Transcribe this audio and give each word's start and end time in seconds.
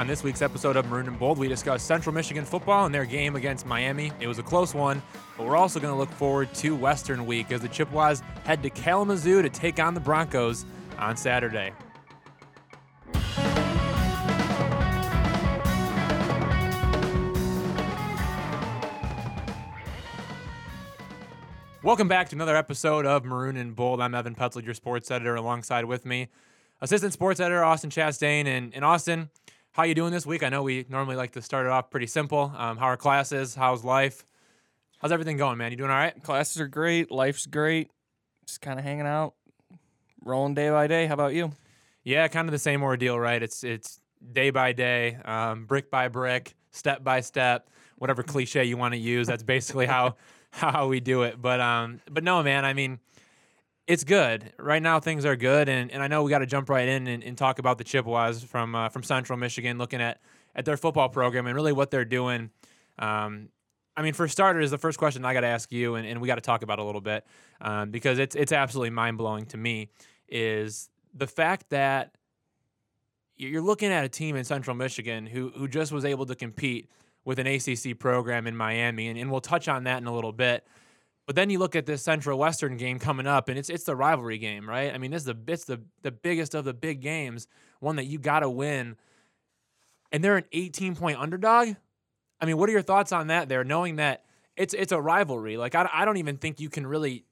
On 0.00 0.06
this 0.06 0.24
week's 0.24 0.40
episode 0.40 0.76
of 0.76 0.86
Maroon 0.86 1.08
and 1.08 1.18
Bold, 1.18 1.36
we 1.36 1.46
discuss 1.46 1.82
Central 1.82 2.14
Michigan 2.14 2.46
football 2.46 2.86
and 2.86 2.94
their 2.94 3.04
game 3.04 3.36
against 3.36 3.66
Miami. 3.66 4.10
It 4.18 4.28
was 4.28 4.38
a 4.38 4.42
close 4.42 4.74
one, 4.74 5.02
but 5.36 5.46
we're 5.46 5.58
also 5.58 5.78
going 5.78 5.92
to 5.92 5.98
look 5.98 6.10
forward 6.12 6.54
to 6.54 6.74
Western 6.74 7.26
Week 7.26 7.52
as 7.52 7.60
the 7.60 7.68
Chippewas 7.68 8.22
head 8.44 8.62
to 8.62 8.70
Kalamazoo 8.70 9.42
to 9.42 9.50
take 9.50 9.78
on 9.78 9.92
the 9.92 10.00
Broncos 10.00 10.64
on 10.98 11.18
Saturday. 11.18 11.74
Welcome 21.82 22.08
back 22.08 22.30
to 22.30 22.36
another 22.36 22.56
episode 22.56 23.04
of 23.04 23.26
Maroon 23.26 23.58
and 23.58 23.76
Bold. 23.76 24.00
I'm 24.00 24.14
Evan 24.14 24.34
Petzold, 24.34 24.64
your 24.64 24.72
sports 24.72 25.10
editor, 25.10 25.34
alongside 25.34 25.84
with 25.84 26.06
me, 26.06 26.28
assistant 26.80 27.12
sports 27.12 27.38
editor 27.38 27.62
Austin 27.62 27.90
Chastain. 27.90 28.46
And, 28.46 28.74
and 28.74 28.82
Austin, 28.82 29.28
how 29.72 29.84
you 29.84 29.94
doing 29.94 30.12
this 30.12 30.26
week? 30.26 30.42
I 30.42 30.48
know 30.48 30.62
we 30.62 30.84
normally 30.88 31.16
like 31.16 31.32
to 31.32 31.42
start 31.42 31.66
it 31.66 31.72
off 31.72 31.90
pretty 31.90 32.06
simple. 32.06 32.52
Um, 32.56 32.76
how 32.76 32.86
are 32.86 32.96
classes? 32.96 33.54
How's 33.54 33.84
life? 33.84 34.24
How's 34.98 35.12
everything 35.12 35.36
going, 35.36 35.58
man? 35.58 35.70
You 35.70 35.76
doing 35.76 35.90
all 35.90 35.96
right? 35.96 36.20
Classes 36.22 36.60
are 36.60 36.68
great. 36.68 37.10
Life's 37.10 37.46
great. 37.46 37.90
Just 38.46 38.60
kind 38.60 38.78
of 38.78 38.84
hanging 38.84 39.06
out, 39.06 39.34
rolling 40.24 40.54
day 40.54 40.70
by 40.70 40.86
day. 40.86 41.06
How 41.06 41.14
about 41.14 41.34
you? 41.34 41.52
Yeah, 42.02 42.26
kind 42.28 42.48
of 42.48 42.52
the 42.52 42.58
same 42.58 42.82
ordeal, 42.82 43.18
right? 43.18 43.42
It's 43.42 43.62
it's 43.62 44.00
day 44.32 44.50
by 44.50 44.72
day, 44.72 45.16
um, 45.24 45.66
brick 45.66 45.90
by 45.90 46.08
brick, 46.08 46.54
step 46.70 47.04
by 47.04 47.20
step, 47.20 47.70
whatever 47.96 48.22
cliche 48.22 48.64
you 48.64 48.76
want 48.76 48.94
to 48.94 48.98
use. 48.98 49.26
That's 49.26 49.42
basically 49.42 49.86
how 49.86 50.16
how 50.50 50.88
we 50.88 51.00
do 51.00 51.22
it. 51.22 51.40
But 51.40 51.60
um, 51.60 52.00
but 52.10 52.24
no, 52.24 52.42
man. 52.42 52.64
I 52.64 52.72
mean, 52.74 52.98
it's 53.90 54.04
good 54.04 54.52
right 54.56 54.80
now. 54.80 55.00
Things 55.00 55.24
are 55.24 55.34
good, 55.34 55.68
and, 55.68 55.90
and 55.90 56.00
I 56.00 56.06
know 56.06 56.22
we 56.22 56.30
got 56.30 56.38
to 56.38 56.46
jump 56.46 56.68
right 56.68 56.86
in 56.86 57.08
and, 57.08 57.24
and, 57.24 57.36
talk 57.36 57.58
about 57.58 57.76
the 57.76 57.82
Chippewas 57.82 58.44
from 58.44 58.76
uh, 58.76 58.88
from 58.88 59.02
Central 59.02 59.36
Michigan, 59.36 59.78
looking 59.78 60.00
at 60.00 60.20
at 60.54 60.64
their 60.64 60.76
football 60.76 61.08
program 61.08 61.48
and 61.48 61.56
really 61.56 61.72
what 61.72 61.90
they're 61.90 62.04
doing. 62.04 62.50
Um, 63.00 63.48
I 63.96 64.02
mean, 64.02 64.12
for 64.12 64.28
starters, 64.28 64.70
the 64.70 64.78
first 64.78 64.96
question 64.96 65.24
I 65.24 65.34
got 65.34 65.40
to 65.40 65.48
ask 65.48 65.72
you, 65.72 65.96
and, 65.96 66.06
and 66.06 66.20
we 66.20 66.28
got 66.28 66.36
to 66.36 66.40
talk 66.40 66.62
about 66.62 66.78
a 66.78 66.84
little 66.84 67.00
bit 67.00 67.26
um, 67.60 67.90
because 67.90 68.20
it's 68.20 68.36
it's 68.36 68.52
absolutely 68.52 68.90
mind 68.90 69.18
blowing 69.18 69.44
to 69.46 69.56
me, 69.56 69.88
is 70.28 70.88
the 71.12 71.26
fact 71.26 71.70
that 71.70 72.14
you're 73.36 73.60
looking 73.60 73.90
at 73.90 74.04
a 74.04 74.08
team 74.08 74.36
in 74.36 74.44
Central 74.44 74.76
Michigan 74.76 75.26
who 75.26 75.50
who 75.56 75.66
just 75.66 75.90
was 75.90 76.04
able 76.04 76.26
to 76.26 76.36
compete 76.36 76.88
with 77.24 77.40
an 77.40 77.48
ACC 77.48 77.98
program 77.98 78.46
in 78.46 78.56
Miami, 78.56 79.08
and, 79.08 79.18
and 79.18 79.32
we'll 79.32 79.40
touch 79.40 79.66
on 79.66 79.82
that 79.84 80.00
in 80.00 80.06
a 80.06 80.14
little 80.14 80.32
bit. 80.32 80.64
But 81.30 81.36
then 81.36 81.48
you 81.48 81.60
look 81.60 81.76
at 81.76 81.86
this 81.86 82.02
Central 82.02 82.40
Western 82.40 82.76
game 82.76 82.98
coming 82.98 83.28
up, 83.28 83.48
and 83.48 83.56
it's 83.56 83.70
it's 83.70 83.84
the 83.84 83.94
rivalry 83.94 84.36
game, 84.36 84.68
right? 84.68 84.92
I 84.92 84.98
mean, 84.98 85.12
this 85.12 85.22
is 85.22 85.26
the 85.26 85.36
it's 85.46 85.64
the 85.64 85.80
the 86.02 86.10
biggest 86.10 86.56
of 86.56 86.64
the 86.64 86.74
big 86.74 87.00
games, 87.00 87.46
one 87.78 87.94
that 87.94 88.06
you 88.06 88.18
got 88.18 88.40
to 88.40 88.50
win, 88.50 88.96
and 90.10 90.24
they're 90.24 90.38
an 90.38 90.46
18 90.50 90.96
point 90.96 91.20
underdog. 91.20 91.76
I 92.40 92.46
mean, 92.46 92.56
what 92.56 92.68
are 92.68 92.72
your 92.72 92.82
thoughts 92.82 93.12
on 93.12 93.28
that? 93.28 93.48
There, 93.48 93.62
knowing 93.62 93.94
that 93.94 94.24
it's 94.56 94.74
it's 94.74 94.90
a 94.90 95.00
rivalry. 95.00 95.56
Like 95.56 95.76
I, 95.76 95.88
I 95.92 96.04
don't 96.04 96.16
even 96.16 96.36
think 96.36 96.58
you 96.58 96.68
can 96.68 96.84
really 96.84 97.26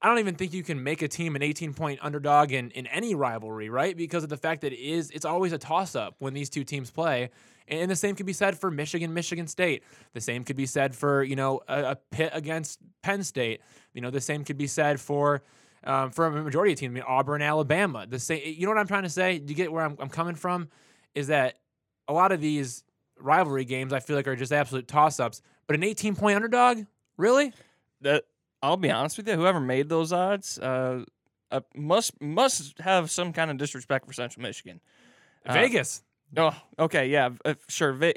I 0.00 0.08
don't 0.08 0.18
even 0.18 0.36
think 0.36 0.52
you 0.52 0.62
can 0.62 0.82
make 0.82 1.02
a 1.02 1.08
team 1.08 1.34
an 1.34 1.42
18 1.42 1.74
point 1.74 1.98
underdog 2.02 2.52
in, 2.52 2.70
in 2.70 2.86
any 2.86 3.14
rivalry, 3.14 3.68
right? 3.68 3.96
Because 3.96 4.22
of 4.22 4.28
the 4.28 4.36
fact 4.36 4.60
that 4.60 4.72
it 4.72 4.78
is 4.78 5.10
it's 5.10 5.24
always 5.24 5.52
a 5.52 5.58
toss 5.58 5.96
up 5.96 6.14
when 6.18 6.34
these 6.34 6.48
two 6.48 6.64
teams 6.64 6.90
play. 6.90 7.30
And 7.66 7.90
the 7.90 7.96
same 7.96 8.14
could 8.14 8.24
be 8.24 8.32
said 8.32 8.58
for 8.58 8.70
Michigan, 8.70 9.12
Michigan 9.12 9.46
State. 9.46 9.82
The 10.14 10.20
same 10.20 10.44
could 10.44 10.56
be 10.56 10.66
said 10.66 10.94
for, 10.94 11.22
you 11.22 11.36
know, 11.36 11.60
a, 11.68 11.82
a 11.82 11.96
Pitt 12.10 12.30
against 12.32 12.80
Penn 13.02 13.22
State. 13.22 13.60
You 13.92 14.00
know, 14.00 14.10
the 14.10 14.20
same 14.20 14.44
could 14.44 14.56
be 14.56 14.66
said 14.66 15.00
for 15.00 15.42
um, 15.84 16.10
for 16.10 16.26
a 16.26 16.30
majority 16.30 16.72
of 16.72 16.78
teams. 16.78 16.92
I 16.92 16.94
mean, 16.94 17.04
Auburn, 17.06 17.42
Alabama. 17.42 18.06
The 18.08 18.18
same 18.18 18.42
you 18.44 18.66
know 18.66 18.72
what 18.72 18.78
I'm 18.78 18.86
trying 18.86 19.02
to 19.02 19.10
say? 19.10 19.38
Do 19.38 19.50
you 19.50 19.56
get 19.56 19.72
where 19.72 19.84
I'm, 19.84 19.96
I'm 19.98 20.08
coming 20.08 20.34
from? 20.34 20.68
Is 21.14 21.26
that 21.26 21.58
a 22.06 22.12
lot 22.12 22.32
of 22.32 22.40
these 22.40 22.84
rivalry 23.20 23.64
games 23.64 23.92
I 23.92 24.00
feel 24.00 24.16
like 24.16 24.28
are 24.28 24.36
just 24.36 24.52
absolute 24.52 24.88
toss 24.88 25.20
ups. 25.20 25.42
But 25.66 25.76
an 25.76 25.82
18 25.82 26.16
point 26.16 26.36
underdog? 26.36 26.84
Really? 27.16 27.52
That 28.00 28.24
I'll 28.62 28.76
be 28.76 28.90
honest 28.90 29.16
with 29.16 29.28
you. 29.28 29.34
Whoever 29.34 29.60
made 29.60 29.88
those 29.88 30.12
odds 30.12 30.58
uh, 30.58 31.04
uh, 31.50 31.60
must 31.74 32.20
must 32.20 32.78
have 32.80 33.10
some 33.10 33.32
kind 33.32 33.50
of 33.50 33.56
disrespect 33.56 34.06
for 34.06 34.12
Central 34.12 34.42
Michigan. 34.42 34.80
Uh, 35.46 35.54
Vegas. 35.54 36.02
Oh, 36.36 36.54
okay, 36.78 37.08
yeah, 37.08 37.30
uh, 37.44 37.54
sure. 37.68 37.92
Ve- 37.92 38.14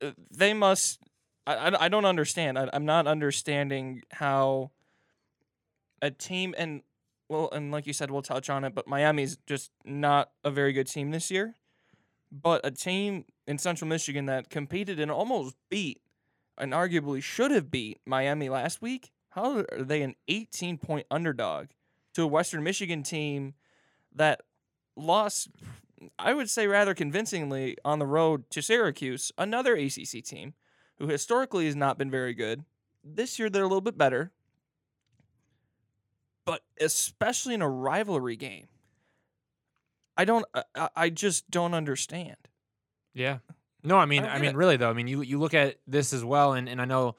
uh, 0.00 0.12
they 0.30 0.54
must. 0.54 1.00
I, 1.46 1.54
I, 1.54 1.84
I 1.84 1.88
don't 1.88 2.04
understand. 2.04 2.58
I, 2.58 2.68
I'm 2.72 2.84
not 2.84 3.06
understanding 3.06 4.02
how 4.10 4.70
a 6.00 6.10
team 6.10 6.54
and 6.56 6.82
well, 7.28 7.48
and 7.52 7.70
like 7.70 7.86
you 7.86 7.92
said, 7.92 8.10
we'll 8.10 8.22
touch 8.22 8.50
on 8.50 8.64
it. 8.64 8.74
But 8.74 8.88
Miami's 8.88 9.36
just 9.46 9.70
not 9.84 10.30
a 10.44 10.50
very 10.50 10.72
good 10.72 10.86
team 10.86 11.10
this 11.10 11.30
year. 11.30 11.54
But 12.30 12.62
a 12.64 12.70
team 12.70 13.26
in 13.46 13.58
Central 13.58 13.88
Michigan 13.88 14.26
that 14.26 14.48
competed 14.48 14.98
and 14.98 15.10
almost 15.10 15.54
beat, 15.68 16.00
and 16.56 16.72
arguably 16.72 17.22
should 17.22 17.50
have 17.50 17.70
beat 17.70 18.00
Miami 18.06 18.48
last 18.48 18.80
week 18.80 19.11
how 19.34 19.64
are 19.70 19.82
they 19.82 20.02
an 20.02 20.14
18 20.28 20.78
point 20.78 21.06
underdog 21.10 21.68
to 22.14 22.22
a 22.22 22.26
Western 22.26 22.62
Michigan 22.62 23.02
team 23.02 23.54
that 24.14 24.42
lost, 24.96 25.48
I 26.18 26.34
would 26.34 26.50
say, 26.50 26.66
rather 26.66 26.94
convincingly 26.94 27.76
on 27.84 27.98
the 27.98 28.06
road 28.06 28.48
to 28.50 28.60
Syracuse, 28.60 29.32
another 29.38 29.74
ACC 29.74 30.22
team 30.24 30.54
who 30.98 31.08
historically 31.08 31.66
has 31.66 31.76
not 31.76 31.98
been 31.98 32.10
very 32.10 32.34
good. 32.34 32.64
This 33.02 33.38
year 33.38 33.48
they're 33.48 33.64
a 33.64 33.66
little 33.66 33.80
bit 33.80 33.96
better, 33.96 34.32
but 36.44 36.62
especially 36.78 37.54
in 37.54 37.62
a 37.62 37.68
rivalry 37.68 38.36
game, 38.36 38.68
I 40.16 40.26
don't, 40.26 40.44
I, 40.74 40.90
I 40.94 41.10
just 41.10 41.50
don't 41.50 41.72
understand. 41.72 42.36
Yeah. 43.14 43.38
No, 43.82 43.96
I 43.96 44.04
mean, 44.04 44.24
I, 44.24 44.34
I 44.34 44.38
mean, 44.38 44.50
it. 44.50 44.56
really 44.56 44.76
though. 44.76 44.90
I 44.90 44.92
mean, 44.92 45.08
you 45.08 45.22
you 45.22 45.40
look 45.40 45.54
at 45.54 45.78
this 45.88 46.12
as 46.12 46.24
well, 46.24 46.52
and, 46.52 46.68
and 46.68 46.80
I 46.80 46.84
know 46.84 47.16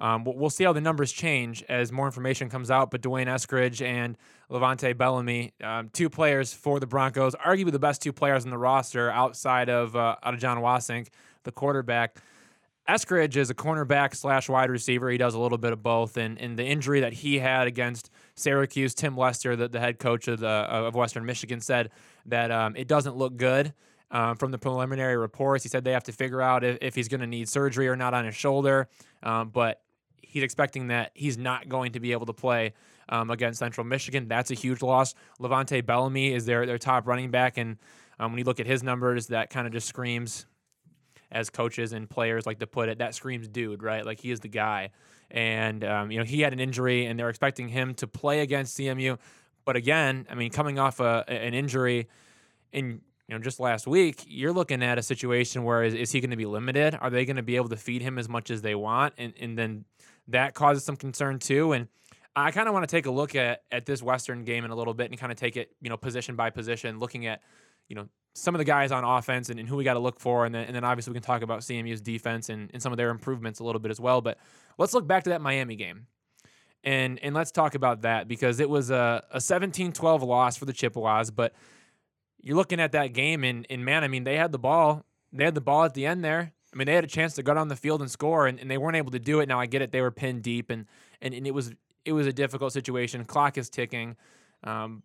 um, 0.00 0.24
we'll 0.24 0.50
see 0.50 0.64
how 0.64 0.72
the 0.72 0.80
numbers 0.80 1.12
change 1.12 1.62
as 1.68 1.92
more 1.92 2.06
information 2.06 2.48
comes 2.48 2.70
out. 2.70 2.90
But 2.90 3.02
D'Wayne 3.02 3.26
Eskridge 3.26 3.84
and 3.84 4.16
LeVante 4.50 4.96
Bellamy, 4.96 5.52
um, 5.62 5.90
two 5.92 6.08
players 6.08 6.52
for 6.52 6.80
the 6.80 6.86
Broncos, 6.86 7.34
arguably 7.34 7.72
the 7.72 7.78
best 7.78 8.00
two 8.02 8.12
players 8.12 8.44
on 8.44 8.50
the 8.50 8.58
roster 8.58 9.10
outside 9.10 9.68
of 9.68 9.94
uh, 9.94 10.16
out 10.22 10.34
of 10.34 10.40
Jon 10.40 10.58
Wassink, 10.58 11.08
the 11.44 11.52
quarterback. 11.52 12.16
Eskridge 12.88 13.36
is 13.36 13.50
a 13.50 13.54
cornerback 13.54 14.16
slash 14.16 14.48
wide 14.48 14.70
receiver. 14.70 15.10
He 15.10 15.18
does 15.18 15.34
a 15.34 15.38
little 15.38 15.58
bit 15.58 15.72
of 15.72 15.82
both. 15.82 16.16
And, 16.16 16.40
and 16.40 16.58
the 16.58 16.64
injury 16.64 17.00
that 17.00 17.12
he 17.12 17.38
had 17.38 17.68
against 17.68 18.10
Syracuse, 18.34 18.94
Tim 18.94 19.16
Lester, 19.16 19.54
the, 19.54 19.68
the 19.68 19.78
head 19.78 20.00
coach 20.00 20.26
of, 20.26 20.40
the, 20.40 20.48
of 20.48 20.94
Western 20.96 21.24
Michigan, 21.24 21.60
said 21.60 21.90
that 22.26 22.50
um, 22.50 22.74
it 22.74 22.88
doesn't 22.88 23.16
look 23.16 23.36
good. 23.36 23.72
Um, 24.12 24.34
from 24.34 24.50
the 24.50 24.58
preliminary 24.58 25.16
reports. 25.16 25.62
He 25.62 25.68
said 25.68 25.84
they 25.84 25.92
have 25.92 26.02
to 26.02 26.12
figure 26.12 26.42
out 26.42 26.64
if, 26.64 26.78
if 26.80 26.96
he's 26.96 27.06
going 27.06 27.20
to 27.20 27.28
need 27.28 27.48
surgery 27.48 27.86
or 27.86 27.94
not 27.94 28.12
on 28.12 28.24
his 28.24 28.34
shoulder. 28.34 28.88
Um, 29.22 29.50
but 29.50 29.82
he's 30.30 30.42
expecting 30.42 30.88
that 30.88 31.10
he's 31.14 31.36
not 31.36 31.68
going 31.68 31.92
to 31.92 32.00
be 32.00 32.12
able 32.12 32.26
to 32.26 32.32
play 32.32 32.72
um, 33.08 33.30
against 33.30 33.58
Central 33.58 33.84
Michigan. 33.84 34.28
That's 34.28 34.50
a 34.50 34.54
huge 34.54 34.80
loss. 34.80 35.14
LeVante 35.40 35.84
Bellamy 35.84 36.32
is 36.32 36.46
their 36.46 36.64
their 36.64 36.78
top 36.78 37.06
running 37.06 37.30
back, 37.30 37.58
and 37.58 37.76
um, 38.18 38.32
when 38.32 38.38
you 38.38 38.44
look 38.44 38.60
at 38.60 38.66
his 38.66 38.82
numbers, 38.82 39.28
that 39.28 39.50
kind 39.50 39.66
of 39.66 39.72
just 39.72 39.88
screams, 39.88 40.46
as 41.32 41.50
coaches 41.50 41.92
and 41.92 42.08
players 42.08 42.46
like 42.46 42.58
to 42.60 42.66
put 42.66 42.88
it, 42.88 42.98
that 42.98 43.14
screams 43.14 43.48
dude, 43.48 43.82
right? 43.82 44.04
Like 44.04 44.20
he 44.20 44.30
is 44.30 44.40
the 44.40 44.48
guy. 44.48 44.90
And 45.30 45.84
um, 45.84 46.10
you 46.10 46.18
know 46.18 46.24
he 46.24 46.40
had 46.40 46.52
an 46.52 46.60
injury, 46.60 47.06
and 47.06 47.18
they're 47.18 47.28
expecting 47.28 47.68
him 47.68 47.94
to 47.94 48.06
play 48.06 48.40
against 48.40 48.78
CMU. 48.78 49.18
But 49.64 49.76
again, 49.76 50.26
I 50.30 50.34
mean, 50.34 50.50
coming 50.50 50.78
off 50.78 51.00
a, 51.00 51.24
an 51.28 51.54
injury 51.54 52.08
in 52.72 53.00
you 53.28 53.36
know 53.36 53.38
just 53.38 53.60
last 53.60 53.86
week, 53.86 54.24
you're 54.26 54.52
looking 54.52 54.82
at 54.82 54.98
a 54.98 55.02
situation 55.02 55.62
where 55.62 55.84
is, 55.84 55.94
is 55.94 56.10
he 56.10 56.20
going 56.20 56.30
to 56.30 56.36
be 56.36 56.46
limited? 56.46 56.98
Are 57.00 57.10
they 57.10 57.24
going 57.24 57.36
to 57.36 57.42
be 57.42 57.56
able 57.56 57.68
to 57.68 57.76
feed 57.76 58.02
him 58.02 58.18
as 58.18 58.28
much 58.28 58.50
as 58.50 58.62
they 58.62 58.74
want? 58.74 59.14
And 59.18 59.32
and 59.40 59.56
then 59.56 59.84
that 60.28 60.54
causes 60.54 60.84
some 60.84 60.96
concern 60.96 61.38
too. 61.38 61.72
And 61.72 61.88
I 62.36 62.50
kind 62.50 62.68
of 62.68 62.74
want 62.74 62.88
to 62.88 62.94
take 62.94 63.06
a 63.06 63.10
look 63.10 63.34
at 63.34 63.62
at 63.70 63.86
this 63.86 64.02
Western 64.02 64.44
game 64.44 64.64
in 64.64 64.70
a 64.70 64.74
little 64.74 64.94
bit 64.94 65.10
and 65.10 65.18
kind 65.18 65.32
of 65.32 65.38
take 65.38 65.56
it, 65.56 65.72
you 65.80 65.90
know, 65.90 65.96
position 65.96 66.36
by 66.36 66.50
position, 66.50 66.98
looking 66.98 67.26
at, 67.26 67.42
you 67.88 67.96
know, 67.96 68.08
some 68.34 68.54
of 68.54 68.60
the 68.60 68.64
guys 68.64 68.92
on 68.92 69.02
offense 69.04 69.50
and, 69.50 69.58
and 69.58 69.68
who 69.68 69.76
we 69.76 69.84
got 69.84 69.94
to 69.94 70.00
look 70.00 70.20
for. 70.20 70.46
And 70.46 70.54
then, 70.54 70.66
and 70.66 70.76
then 70.76 70.84
obviously 70.84 71.10
we 71.10 71.14
can 71.14 71.22
talk 71.22 71.42
about 71.42 71.60
CMU's 71.60 72.00
defense 72.00 72.48
and, 72.48 72.70
and 72.72 72.80
some 72.80 72.92
of 72.92 72.96
their 72.98 73.10
improvements 73.10 73.58
a 73.58 73.64
little 73.64 73.80
bit 73.80 73.90
as 73.90 74.00
well. 74.00 74.20
But 74.20 74.38
let's 74.78 74.94
look 74.94 75.06
back 75.06 75.24
to 75.24 75.30
that 75.30 75.40
Miami 75.40 75.76
game. 75.76 76.06
And 76.82 77.18
and 77.18 77.34
let's 77.34 77.50
talk 77.50 77.74
about 77.74 78.02
that 78.02 78.26
because 78.26 78.58
it 78.58 78.70
was 78.70 78.90
a, 78.90 79.22
a 79.32 79.38
17-12 79.38 80.22
loss 80.22 80.56
for 80.56 80.64
the 80.64 80.72
Chippewas. 80.72 81.30
But 81.30 81.52
you're 82.40 82.56
looking 82.56 82.80
at 82.80 82.92
that 82.92 83.08
game 83.12 83.44
and, 83.44 83.66
and 83.68 83.84
man, 83.84 84.04
I 84.04 84.08
mean, 84.08 84.24
they 84.24 84.36
had 84.36 84.52
the 84.52 84.58
ball. 84.58 85.04
They 85.32 85.44
had 85.44 85.54
the 85.54 85.60
ball 85.60 85.84
at 85.84 85.94
the 85.94 86.06
end 86.06 86.24
there. 86.24 86.52
I 86.72 86.76
mean, 86.76 86.86
they 86.86 86.94
had 86.94 87.04
a 87.04 87.08
chance 87.08 87.34
to 87.34 87.42
go 87.42 87.52
down 87.52 87.68
the 87.68 87.76
field 87.76 88.00
and 88.00 88.10
score, 88.10 88.46
and, 88.46 88.58
and 88.60 88.70
they 88.70 88.78
weren't 88.78 88.96
able 88.96 89.10
to 89.10 89.18
do 89.18 89.40
it. 89.40 89.48
Now 89.48 89.58
I 89.58 89.66
get 89.66 89.82
it; 89.82 89.90
they 89.90 90.00
were 90.00 90.10
pinned 90.10 90.42
deep, 90.42 90.70
and 90.70 90.86
and, 91.20 91.34
and 91.34 91.46
it 91.46 91.52
was 91.52 91.72
it 92.04 92.12
was 92.12 92.26
a 92.26 92.32
difficult 92.32 92.72
situation. 92.72 93.24
Clock 93.24 93.58
is 93.58 93.68
ticking, 93.68 94.16
um, 94.64 95.02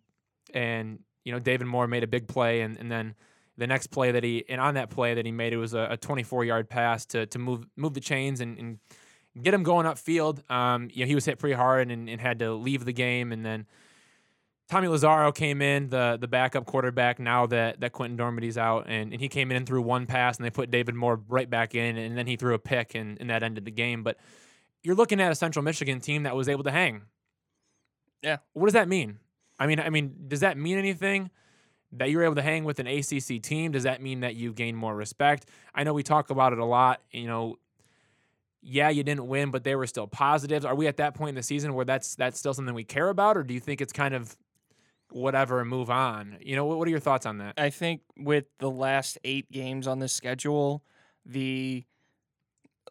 and 0.54 1.00
you 1.24 1.32
know 1.32 1.38
David 1.38 1.66
Moore 1.66 1.86
made 1.86 2.04
a 2.04 2.06
big 2.06 2.28
play, 2.28 2.60
and, 2.60 2.76
and 2.78 2.90
then 2.90 3.14
the 3.58 3.66
next 3.66 3.88
play 3.88 4.12
that 4.12 4.22
he 4.22 4.44
and 4.48 4.60
on 4.60 4.74
that 4.74 4.90
play 4.90 5.14
that 5.14 5.26
he 5.26 5.32
made 5.32 5.52
it 5.52 5.56
was 5.56 5.74
a, 5.74 5.88
a 5.92 5.96
24 5.96 6.44
yard 6.44 6.68
pass 6.68 7.04
to 7.06 7.26
to 7.26 7.38
move 7.38 7.66
move 7.76 7.94
the 7.94 8.00
chains 8.00 8.40
and, 8.40 8.58
and 8.58 8.78
get 9.42 9.52
him 9.52 9.62
going 9.62 9.86
upfield. 9.86 10.48
Um, 10.50 10.88
you 10.92 11.04
know 11.04 11.08
he 11.08 11.14
was 11.14 11.24
hit 11.24 11.38
pretty 11.38 11.56
hard 11.56 11.90
and, 11.90 12.08
and 12.08 12.20
had 12.20 12.38
to 12.40 12.52
leave 12.54 12.84
the 12.84 12.92
game, 12.92 13.32
and 13.32 13.44
then 13.44 13.66
Tommy 14.68 14.88
Lazzaro 14.88 15.32
came 15.32 15.62
in, 15.62 15.88
the 15.90 16.18
the 16.20 16.26
backup 16.26 16.66
quarterback, 16.66 17.18
now 17.20 17.46
that, 17.46 17.80
that 17.80 17.92
Quinten 17.92 18.16
Dormady's 18.16 18.58
out, 18.58 18.86
and, 18.88 19.12
and 19.12 19.20
he 19.20 19.28
came 19.28 19.50
in 19.50 19.56
and 19.56 19.66
threw 19.66 19.80
one 19.80 20.06
pass, 20.06 20.36
and 20.36 20.44
they 20.44 20.50
put 20.50 20.70
David 20.70 20.94
Moore 20.94 21.20
right 21.28 21.48
back 21.48 21.74
in, 21.74 21.96
and 21.96 22.18
then 22.18 22.26
he 22.26 22.36
threw 22.36 22.54
a 22.54 22.58
pick, 22.58 22.94
and, 22.94 23.16
and 23.20 23.30
that 23.30 23.42
ended 23.42 23.64
the 23.64 23.70
game. 23.70 24.02
But 24.02 24.16
you're 24.82 24.96
looking 24.96 25.20
at 25.20 25.30
a 25.30 25.36
Central 25.36 25.62
Michigan 25.62 26.00
team 26.00 26.24
that 26.24 26.34
was 26.34 26.48
able 26.48 26.64
to 26.64 26.72
hang. 26.72 27.02
Yeah. 28.22 28.38
What 28.54 28.66
does 28.66 28.74
that 28.74 28.88
mean? 28.88 29.18
I 29.58 29.66
mean, 29.66 29.78
I 29.78 29.88
mean, 29.88 30.14
does 30.26 30.40
that 30.40 30.58
mean 30.58 30.78
anything? 30.78 31.30
That 31.92 32.10
you're 32.10 32.24
able 32.24 32.34
to 32.34 32.42
hang 32.42 32.64
with 32.64 32.80
an 32.80 32.88
ACC 32.88 33.40
team, 33.40 33.70
does 33.70 33.84
that 33.84 34.02
mean 34.02 34.20
that 34.20 34.34
you 34.34 34.52
gain 34.52 34.74
more 34.74 34.94
respect? 34.94 35.48
I 35.72 35.84
know 35.84 35.94
we 35.94 36.02
talk 36.02 36.30
about 36.30 36.52
it 36.52 36.58
a 36.58 36.64
lot. 36.64 37.00
You 37.12 37.28
know, 37.28 37.56
yeah, 38.60 38.90
you 38.90 39.04
didn't 39.04 39.28
win, 39.28 39.52
but 39.52 39.62
they 39.62 39.76
were 39.76 39.86
still 39.86 40.08
positives. 40.08 40.64
Are 40.64 40.74
we 40.74 40.88
at 40.88 40.96
that 40.96 41.14
point 41.14 41.30
in 41.30 41.34
the 41.36 41.44
season 41.44 41.74
where 41.74 41.84
that's 41.84 42.16
that's 42.16 42.40
still 42.40 42.52
something 42.52 42.74
we 42.74 42.82
care 42.82 43.08
about, 43.08 43.36
or 43.36 43.44
do 43.44 43.54
you 43.54 43.60
think 43.60 43.80
it's 43.80 43.92
kind 43.92 44.14
of 44.14 44.36
whatever 45.16 45.60
and 45.60 45.68
move 45.70 45.90
on? 45.90 46.38
You 46.40 46.56
know, 46.56 46.64
what, 46.64 46.78
what 46.78 46.86
are 46.86 46.90
your 46.90 47.00
thoughts 47.00 47.26
on 47.26 47.38
that? 47.38 47.54
I 47.58 47.70
think 47.70 48.02
with 48.16 48.44
the 48.58 48.70
last 48.70 49.18
eight 49.24 49.50
games 49.50 49.86
on 49.86 49.98
this 49.98 50.12
schedule, 50.12 50.82
the 51.24 51.84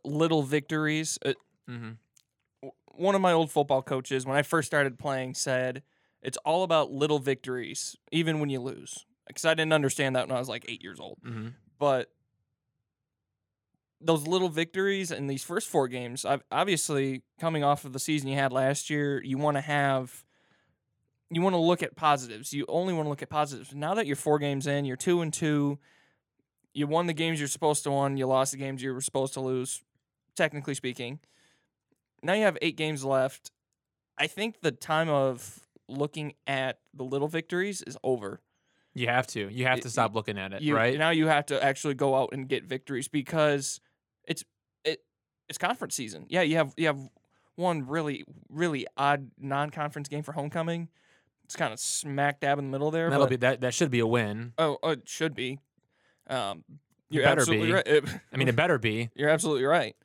little 0.04 0.44
victories. 0.44 1.18
Uh, 1.26 1.34
Mm-hmm. 1.68 2.68
one 2.94 3.16
of 3.16 3.22
my 3.22 3.32
old 3.32 3.50
football 3.52 3.82
coaches, 3.82 4.24
when 4.24 4.38
I 4.38 4.44
first 4.44 4.68
started 4.68 5.00
playing, 5.00 5.34
said 5.34 5.82
it's 6.22 6.38
all 6.46 6.62
about 6.62 6.92
little 6.92 7.18
victories, 7.18 7.96
even 8.12 8.40
when 8.40 8.52
you 8.52 8.60
lose. 8.60 9.06
Because 9.26 9.46
I 9.46 9.56
didn't 9.56 9.74
understand 9.74 10.16
that 10.16 10.28
when 10.28 10.36
I 10.36 10.40
was 10.40 10.48
like 10.48 10.66
eight 10.68 10.84
years 10.84 11.00
old. 11.00 11.18
Mm-hmm. 11.26 11.48
But 11.80 12.12
those 14.02 14.28
little 14.28 14.50
victories 14.50 15.10
in 15.10 15.26
these 15.28 15.44
first 15.44 15.68
four 15.68 15.88
games, 15.88 16.24
ob- 16.26 16.44
obviously 16.52 17.24
coming 17.40 17.64
off 17.64 17.86
of 17.86 17.94
the 17.94 18.00
season 18.00 18.28
you 18.30 18.36
had 18.38 18.52
last 18.54 18.90
year, 18.90 19.24
you 19.24 19.38
want 19.38 19.58
to 19.58 19.62
have. 19.62 20.24
You 21.30 21.42
want 21.42 21.54
to 21.54 21.60
look 21.60 21.82
at 21.82 21.96
positives. 21.96 22.54
You 22.54 22.66
only 22.68 22.94
want 22.94 23.06
to 23.06 23.10
look 23.10 23.22
at 23.22 23.30
positives. 23.30 23.74
Now 23.74 23.96
that 23.96 24.06
you're 24.06 24.16
four 24.16 24.38
games 24.40 24.68
in, 24.68 24.86
you're 24.86 24.96
two 24.96 25.22
and 25.22 25.34
two. 25.34 25.80
You 26.74 26.88
won 26.88 27.08
the 27.08 27.14
games 27.14 27.40
you're 27.40 27.48
supposed 27.48 27.84
to 27.84 27.92
win. 27.92 28.18
You 28.18 28.28
lost 28.28 28.52
the 28.52 28.58
games 28.58 28.84
you 28.84 28.94
were 28.94 29.02
supposed 29.02 29.34
to 29.34 29.42
lose, 29.42 29.82
technically 30.36 30.76
speaking. 30.76 31.20
Now 32.22 32.34
you 32.34 32.44
have 32.44 32.58
eight 32.62 32.76
games 32.78 33.04
left. 33.04 33.52
I 34.18 34.28
think 34.28 34.62
the 34.62 34.72
time 34.72 35.10
of 35.10 35.60
looking 35.88 36.34
at 36.48 36.80
the 36.94 37.04
little 37.04 37.28
victories 37.28 37.82
is 37.82 37.98
over. 38.04 38.42
You 38.94 39.08
have 39.08 39.28
to. 39.28 39.50
You 39.50 39.66
have 39.66 39.82
to 39.82 39.90
stop 39.90 40.16
looking 40.16 40.38
at 40.38 40.54
it, 40.54 40.62
You, 40.62 40.76
right? 40.76 40.98
now 40.98 41.10
you 41.10 41.28
have 41.28 41.48
to 41.48 41.62
actually 41.62 41.96
go 41.96 42.16
out 42.16 42.30
and 42.32 42.48
get 42.48 42.64
victories 42.66 43.08
because 43.10 43.82
it's 44.26 44.44
it 44.86 45.04
it's 45.50 45.58
conference 45.58 45.96
season. 45.96 46.26
Yeah, 46.30 46.44
you 46.44 46.56
have 46.56 46.74
you 46.78 46.88
have 46.88 47.00
one 47.56 47.88
really 47.88 48.24
really 48.50 48.88
odd 48.96 49.32
non-conference 49.38 50.08
game 50.08 50.24
for 50.24 50.32
homecoming. 50.32 50.88
It's 51.46 51.56
kind 51.56 51.72
of 51.74 51.80
smack 51.80 52.40
dab 52.42 52.60
in 52.60 52.66
the 52.66 52.72
middle 52.72 52.92
there. 52.92 53.10
That'll 53.10 53.26
but- 53.26 53.30
be 53.30 53.36
that. 53.38 53.62
That 53.62 53.74
should 53.74 53.92
be 53.92 54.00
a 54.00 54.08
win. 54.08 54.54
oh, 54.58 54.78
oh, 54.84 54.90
it 54.92 55.08
should 55.08 55.34
be. 55.36 55.60
Um, 56.28 56.64
you're 57.10 57.24
better 57.24 57.42
absolutely 57.42 57.68
be. 57.68 57.74
right. 57.74 57.88
It- 57.88 58.06
I 58.34 58.38
mean, 58.38 58.48
it 58.48 58.56
better 58.56 58.78
be. 58.80 59.10
you're 59.16 59.30
absolutely 59.30 59.64
right. 59.66 59.96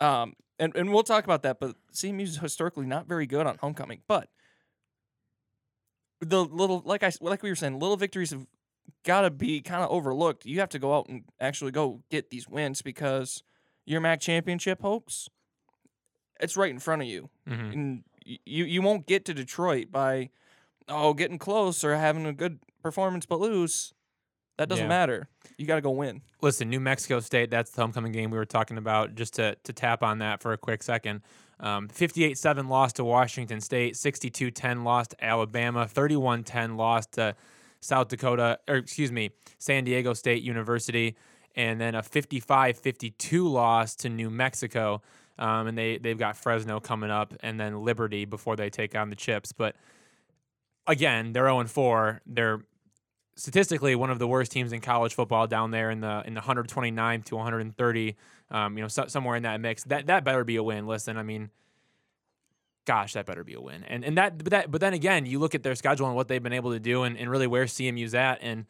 Um, 0.00 0.34
and, 0.58 0.74
and 0.76 0.92
we'll 0.92 1.02
talk 1.02 1.24
about 1.24 1.42
that, 1.42 1.58
but 1.60 1.74
CMU 1.94 2.22
is 2.22 2.36
historically 2.38 2.84
not 2.86 3.06
very 3.08 3.26
good 3.26 3.46
on 3.46 3.56
homecoming. 3.58 4.02
But 4.06 4.28
the 6.20 6.44
little, 6.44 6.82
like 6.84 7.02
I 7.02 7.10
like 7.20 7.42
we 7.42 7.48
were 7.48 7.56
saying, 7.56 7.78
little 7.78 7.96
victories 7.96 8.30
have 8.30 8.46
got 9.04 9.22
to 9.22 9.30
be 9.30 9.60
kind 9.62 9.82
of 9.82 9.90
overlooked. 9.90 10.44
You 10.44 10.60
have 10.60 10.68
to 10.70 10.78
go 10.78 10.94
out 10.94 11.08
and 11.08 11.24
actually 11.40 11.70
go 11.70 12.02
get 12.10 12.30
these 12.30 12.48
wins 12.48 12.82
because 12.82 13.42
your 13.86 14.00
MAC 14.00 14.20
championship 14.20 14.82
hopes, 14.82 15.28
it's 16.38 16.56
right 16.56 16.70
in 16.70 16.78
front 16.78 17.02
of 17.02 17.08
you, 17.08 17.30
hmm 17.48 17.52
and 17.54 18.04
you 18.44 18.64
you 18.64 18.82
won't 18.82 19.06
get 19.06 19.24
to 19.24 19.34
Detroit 19.34 19.90
by 19.90 20.28
oh 20.90 21.14
getting 21.14 21.38
close 21.38 21.82
or 21.84 21.96
having 21.96 22.26
a 22.26 22.32
good 22.32 22.58
performance 22.82 23.26
but 23.26 23.40
lose. 23.40 23.94
That 24.58 24.68
doesn't 24.68 24.84
Yeah. 24.84 24.88
matter. 24.88 25.28
You 25.56 25.66
got 25.66 25.76
to 25.76 25.80
go 25.80 25.90
win. 25.90 26.20
Listen, 26.42 26.68
New 26.68 26.80
Mexico 26.80 27.20
State. 27.20 27.50
That's 27.50 27.70
the 27.70 27.80
homecoming 27.80 28.12
game 28.12 28.30
we 28.30 28.36
were 28.36 28.44
talking 28.44 28.76
about. 28.76 29.14
Just 29.14 29.34
to 29.34 29.56
to 29.64 29.72
tap 29.72 30.02
on 30.02 30.18
that 30.18 30.42
for 30.42 30.52
a 30.52 30.58
quick 30.58 30.82
second. 30.82 31.22
Um, 31.60 31.88
58-7 31.88 32.68
loss 32.68 32.92
to 32.94 33.04
Washington 33.04 33.60
State. 33.60 33.94
62-10 33.94 34.82
loss 34.84 35.08
to 35.08 35.24
Alabama. 35.24 35.86
31-10 35.86 36.76
loss 36.76 37.06
to 37.08 37.34
South 37.80 38.08
Dakota, 38.08 38.58
or 38.68 38.76
excuse 38.76 39.12
me, 39.12 39.30
San 39.58 39.84
Diego 39.84 40.12
State 40.14 40.42
University, 40.42 41.16
and 41.56 41.80
then 41.80 41.94
a 41.94 42.02
55-52 42.02 43.50
loss 43.50 43.94
to 43.96 44.08
New 44.08 44.30
Mexico. 44.30 45.02
Um, 45.38 45.68
and 45.68 45.78
they 45.78 45.96
they've 45.96 46.18
got 46.18 46.36
Fresno 46.36 46.80
coming 46.80 47.10
up, 47.10 47.32
and 47.42 47.58
then 47.58 47.82
Liberty 47.82 48.26
before 48.26 48.56
they 48.56 48.68
take 48.68 48.94
on 48.94 49.08
the 49.08 49.16
Chips. 49.16 49.52
But 49.52 49.74
again, 50.86 51.32
they're 51.32 51.46
0 51.46 51.64
4. 51.64 52.22
They're 52.26 52.60
statistically 53.36 53.96
one 53.96 54.10
of 54.10 54.18
the 54.18 54.26
worst 54.26 54.52
teams 54.52 54.72
in 54.72 54.80
college 54.80 55.14
football 55.14 55.46
down 55.46 55.70
there 55.70 55.90
in 55.90 56.00
the 56.00 56.22
in 56.26 56.34
the 56.34 56.40
129 56.40 57.22
to 57.22 57.36
130. 57.36 58.16
Um, 58.50 58.76
you 58.76 58.82
know, 58.82 58.88
so, 58.88 59.06
somewhere 59.06 59.36
in 59.36 59.44
that 59.44 59.60
mix. 59.60 59.84
That 59.84 60.06
that 60.06 60.24
better 60.24 60.44
be 60.44 60.56
a 60.56 60.62
win. 60.62 60.86
Listen, 60.86 61.16
I 61.16 61.22
mean, 61.22 61.50
gosh, 62.84 63.14
that 63.14 63.26
better 63.26 63.44
be 63.44 63.54
a 63.54 63.60
win. 63.60 63.84
And 63.84 64.04
and 64.04 64.18
that 64.18 64.38
but 64.38 64.50
that 64.50 64.70
but 64.70 64.80
then 64.80 64.92
again, 64.92 65.26
you 65.26 65.38
look 65.38 65.54
at 65.54 65.62
their 65.62 65.74
schedule 65.74 66.06
and 66.06 66.16
what 66.16 66.28
they've 66.28 66.42
been 66.42 66.52
able 66.52 66.72
to 66.72 66.80
do, 66.80 67.04
and, 67.04 67.16
and 67.16 67.30
really 67.30 67.46
where 67.46 67.64
CMU's 67.64 68.14
at, 68.14 68.38
and 68.42 68.66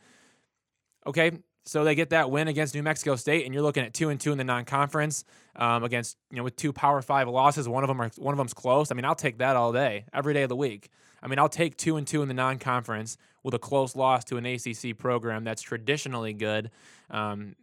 okay. 1.07 1.33
So 1.67 1.85
they 1.85 1.95
get 1.95 2.11
that 2.11 2.31
win 2.31 2.49
against 2.49 2.75
New 2.75 2.83
Mexico 2.83 3.17
State, 3.17 3.45
and 3.45 3.53
you're 3.53 3.63
looking 3.63 3.85
at 3.85 3.93
two 3.93 4.09
and 4.09 4.19
two 4.19 4.33
in 4.33 4.39
the 4.39 4.45
non-conference 4.45 5.25
um, 5.57 5.85
against 5.85 6.17
you 6.31 6.39
know 6.39 6.43
with 6.43 6.57
two 6.57 6.73
Power 6.73 7.03
Five 7.03 7.29
losses. 7.29 7.69
One 7.69 7.85
of 7.85 7.89
them 7.89 8.01
are 8.01 8.11
one 8.17 8.33
of 8.33 8.39
them's 8.39 8.55
close. 8.55 8.91
I 8.91 8.95
mean, 8.95 9.05
I'll 9.05 9.15
take 9.15 9.39
that 9.39 9.57
all 9.57 9.73
day, 9.73 10.07
every 10.13 10.35
day 10.35 10.43
of 10.43 10.49
the 10.49 10.57
week. 10.57 10.91
I 11.23 11.29
mean, 11.29 11.39
I'll 11.39 11.49
take 11.49 11.77
two 11.77 11.97
and 11.97 12.07
two 12.07 12.23
in 12.23 12.29
the 12.29 12.35
non-conference 12.35 13.17
with 13.43 13.55
a 13.55 13.59
close 13.59 13.97
loss 13.97 14.25
to 14.25 14.37
an 14.37 14.47
ACC 14.47 14.97
program 14.97 15.45
that's 15.45 15.63
traditionally 15.63 16.33
good. 16.33 16.71
Um, 17.11 17.57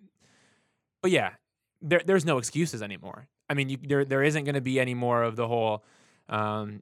but 1.02 1.12
yeah, 1.12 1.32
there, 1.82 2.02
there's 2.06 2.26
no 2.26 2.38
excuses 2.38 2.82
anymore. 2.82 3.28
I 3.50 3.54
mean, 3.54 3.70
you, 3.70 3.78
there 3.82 4.04
there 4.04 4.24
isn't 4.24 4.44
going 4.44 4.56
to 4.56 4.62
be 4.62 4.80
any 4.80 4.94
more 4.94 5.24
of 5.24 5.36
the 5.36 5.48
whole. 5.48 5.84
Um, 6.30 6.82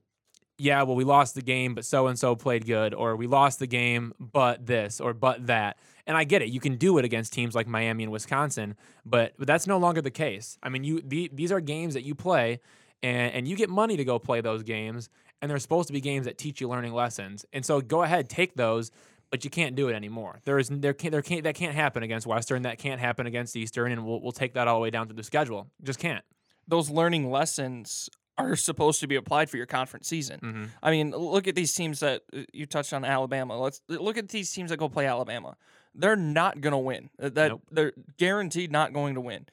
yeah, 0.58 0.84
well, 0.84 0.96
we 0.96 1.04
lost 1.04 1.36
the 1.36 1.42
game, 1.42 1.76
but 1.76 1.84
so 1.84 2.08
and 2.08 2.18
so 2.18 2.36
played 2.36 2.66
good, 2.66 2.94
or 2.94 3.16
we 3.18 3.28
lost 3.28 3.60
the 3.60 3.68
game, 3.68 4.14
but 4.20 4.66
this, 4.66 5.02
or 5.02 5.14
but 5.14 5.48
that. 5.48 5.78
And 6.08 6.16
I 6.16 6.24
get 6.24 6.42
it. 6.42 6.50
You 6.50 6.60
can 6.60 6.78
do 6.78 6.98
it 6.98 7.06
against 7.06 7.34
teams 7.34 7.56
like 7.56 7.68
Miami 7.68 8.04
and 8.04 8.12
Wisconsin, 8.12 8.76
but 9.06 9.34
but 9.38 9.48
that's 9.48 9.68
no 9.68 9.78
longer 9.78 10.02
the 10.02 10.12
case. 10.12 10.58
I 10.64 10.70
mean, 10.70 10.84
you 10.84 11.02
the, 11.06 11.30
these 11.34 11.52
are 11.52 11.60
games 11.60 11.94
that 11.94 12.04
you 12.04 12.16
play, 12.16 12.62
and 13.04 13.34
and 13.34 13.48
you 13.48 13.56
get 13.56 13.70
money 13.70 13.98
to 13.98 14.06
go 14.06 14.18
play 14.18 14.42
those 14.42 14.64
games, 14.64 15.10
and 15.42 15.50
they're 15.52 15.60
supposed 15.60 15.88
to 15.88 15.94
be 15.94 16.02
games 16.02 16.26
that 16.26 16.38
teach 16.38 16.62
you 16.62 16.68
learning 16.70 16.94
lessons. 16.94 17.46
And 17.54 17.66
so 17.66 17.82
go 17.82 18.04
ahead, 18.04 18.30
take 18.30 18.56
those, 18.56 18.92
but 19.32 19.44
you 19.44 19.50
can't 19.50 19.76
do 19.76 19.90
it 19.90 19.94
anymore. 19.96 20.40
There 20.46 20.58
is 20.60 20.70
there 20.70 20.94
can't 20.94 21.12
there 21.12 21.22
can't 21.22 21.44
that 21.44 21.56
can't 21.56 21.76
happen 21.76 22.04
against 22.04 22.26
Western. 22.28 22.62
That 22.64 22.78
can't 22.78 23.02
happen 23.02 23.28
against 23.28 23.56
Eastern, 23.56 23.92
and 23.92 24.06
we'll 24.06 24.22
we'll 24.22 24.32
take 24.32 24.54
that 24.54 24.68
all 24.68 24.76
the 24.76 24.82
way 24.82 24.90
down 24.92 25.08
to 25.10 25.14
the 25.14 25.24
schedule. 25.24 25.68
Just 25.84 26.00
can't. 26.00 26.24
those 26.68 26.90
learning 26.90 27.30
lessons 27.30 28.10
are 28.38 28.56
supposed 28.58 29.00
to 29.00 29.08
be 29.08 29.16
applied 29.16 29.50
for 29.50 29.56
your 29.58 29.66
conference 29.66 30.08
season. 30.10 30.40
Mm-hmm. 30.42 30.64
I 30.84 30.92
mean, 30.92 31.12
look 31.12 31.48
at 31.48 31.56
these 31.56 31.74
teams 31.74 32.02
that 32.02 32.24
uh, 32.36 32.42
you 32.52 32.66
touched 32.66 32.92
on 32.92 33.06
Alabama. 33.06 33.58
Let's 33.58 33.82
look 33.88 34.18
at 34.18 34.28
these 34.30 34.52
teams 34.52 34.72
that 34.72 34.78
go 34.78 34.90
play 34.90 35.06
Alabama. 35.06 35.56
They're 35.94 36.18
not 36.18 36.60
going 36.60 36.72
to 36.74 36.78
win. 36.78 37.10
That 37.18 37.36
Nope. 37.50 37.62
they're 37.72 37.94
guaranteed 38.18 38.72
not 38.72 38.92
going 38.92 39.16
to 39.16 39.22
win. 39.22 39.46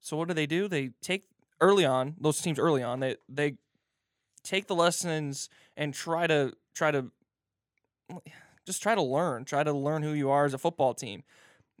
So 0.00 0.16
what 0.16 0.28
do 0.28 0.34
they 0.34 0.46
do? 0.46 0.68
They 0.68 0.90
take 1.02 1.24
early 1.60 1.84
on, 1.84 2.14
those 2.20 2.40
teams 2.40 2.58
early 2.60 2.82
on, 2.84 3.00
they 3.00 3.16
they 3.28 3.54
take 4.42 4.66
the 4.66 4.74
lessons 4.74 5.48
and 5.76 5.92
try 5.94 6.26
to 6.26 6.52
try 6.74 6.90
to 6.90 7.10
just 8.66 8.82
try 8.82 8.94
to 8.94 9.02
learn, 9.02 9.44
try 9.44 9.62
to 9.64 9.72
learn 9.72 10.02
who 10.02 10.12
you 10.12 10.30
are 10.30 10.44
as 10.44 10.54
a 10.54 10.58
football 10.58 10.94
team. 10.94 11.22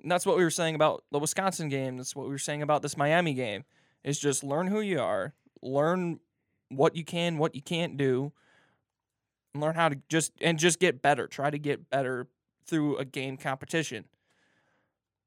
And 0.02 0.10
that's 0.10 0.24
what 0.24 0.36
we 0.36 0.44
were 0.44 0.50
saying 0.50 0.74
about 0.74 1.04
the 1.10 1.18
Wisconsin 1.18 1.68
game. 1.68 1.96
That's 1.96 2.16
what 2.16 2.24
we 2.26 2.32
were 2.32 2.38
saying 2.38 2.62
about 2.62 2.82
this 2.82 2.96
Miami 2.96 3.34
game. 3.34 3.64
Is 4.02 4.18
just 4.18 4.42
learn 4.42 4.66
who 4.68 4.80
you 4.80 4.98
are, 5.00 5.34
learn 5.60 6.20
what 6.70 6.96
you 6.96 7.04
can, 7.04 7.36
what 7.36 7.54
you 7.54 7.60
can't 7.60 7.98
do, 7.98 8.32
and 9.52 9.62
learn 9.62 9.74
how 9.74 9.90
to 9.90 9.98
just 10.08 10.32
and 10.40 10.58
just 10.58 10.78
get 10.80 11.02
better. 11.02 11.26
Try 11.26 11.50
to 11.50 11.58
get 11.58 11.90
better 11.90 12.28
through 12.66 12.96
a 12.96 13.04
game 13.04 13.36
competition. 13.36 14.06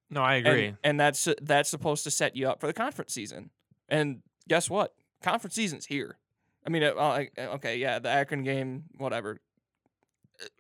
No, 0.10 0.22
I 0.22 0.36
And- 0.36 0.48
agree. 0.48 0.76
And, 0.84 1.00
that's 1.00 1.28
that's 1.42 1.70
supposed 1.70 2.04
to 2.06 2.12
set 2.12 2.36
you 2.36 2.48
up 2.50 2.60
for 2.60 2.68
the 2.68 2.74
conference 2.74 3.14
season. 3.14 3.52
And 3.90 4.22
guess 4.48 4.70
what? 4.70 4.96
Conference 5.22 5.54
season's 5.56 5.86
here. 5.86 6.18
I 6.66 6.70
mean, 6.70 6.84
uh, 6.84 6.90
uh, 6.90 7.26
okay, 7.56 7.78
yeah, 7.78 8.00
the 8.00 8.10
Akron 8.10 8.44
game, 8.44 8.84
whatever, 8.98 9.40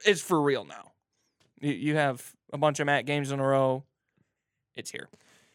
it's 0.06 0.22
for 0.22 0.42
real 0.42 0.66
now. 0.66 0.92
You, 1.60 1.72
you 1.74 1.96
have 1.96 2.34
a 2.52 2.58
bunch 2.58 2.80
of 2.80 2.86
MAC 2.86 3.06
games 3.06 3.32
in 3.32 3.40
a 3.40 3.46
row. 3.46 3.84
It's 4.76 4.92
here. 4.92 5.10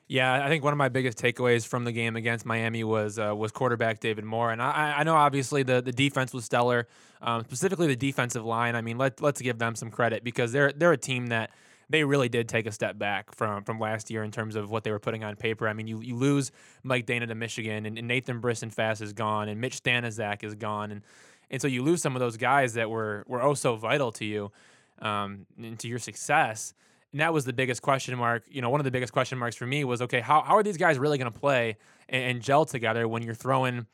Yeah, 0.07 0.43
I 0.43 0.49
think 0.49 0.65
one 0.65 0.73
of 0.73 0.79
my 0.79 0.89
biggest 0.89 1.19
takeaways 1.19 1.67
from 1.67 1.85
the 1.85 1.93
game 1.93 2.17
against 2.17 2.47
Miami 2.47 2.83
was 2.83 3.19
uh, 3.19 3.35
was 3.37 3.53
quarterback 3.53 4.01
David 4.01 4.25
Moore, 4.25 4.51
and 4.51 4.63
I, 4.63 4.95
I 4.99 5.03
know 5.03 5.15
obviously 5.15 5.63
the, 5.63 5.83
the 5.83 5.93
defense 5.93 6.33
was 6.33 6.47
stellar, 6.47 6.89
um, 7.21 7.45
specifically 7.45 7.89
the 7.89 7.97
defensive 7.97 8.43
line. 8.43 8.75
I 8.75 8.81
mean, 8.81 8.97
let 8.97 9.21
let's 9.21 9.43
give 9.43 9.59
them 9.59 9.75
some 9.75 9.91
credit 9.91 10.25
because 10.25 10.51
they're 10.51 10.73
they're 10.73 10.93
a 10.93 10.97
team 10.97 11.27
that 11.27 11.51
they 11.91 12.05
really 12.05 12.29
did 12.29 12.49
take 12.49 12.67
a 12.67 12.73
step 12.73 12.99
back 12.99 13.35
from 13.35 13.65
from 13.65 13.79
last 13.79 14.11
year 14.11 14.23
in 14.23 14.31
terms 14.31 14.57
of 14.57 14.71
what 14.71 14.85
they 14.85 14.91
were 14.91 14.99
putting 14.99 15.25
on 15.25 15.37
paper. 15.37 15.69
I 15.69 15.73
mean, 15.73 15.87
you, 15.87 16.01
you 16.01 16.17
lose 16.17 16.51
Mike 16.83 17.07
Danna 17.07 17.27
to 17.29 17.35
Michigan, 17.35 17.87
and, 17.87 17.99
and 17.99 18.07
Nathan 18.07 18.41
Brisson 18.41 18.71
Fast 18.71 19.01
is 19.01 19.13
gone, 19.13 19.49
and 19.49 19.61
Mitch 19.61 19.83
Stanitzek 19.83 20.45
is 20.45 20.55
gone, 20.55 20.91
and 20.91 21.03
and 21.51 21.63
so 21.63 21.69
you 21.69 21.83
lose 21.83 22.03
some 22.03 22.15
of 22.15 22.21
those 22.21 22.37
guys 22.37 22.75
that 22.75 22.91
were 22.91 23.25
were 23.27 23.43
oh 23.43 23.55
so 23.55 23.77
vital 23.77 24.13
to 24.13 24.25
you, 24.25 24.53
um, 25.01 25.47
and 25.57 25.79
to 25.79 25.89
your 25.89 25.99
success. 25.99 26.75
And 27.13 27.23
that 27.23 27.33
was 27.33 27.47
the 27.47 27.55
biggest 27.55 27.81
question 27.81 28.19
mark. 28.19 28.45
You 28.51 28.61
know, 28.61 28.69
one 28.69 28.81
of 28.81 28.85
the 28.85 28.91
biggest 28.91 29.15
question 29.15 29.39
marks 29.39 29.57
for 29.57 29.67
me 29.67 29.85
was 29.85 30.03
okay, 30.03 30.21
how 30.21 30.43
how 30.43 30.57
are 30.57 30.63
these 30.63 30.77
guys 30.77 30.99
really 30.99 31.17
going 31.17 31.33
to 31.33 31.39
play 31.39 31.77
and, 32.09 32.23
and 32.23 32.43
gel 32.43 32.65
together 32.67 33.09
when 33.09 33.23
you're 33.23 33.35
throwing 33.35 33.87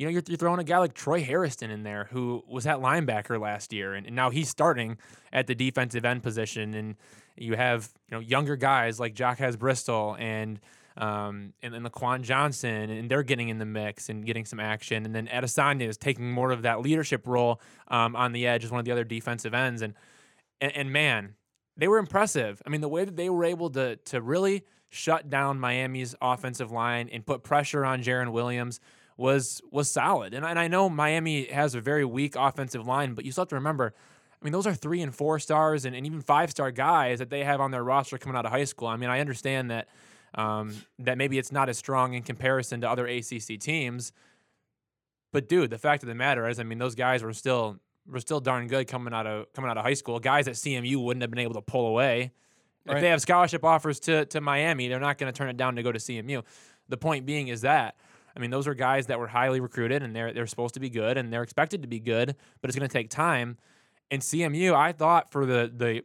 you 0.00 0.06
know, 0.06 0.12
you're, 0.12 0.22
you're, 0.28 0.38
throwing 0.38 0.58
a 0.58 0.64
guy 0.64 0.78
like 0.78 0.94
Troy 0.94 1.22
Hairston 1.22 1.70
in 1.70 1.82
there 1.82 2.08
who 2.10 2.42
was 2.48 2.66
at 2.66 2.78
linebacker 2.78 3.38
last 3.38 3.70
year, 3.70 3.92
and, 3.92 4.06
and, 4.06 4.16
now 4.16 4.30
he's 4.30 4.48
starting 4.48 4.96
at 5.30 5.46
the 5.46 5.54
defensive 5.54 6.06
end 6.06 6.22
position. 6.22 6.72
And 6.72 6.94
you 7.36 7.54
have 7.54 7.90
you 8.08 8.16
know 8.16 8.20
younger 8.20 8.56
guys 8.56 8.98
like 8.98 9.14
Jacques 9.14 9.58
Bristol 9.58 10.16
and 10.18 10.58
um, 10.96 11.52
and 11.62 11.74
then 11.74 11.82
Laquan 11.82 12.22
Johnson, 12.22 12.88
and 12.88 13.10
they're 13.10 13.22
getting 13.22 13.50
in 13.50 13.58
the 13.58 13.66
mix 13.66 14.08
and 14.08 14.24
getting 14.24 14.46
some 14.46 14.58
action. 14.58 15.04
And 15.04 15.14
then 15.14 15.26
Adesanya 15.26 15.86
is 15.86 15.98
taking 15.98 16.32
more 16.32 16.50
of 16.50 16.62
that 16.62 16.80
leadership 16.80 17.26
role 17.26 17.60
um, 17.88 18.16
on 18.16 18.32
the 18.32 18.46
edge 18.46 18.64
as 18.64 18.70
one 18.70 18.78
of 18.78 18.86
the 18.86 18.92
other 18.92 19.04
defensive 19.04 19.52
ends. 19.52 19.82
And, 19.82 19.92
and 20.62 20.74
and 20.74 20.90
man, 20.94 21.34
they 21.76 21.88
were 21.88 21.98
impressive. 21.98 22.62
I 22.66 22.70
mean, 22.70 22.80
the 22.80 22.88
way 22.88 23.04
that 23.04 23.16
they 23.16 23.28
were 23.28 23.44
able 23.44 23.68
to 23.72 23.96
to 23.96 24.22
really 24.22 24.64
shut 24.88 25.28
down 25.28 25.60
Miami's 25.60 26.14
offensive 26.22 26.72
line 26.72 27.10
and 27.12 27.26
put 27.26 27.42
pressure 27.42 27.84
on 27.84 28.02
Jarren 28.02 28.32
Williams 28.32 28.80
was 29.20 29.60
was 29.70 29.90
solid. 29.90 30.32
And, 30.32 30.44
and 30.46 30.58
I 30.58 30.66
know 30.66 30.88
Miami 30.88 31.44
has 31.44 31.74
a 31.74 31.80
very 31.80 32.04
weak 32.04 32.34
offensive 32.36 32.86
line, 32.86 33.12
but 33.12 33.24
you 33.24 33.32
still 33.32 33.42
have 33.42 33.48
to 33.48 33.54
remember, 33.56 33.92
I 34.40 34.44
mean, 34.44 34.52
those 34.52 34.66
are 34.66 34.74
three 34.74 35.02
and 35.02 35.14
four 35.14 35.38
stars 35.38 35.84
and, 35.84 35.94
and 35.94 36.06
even 36.06 36.22
five 36.22 36.50
star 36.50 36.70
guys 36.70 37.18
that 37.18 37.28
they 37.28 37.44
have 37.44 37.60
on 37.60 37.70
their 37.70 37.84
roster 37.84 38.16
coming 38.16 38.36
out 38.36 38.46
of 38.46 38.50
high 38.50 38.64
school. 38.64 38.88
I 38.88 38.96
mean, 38.96 39.10
I 39.10 39.20
understand 39.20 39.70
that 39.70 39.88
um, 40.34 40.74
that 41.00 41.18
maybe 41.18 41.38
it's 41.38 41.52
not 41.52 41.68
as 41.68 41.76
strong 41.76 42.14
in 42.14 42.22
comparison 42.22 42.80
to 42.80 42.88
other 42.88 43.06
ACC 43.06 43.60
teams, 43.60 44.12
but 45.32 45.48
dude, 45.48 45.70
the 45.70 45.78
fact 45.78 46.02
of 46.02 46.08
the 46.08 46.14
matter 46.14 46.48
is, 46.48 46.58
I 46.58 46.62
mean, 46.62 46.78
those 46.78 46.94
guys 46.94 47.22
were 47.22 47.34
still 47.34 47.78
were 48.08 48.20
still 48.20 48.40
darn 48.40 48.68
good 48.68 48.88
coming 48.88 49.12
out 49.12 49.26
of 49.26 49.52
coming 49.52 49.70
out 49.70 49.76
of 49.76 49.84
high 49.84 49.94
school. 49.94 50.18
Guys 50.18 50.48
at 50.48 50.54
CMU 50.54 50.96
wouldn't 50.96 51.22
have 51.22 51.30
been 51.30 51.40
able 51.40 51.54
to 51.54 51.62
pull 51.62 51.86
away. 51.86 52.32
Right. 52.86 52.96
If 52.96 53.02
they 53.02 53.10
have 53.10 53.20
scholarship 53.20 53.64
offers 53.64 54.00
to 54.00 54.24
to 54.24 54.40
Miami, 54.40 54.88
they're 54.88 54.98
not 54.98 55.18
going 55.18 55.30
to 55.30 55.36
turn 55.36 55.50
it 55.50 55.58
down 55.58 55.76
to 55.76 55.82
go 55.82 55.92
to 55.92 55.98
CMU. 55.98 56.42
The 56.88 56.96
point 56.96 57.26
being 57.26 57.48
is 57.48 57.60
that 57.60 57.96
I 58.36 58.40
mean, 58.40 58.50
those 58.50 58.66
are 58.66 58.74
guys 58.74 59.06
that 59.06 59.18
were 59.18 59.26
highly 59.26 59.60
recruited 59.60 60.02
and 60.02 60.14
they're 60.14 60.32
they're 60.32 60.46
supposed 60.46 60.74
to 60.74 60.80
be 60.80 60.90
good 60.90 61.16
and 61.16 61.32
they're 61.32 61.42
expected 61.42 61.82
to 61.82 61.88
be 61.88 62.00
good, 62.00 62.36
but 62.60 62.70
it's 62.70 62.78
going 62.78 62.88
to 62.88 62.92
take 62.92 63.10
time. 63.10 63.56
And 64.10 64.22
CMU, 64.22 64.74
I 64.74 64.92
thought 64.92 65.30
for 65.30 65.46
the 65.46 65.70
the 65.74 66.02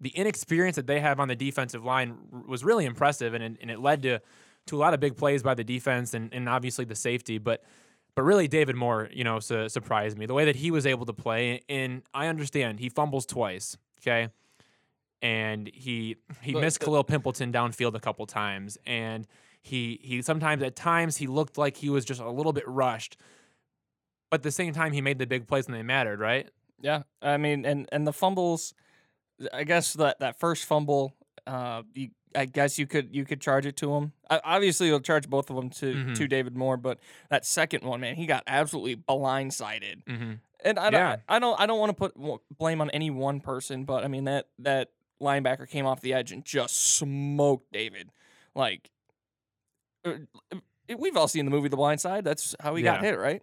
the 0.00 0.10
inexperience 0.10 0.76
that 0.76 0.86
they 0.86 1.00
have 1.00 1.20
on 1.20 1.28
the 1.28 1.36
defensive 1.36 1.84
line 1.84 2.16
was 2.46 2.64
really 2.64 2.84
impressive, 2.84 3.34
and 3.34 3.42
and 3.60 3.70
it 3.70 3.80
led 3.80 4.02
to 4.02 4.20
to 4.66 4.76
a 4.76 4.80
lot 4.80 4.94
of 4.94 5.00
big 5.00 5.16
plays 5.16 5.42
by 5.42 5.54
the 5.54 5.64
defense 5.64 6.14
and, 6.14 6.32
and 6.32 6.48
obviously 6.48 6.84
the 6.84 6.96
safety, 6.96 7.38
but. 7.38 7.62
But 8.14 8.24
really, 8.24 8.46
David 8.46 8.76
Moore, 8.76 9.08
you 9.10 9.24
know, 9.24 9.40
su- 9.40 9.70
surprised 9.70 10.18
me 10.18 10.26
the 10.26 10.34
way 10.34 10.44
that 10.44 10.56
he 10.56 10.70
was 10.70 10.84
able 10.84 11.06
to 11.06 11.14
play. 11.14 11.62
And 11.66 12.02
I 12.12 12.26
understand 12.26 12.78
he 12.78 12.90
fumbles 12.90 13.24
twice, 13.24 13.78
okay, 14.02 14.28
and 15.22 15.70
he 15.72 16.16
he 16.42 16.52
but, 16.52 16.60
missed 16.60 16.80
Kalil 16.80 17.04
Pimpleton 17.04 17.52
downfield 17.52 17.94
a 17.94 18.00
couple 18.00 18.26
times, 18.26 18.76
and 18.84 19.26
he 19.62 20.00
he 20.02 20.20
sometimes 20.22 20.62
at 20.62 20.76
times 20.76 21.16
he 21.16 21.26
looked 21.26 21.56
like 21.56 21.76
he 21.76 21.88
was 21.88 22.04
just 22.04 22.20
a 22.20 22.30
little 22.30 22.52
bit 22.52 22.66
rushed, 22.66 23.16
but 24.30 24.40
at 24.40 24.42
the 24.42 24.50
same 24.50 24.74
time 24.74 24.92
he 24.92 25.00
made 25.00 25.18
the 25.18 25.26
big 25.26 25.46
plays 25.46 25.66
and 25.66 25.74
they 25.74 25.82
mattered, 25.82 26.20
right? 26.20 26.50
Yeah, 26.80 27.04
I 27.22 27.36
mean, 27.36 27.64
and 27.64 27.88
and 27.92 28.06
the 28.06 28.12
fumbles, 28.12 28.74
I 29.52 29.62
guess 29.62 29.94
that 29.94 30.18
that 30.18 30.40
first 30.40 30.64
fumble, 30.64 31.14
uh, 31.46 31.82
you, 31.94 32.10
I 32.34 32.46
guess 32.46 32.76
you 32.76 32.88
could 32.88 33.14
you 33.14 33.24
could 33.24 33.40
charge 33.40 33.64
it 33.64 33.76
to 33.78 33.94
him. 33.94 34.12
obviously, 34.28 34.88
you'll 34.88 35.00
charge 35.00 35.30
both 35.30 35.48
of 35.48 35.54
them 35.54 35.70
to 35.70 35.94
mm-hmm. 35.94 36.12
to 36.14 36.26
David 36.26 36.56
Moore, 36.56 36.76
but 36.76 36.98
that 37.30 37.46
second 37.46 37.84
one, 37.84 38.00
man, 38.00 38.16
he 38.16 38.26
got 38.26 38.42
absolutely 38.48 38.96
blindsided. 38.96 40.04
Mm-hmm. 40.04 40.32
And 40.64 40.78
I 40.78 40.90
don't, 40.90 41.00
yeah. 41.00 41.16
I 41.28 41.38
don't, 41.40 41.60
I 41.60 41.66
don't 41.66 41.78
want 41.80 41.90
to 41.90 41.94
put 41.94 42.14
blame 42.56 42.80
on 42.80 42.90
any 42.90 43.10
one 43.10 43.40
person, 43.40 43.84
but 43.84 44.04
I 44.04 44.08
mean 44.08 44.24
that 44.24 44.46
that 44.58 44.88
linebacker 45.20 45.68
came 45.68 45.86
off 45.86 46.00
the 46.00 46.12
edge 46.12 46.32
and 46.32 46.44
just 46.44 46.96
smoked 46.96 47.72
David. 47.72 48.10
Like 48.54 48.90
we've 50.98 51.16
all 51.16 51.28
seen 51.28 51.44
the 51.44 51.50
movie 51.50 51.68
The 51.68 51.76
Blind 51.76 52.00
Side. 52.00 52.24
That's 52.24 52.54
how 52.60 52.74
he 52.74 52.84
yeah. 52.84 52.94
got 52.94 53.04
hit, 53.04 53.18
right? 53.18 53.42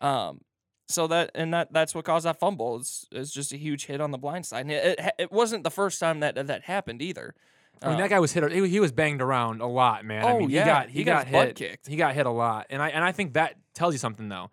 Um, 0.00 0.40
so 0.88 1.06
that 1.08 1.30
and 1.34 1.52
that 1.52 1.72
that's 1.72 1.94
what 1.94 2.04
caused 2.04 2.24
that 2.24 2.38
fumble. 2.38 2.76
It's, 2.76 3.06
it's 3.12 3.30
just 3.30 3.52
a 3.52 3.56
huge 3.56 3.86
hit 3.86 4.00
on 4.00 4.10
the 4.10 4.18
blind 4.18 4.46
side. 4.46 4.62
And 4.62 4.72
it, 4.72 4.98
it, 4.98 5.12
it 5.18 5.32
wasn't 5.32 5.64
the 5.64 5.70
first 5.70 6.00
time 6.00 6.20
that 6.20 6.46
that 6.46 6.64
happened 6.64 7.02
either. 7.02 7.34
I 7.82 7.90
mean, 7.90 7.98
that 7.98 8.10
guy 8.10 8.18
was 8.18 8.32
hit. 8.32 8.50
He, 8.50 8.80
was 8.80 8.90
banged 8.90 9.22
around 9.22 9.60
a 9.60 9.66
lot, 9.66 10.04
man. 10.04 10.24
Oh 10.24 10.28
I 10.28 10.38
mean, 10.38 10.50
yeah, 10.50 10.62
he 10.62 10.66
got 10.66 10.88
he, 10.88 10.98
he 10.98 11.04
got, 11.04 11.30
got 11.30 11.46
hit. 11.46 11.56
kicked. 11.56 11.86
He 11.86 11.96
got 11.96 12.14
hit 12.14 12.26
a 12.26 12.30
lot, 12.30 12.66
and 12.70 12.82
I 12.82 12.88
and 12.88 13.04
I 13.04 13.12
think 13.12 13.34
that 13.34 13.54
tells 13.74 13.94
you 13.94 13.98
something 13.98 14.28
though. 14.28 14.50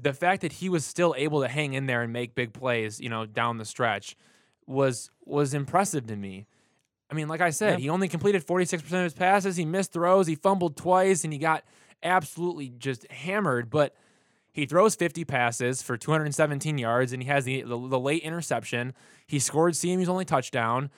The 0.00 0.12
fact 0.12 0.42
that 0.42 0.52
he 0.52 0.68
was 0.68 0.84
still 0.84 1.14
able 1.16 1.40
to 1.42 1.48
hang 1.48 1.72
in 1.72 1.86
there 1.86 2.02
and 2.02 2.12
make 2.12 2.34
big 2.34 2.52
plays, 2.52 3.00
you 3.00 3.08
know, 3.08 3.26
down 3.26 3.58
the 3.58 3.64
stretch, 3.64 4.16
was 4.66 5.10
was 5.24 5.54
impressive 5.54 6.06
to 6.06 6.16
me. 6.16 6.46
I 7.14 7.16
mean, 7.16 7.28
like 7.28 7.40
I 7.40 7.50
said, 7.50 7.78
yeah. 7.78 7.84
he 7.84 7.88
only 7.90 8.08
completed 8.08 8.44
46% 8.44 8.74
of 8.74 8.90
his 8.90 9.14
passes. 9.14 9.56
He 9.56 9.64
missed 9.64 9.92
throws. 9.92 10.26
He 10.26 10.34
fumbled 10.34 10.76
twice, 10.76 11.22
and 11.22 11.32
he 11.32 11.38
got 11.38 11.62
absolutely 12.02 12.70
just 12.70 13.08
hammered. 13.08 13.70
But 13.70 13.94
he 14.52 14.66
throws 14.66 14.96
50 14.96 15.24
passes 15.24 15.80
for 15.80 15.96
217 15.96 16.76
yards, 16.76 17.12
and 17.12 17.22
he 17.22 17.28
has 17.28 17.44
the, 17.44 17.62
the, 17.62 17.78
the 17.78 18.00
late 18.00 18.24
interception. 18.24 18.94
He 19.28 19.38
scored 19.38 19.74
CMU's 19.74 20.08
only 20.08 20.24
touchdown. 20.24 20.90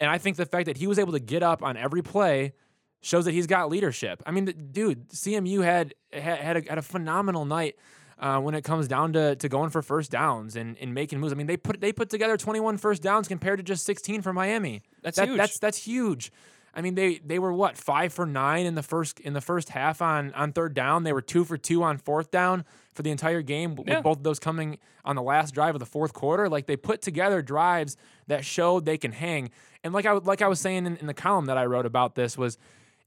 And 0.00 0.10
I 0.10 0.16
think 0.16 0.38
the 0.38 0.46
fact 0.46 0.64
that 0.64 0.78
he 0.78 0.86
was 0.86 0.98
able 0.98 1.12
to 1.12 1.20
get 1.20 1.42
up 1.42 1.62
on 1.62 1.76
every 1.76 2.00
play 2.00 2.54
shows 3.02 3.26
that 3.26 3.32
he's 3.32 3.46
got 3.46 3.68
leadership. 3.68 4.22
I 4.24 4.30
mean, 4.30 4.46
dude, 4.72 5.10
CMU 5.10 5.62
had 5.62 5.92
had, 6.10 6.38
had 6.38 6.56
a, 6.56 6.68
had 6.70 6.78
a 6.78 6.82
phenomenal 6.82 7.44
night 7.44 7.76
uh, 8.20 8.38
when 8.38 8.54
it 8.54 8.62
comes 8.62 8.86
down 8.86 9.14
to, 9.14 9.34
to 9.36 9.48
going 9.48 9.70
for 9.70 9.82
first 9.82 10.10
downs 10.10 10.54
and, 10.54 10.76
and 10.78 10.94
making 10.94 11.18
moves. 11.18 11.32
I 11.32 11.36
mean, 11.36 11.46
they 11.46 11.56
put 11.56 11.80
they 11.80 11.92
put 11.92 12.10
together 12.10 12.36
21 12.36 12.76
first 12.76 13.02
downs 13.02 13.26
compared 13.26 13.58
to 13.58 13.62
just 13.62 13.84
16 13.86 14.22
for 14.22 14.32
Miami. 14.32 14.82
That's 15.02 15.16
that, 15.16 15.28
huge. 15.28 15.36
That's 15.38 15.58
that's 15.58 15.78
huge. 15.78 16.30
I 16.72 16.82
mean, 16.82 16.94
they 16.94 17.18
they 17.18 17.38
were 17.38 17.52
what 17.52 17.76
five 17.76 18.12
for 18.12 18.26
nine 18.26 18.66
in 18.66 18.74
the 18.74 18.82
first 18.82 19.18
in 19.20 19.32
the 19.32 19.40
first 19.40 19.70
half 19.70 20.02
on 20.02 20.32
on 20.34 20.52
third 20.52 20.74
down. 20.74 21.02
They 21.02 21.12
were 21.12 21.22
two 21.22 21.44
for 21.44 21.56
two 21.56 21.82
on 21.82 21.96
fourth 21.96 22.30
down 22.30 22.64
for 22.92 23.02
the 23.02 23.10
entire 23.10 23.42
game, 23.42 23.74
with 23.74 24.02
both 24.02 24.18
of 24.18 24.22
those 24.22 24.38
coming 24.38 24.78
on 25.04 25.16
the 25.16 25.22
last 25.22 25.54
drive 25.54 25.74
of 25.74 25.80
the 25.80 25.86
fourth 25.86 26.12
quarter. 26.12 26.48
Like 26.48 26.66
they 26.66 26.76
put 26.76 27.02
together 27.02 27.42
drives 27.42 27.96
that 28.28 28.44
showed 28.44 28.84
they 28.84 28.98
can 28.98 29.12
hang. 29.12 29.50
And 29.82 29.92
like 29.92 30.06
I 30.06 30.12
like 30.12 30.42
I 30.42 30.48
was 30.48 30.60
saying 30.60 30.86
in, 30.86 30.96
in 30.98 31.06
the 31.06 31.14
column 31.14 31.46
that 31.46 31.58
I 31.58 31.64
wrote 31.64 31.86
about 31.86 32.14
this 32.14 32.38
was, 32.38 32.58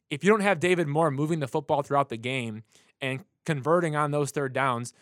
if 0.10 0.24
you 0.24 0.29
don't 0.29 0.41
have 0.41 0.60
David 0.60 0.88
Moore 0.88 1.12
moving 1.12 1.39
the 1.39 1.48
football 1.48 1.84
throughout 1.84 2.10
the 2.10 2.17
game 2.17 2.63
and 3.00 3.24
converting 3.46 3.96
on 3.96 4.12
those 4.12 4.32
third 4.32 4.54
downs, 4.54 4.94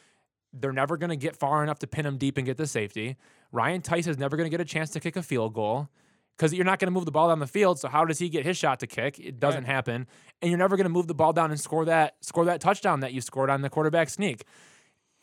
they're 0.53 0.73
never 0.73 0.97
going 0.97 1.09
to 1.09 1.15
get 1.15 1.35
far 1.35 1.63
enough 1.63 1.79
to 1.79 1.87
pin 1.87 2.05
him 2.05 2.17
deep 2.17 2.37
and 2.37 2.45
get 2.45 2.57
the 2.57 2.67
safety. 2.67 3.15
Ryan 3.51 3.81
Tice 3.81 4.07
is 4.07 4.17
never 4.17 4.37
going 4.37 4.45
to 4.45 4.49
get 4.49 4.61
a 4.61 4.65
chance 4.65 4.89
to 4.91 4.99
kick 4.99 5.15
a 5.15 5.23
field 5.23 5.53
goal 5.53 5.89
because 6.37 6.53
you're 6.53 6.65
not 6.65 6.79
going 6.79 6.87
to 6.87 6.91
move 6.91 7.05
the 7.05 7.11
ball 7.11 7.29
down 7.29 7.39
the 7.39 7.47
field. 7.47 7.79
So 7.79 7.87
how 7.87 8.05
does 8.05 8.19
he 8.19 8.29
get 8.29 8.45
his 8.45 8.57
shot 8.57 8.79
to 8.79 8.87
kick? 8.87 9.19
It 9.19 9.39
doesn't 9.39 9.63
right. 9.63 9.73
happen, 9.73 10.07
and 10.41 10.49
you're 10.49 10.57
never 10.57 10.75
going 10.75 10.85
to 10.85 10.89
move 10.89 11.07
the 11.07 11.13
ball 11.13 11.33
down 11.33 11.51
and 11.51 11.59
score 11.59 11.85
that 11.85 12.15
score 12.21 12.45
that 12.45 12.59
touchdown 12.59 13.01
that 13.01 13.13
you 13.13 13.21
scored 13.21 13.49
on 13.49 13.61
the 13.61 13.69
quarterback 13.69 14.09
sneak. 14.09 14.43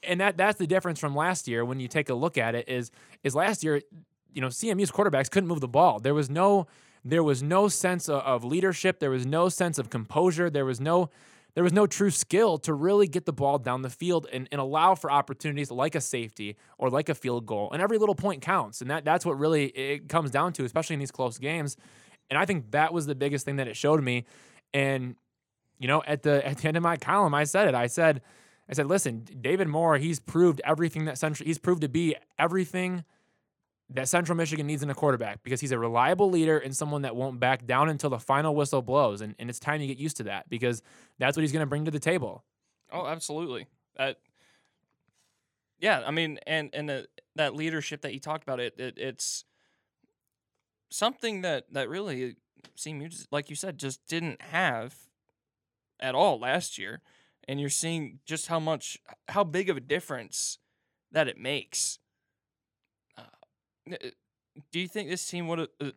And 0.03 0.21
that 0.21 0.37
that's 0.37 0.59
the 0.59 0.67
difference 0.67 1.01
from 1.01 1.17
last 1.17 1.49
year 1.49 1.65
when 1.65 1.81
you 1.81 1.89
take 1.89 2.09
a 2.09 2.15
look 2.15 2.39
at 2.39 2.55
it 2.55 2.69
is 2.69 2.91
is 3.25 3.35
last 3.35 3.65
year, 3.65 3.83
you 4.33 4.41
know, 4.41 4.49
CMU's 4.49 4.93
quarterbacks 4.93 5.31
couldn't 5.31 5.49
move 5.49 5.61
the 5.61 5.69
ball. 5.69 5.99
There 5.99 6.15
was 6.15 6.31
no 6.31 6.67
there 7.05 7.23
was 7.23 7.43
no 7.43 7.69
sense 7.69 8.09
of, 8.09 8.23
of 8.23 8.45
leadership. 8.45 9.01
There 9.01 9.11
was 9.11 9.27
no 9.27 9.49
sense 9.49 9.79
of 9.79 9.91
composure. 9.91 10.51
There 10.51 10.65
was 10.65 10.81
no 10.81 11.11
there 11.55 11.64
was 11.64 11.73
no 11.73 11.87
true 11.87 12.11
skill 12.11 12.59
to 12.59 12.73
really 12.73 13.09
get 13.09 13.26
the 13.26 13.33
ball 13.33 13.59
down 13.59 13.83
the 13.83 13.90
field 13.90 14.26
and, 14.33 14.49
and 14.52 14.61
allow 14.61 14.95
for 14.95 15.11
opportunities 15.11 15.71
like 15.71 15.95
a 15.95 16.00
safety 16.00 16.57
or 16.78 16.90
like 16.90 17.09
a 17.09 17.14
field 17.14 17.47
goal. 17.47 17.71
And 17.73 17.83
every 17.83 17.99
little 17.99 18.14
point 18.14 18.43
counts. 18.43 18.81
And 18.81 18.90
that 18.90 19.05
that's 19.05 19.26
what 19.26 19.38
really 19.38 19.67
it 19.67 20.09
comes 20.09 20.31
down 20.31 20.52
to, 20.55 20.64
especially 20.64 20.95
in 20.95 21.00
these 21.00 21.11
close 21.11 21.38
games. 21.38 21.76
And 22.31 22.38
I 22.38 22.45
think 22.45 22.71
that 22.73 22.93
was 22.93 23.07
the 23.07 23.14
biggest 23.14 23.45
thing 23.45 23.57
that 23.57 23.67
it 23.67 23.76
showed 23.76 24.02
me. 24.02 24.25
And 24.73 25.17
you 25.78 25.88
know, 25.88 26.02
at 26.07 26.23
the 26.23 26.47
at 26.47 26.59
the 26.59 26.69
end 26.69 26.76
of 26.76 26.83
my 26.83 26.97
column, 26.97 27.35
I 27.35 27.45
said 27.45 27.69
it. 27.69 27.75
I 27.75 27.87
said, 27.87 28.21
I 28.69 28.75
said, 28.75 28.87
listen, 28.87 29.26
David 29.40 29.69
Moore, 29.69 29.97
he's 29.97 30.21
proved 30.21 30.61
everything 30.64 31.07
that 31.07 31.19
Central, 31.19 31.47
he's 31.47 31.59
proved 31.59 31.81
to 31.83 31.88
be 31.88 32.17
everything 32.38 33.05
that 33.90 34.09
Central 34.09 34.37
Michigan 34.37 34.66
needs 34.66 34.83
in 34.83 34.90
a 34.90 34.95
quarterback 34.95 35.42
because 35.42 35.61
he's 35.61 35.73
a 35.73 35.78
reliable 35.78 36.30
leader 36.30 36.59
and 36.59 36.76
someone 36.76 37.02
that 37.02 37.16
won't 37.16 37.40
back 37.40 37.66
down 37.66 37.88
until 37.88 38.11
the 38.11 38.18
final 38.18 38.54
whistle 38.54 38.83
blows. 38.83 39.21
And, 39.21 39.35
and 39.38 39.49
it's 39.49 39.59
time 39.59 39.80
you 39.80 39.87
get 39.87 39.99
used 39.99 40.18
to 40.18 40.25
that 40.25 40.49
because 40.50 40.83
that's 41.18 41.37
what 41.37 41.42
he's 41.42 41.52
going 41.52 41.61
to 41.61 41.66
bring 41.66 41.85
to 41.87 41.90
the 41.90 41.99
table. 41.99 42.45
Oh, 42.92 43.07
absolutely. 43.07 43.66
That, 43.97 44.18
yeah, 45.78 46.02
I 46.07 46.11
mean, 46.11 46.38
and 46.47 46.71
and 46.73 46.88
the, 46.88 47.09
that 47.37 47.54
leadership 47.54 48.02
that 48.02 48.12
you 48.12 48.21
talked 48.21 48.42
about, 48.42 48.61
it, 48.61 48.75
it 48.78 48.99
it's 48.99 49.45
something 50.90 51.42
that 51.42 51.73
that 51.73 51.88
really 51.88 52.37
seemed 52.75 53.26
like 53.30 53.50
you 53.50 53.57
said 53.57 53.78
just 53.78 54.07
didn't 54.07 54.42
have 54.42 54.95
at 56.00 56.14
all 56.14 56.38
last 56.38 56.78
year, 56.78 57.00
and 57.47 57.61
you're 57.61 57.71
seeing 57.71 58.18
just 58.26 58.49
how 58.49 58.59
much 58.59 58.99
how 59.28 59.45
big 59.45 59.71
of 59.71 59.76
a 59.76 59.80
difference 59.80 60.59
that 61.12 61.28
it 61.28 61.38
makes 61.38 61.99
do 64.73 64.80
you 64.80 64.88
think 64.88 65.09
this 65.09 65.26
team 65.28 65.49
would 65.49 65.59
have, 65.61 65.68
uh, 65.80 65.90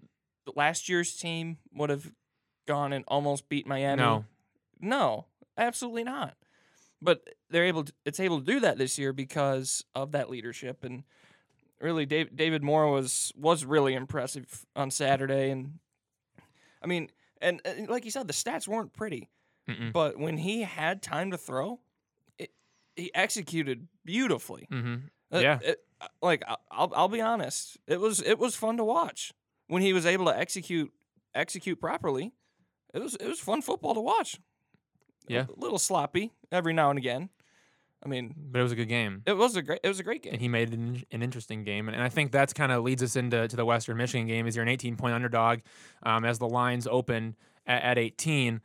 last 0.56 0.88
year's 0.90 1.16
team 1.16 1.58
would 1.74 1.90
have 1.90 2.12
gone 2.68 2.94
and 2.94 3.04
almost 3.08 3.50
beat 3.50 3.68
Miami? 3.68 4.02
No. 4.02 4.26
No, 4.80 5.26
absolutely 5.58 6.04
not. 6.04 6.36
but 7.02 7.24
they're 7.50 7.66
able 7.66 7.84
to, 7.84 7.94
it's 8.06 8.20
able 8.20 8.40
to 8.40 8.46
do 8.46 8.60
that 8.60 8.78
this 8.78 8.98
year 9.00 9.12
because 9.14 9.84
of 9.96 10.12
that 10.12 10.30
leadership 10.30 10.84
and 10.84 11.04
really 11.80 12.06
Dave, 12.06 12.36
David 12.36 12.62
Moore 12.64 12.90
was 12.92 13.32
was 13.36 13.66
really 13.66 13.94
impressive 13.96 14.66
on 14.76 14.92
Saturday 14.92 15.50
and 15.50 15.80
I 16.82 16.88
mean 16.88 17.10
and, 17.42 17.60
and 17.66 17.90
like 17.90 18.06
you 18.06 18.12
said 18.12 18.28
the 18.28 18.34
stats 18.34 18.68
weren't 18.68 18.94
pretty 18.94 19.30
Mm-mm. 19.68 19.92
but 19.92 20.18
when 20.20 20.38
he 20.38 20.62
had 20.62 21.02
time 21.02 21.32
to 21.32 21.38
throw 21.40 21.80
it, 22.38 22.52
he 22.96 23.12
executed 23.16 23.88
beautifully 24.06 24.68
Mm-hmm. 24.72 24.96
Uh, 25.36 25.40
Yeah. 25.40 25.60
it- 25.64 25.70
uh, 25.70 25.82
like 26.22 26.44
I- 26.48 26.56
I'll 26.72 26.92
I'll 26.96 27.08
be 27.10 27.22
honest 27.22 27.78
it 27.88 28.00
was 28.00 28.22
it 28.22 28.40
was 28.40 28.56
fun 28.56 28.78
to 28.78 28.84
watch 28.84 29.34
when 29.68 29.82
he 29.82 29.94
was 29.94 30.06
able 30.06 30.26
to 30.26 30.38
execute 30.38 30.92
execute 31.36 31.80
properly 31.80 32.34
it 32.94 33.00
was 33.02 33.16
it 33.16 33.28
was 33.28 33.40
fun 33.40 33.62
football 33.62 33.94
to 33.94 34.02
watch 34.02 34.40
Yeah. 35.28 35.46
a 35.56 35.60
little 35.60 35.80
sloppy 35.80 36.32
every 36.52 36.74
now 36.74 36.90
and 36.90 37.00
again 37.00 37.30
I 38.04 38.08
mean 38.10 38.34
But 38.52 38.60
it 38.60 38.64
was 38.64 38.72
a 38.72 38.76
good 38.76 38.90
game. 38.90 39.22
it 39.28 39.34
was 39.38 39.56
a 39.56 39.62
great 39.62 39.80
it 39.84 39.88
was 39.88 40.00
a 40.00 40.04
great 40.04 40.24
game 40.24 40.34
and 40.34 40.42
he 40.42 40.48
made 40.48 40.74
an, 40.74 41.04
an 41.12 41.22
interesting 41.22 41.64
game. 41.64 41.88
And, 41.88 41.96
and 41.96 42.04
I 42.04 42.10
think 42.10 42.32
that's 42.32 42.52
kind 42.52 42.72
of 42.72 42.84
leads 42.84 43.04
us 43.04 43.16
into 43.16 43.48
to 43.48 43.56
the 43.56 43.64
Western 43.66 43.98
Michigan 43.98 44.26
game. 44.28 44.48
Is 44.48 44.56
you're 44.56 44.64
an 44.64 44.70
18 44.70 44.96
point 44.96 45.14
underdog 45.14 45.60
um, 46.04 46.26
as 46.26 46.40
the 46.40 46.48
lines 46.50 46.88
open 46.88 47.36
at, 47.68 47.84
at 47.84 47.98
18, 48.00 48.60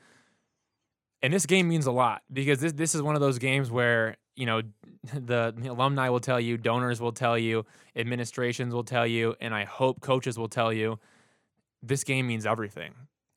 and 1.23 1.33
this 1.33 1.47
game 1.47 1.69
means 1.69 1.87
a 1.87 1.93
lot 1.93 2.23
because 2.33 2.61
this 2.61 2.73
this 2.73 2.95
is 2.95 3.03
one 3.03 3.15
of 3.15 3.21
those 3.21 3.39
games 3.39 3.71
where 3.71 4.17
you 4.37 4.47
know 4.47 4.63
the, 5.15 5.55
the 5.57 5.69
alumni 5.69 6.09
will 6.09 6.21
tell 6.21 6.41
you, 6.41 6.57
donors 6.57 7.01
will 7.01 7.13
tell 7.13 7.39
you, 7.39 7.65
administrations 7.95 8.75
will 8.75 8.85
tell 8.85 9.07
you, 9.07 9.35
and 9.41 9.55
I 9.55 9.65
hope 9.65 10.01
coaches 10.01 10.37
will 10.39 10.49
tell 10.49 10.73
you, 10.73 10.99
this 11.83 12.03
game 12.05 12.27
means 12.27 12.45
everything. 12.47 12.95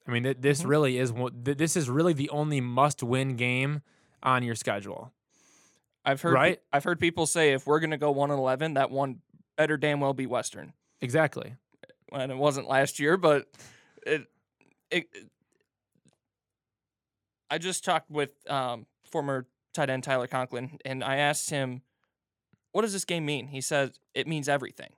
I 0.07 0.11
mean, 0.11 0.23
th- 0.23 0.37
this 0.39 0.63
Mhm. 0.63 0.67
really 0.69 0.97
is 0.97 1.11
th- 1.11 1.57
this 1.57 1.75
is 1.77 1.89
really 1.89 2.13
the 2.13 2.29
only 2.31 2.59
must 2.61 3.03
win 3.03 3.35
game 3.35 3.81
on 4.23 4.41
your 4.43 4.55
schedule. 4.55 5.13
I've 6.03 6.21
heard 6.21 6.33
Right? 6.33 6.61
I've 6.73 6.83
heard 6.83 6.99
people 6.99 7.25
say 7.27 7.53
if 7.53 7.67
we're 7.67 7.79
gonna 7.79 7.97
go 7.97 8.09
one 8.11 8.31
and 8.31 8.39
eleven, 8.39 8.73
that 8.73 8.89
one 8.89 9.21
better 9.55 9.77
damn 9.77 9.99
well 9.99 10.13
be 10.13 10.25
Western. 10.25 10.73
Exactly. 11.01 11.55
And 12.11 12.31
it 12.31 12.37
wasn't 12.37 12.67
last 12.67 12.99
year, 12.99 13.15
but 13.17 13.47
it 14.07 14.25
it. 14.89 15.07
I 17.49 17.57
just 17.57 17.83
talked 17.83 18.09
with 18.11 18.29
um, 18.49 18.85
former 19.09 19.47
tight 19.73 19.89
end 19.89 20.03
Tyler 20.03 20.27
Conklin, 20.27 20.79
and 20.85 21.03
I 21.03 21.17
asked 21.17 21.49
him, 21.49 21.81
"What 22.71 22.81
does 22.83 22.93
this 22.93 23.05
game 23.05 23.25
mean?" 23.25 23.47
He 23.47 23.61
said, 23.61 23.93
"It 24.13 24.27
means 24.27 24.47
everything." 24.49 24.91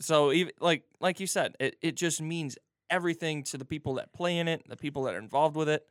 So 0.00 0.32
even 0.32 0.52
like 0.60 0.84
like 1.00 1.20
you 1.20 1.26
said, 1.26 1.56
it 1.60 1.76
it 1.82 1.96
just 1.96 2.20
means 2.20 2.56
everything 2.88 3.44
to 3.44 3.56
the 3.58 3.64
people 3.64 3.94
that 3.94 4.12
play 4.12 4.38
in 4.38 4.48
it, 4.48 4.62
the 4.68 4.76
people 4.76 5.04
that 5.04 5.14
are 5.14 5.18
involved 5.18 5.54
with 5.56 5.68
it. 5.68 5.86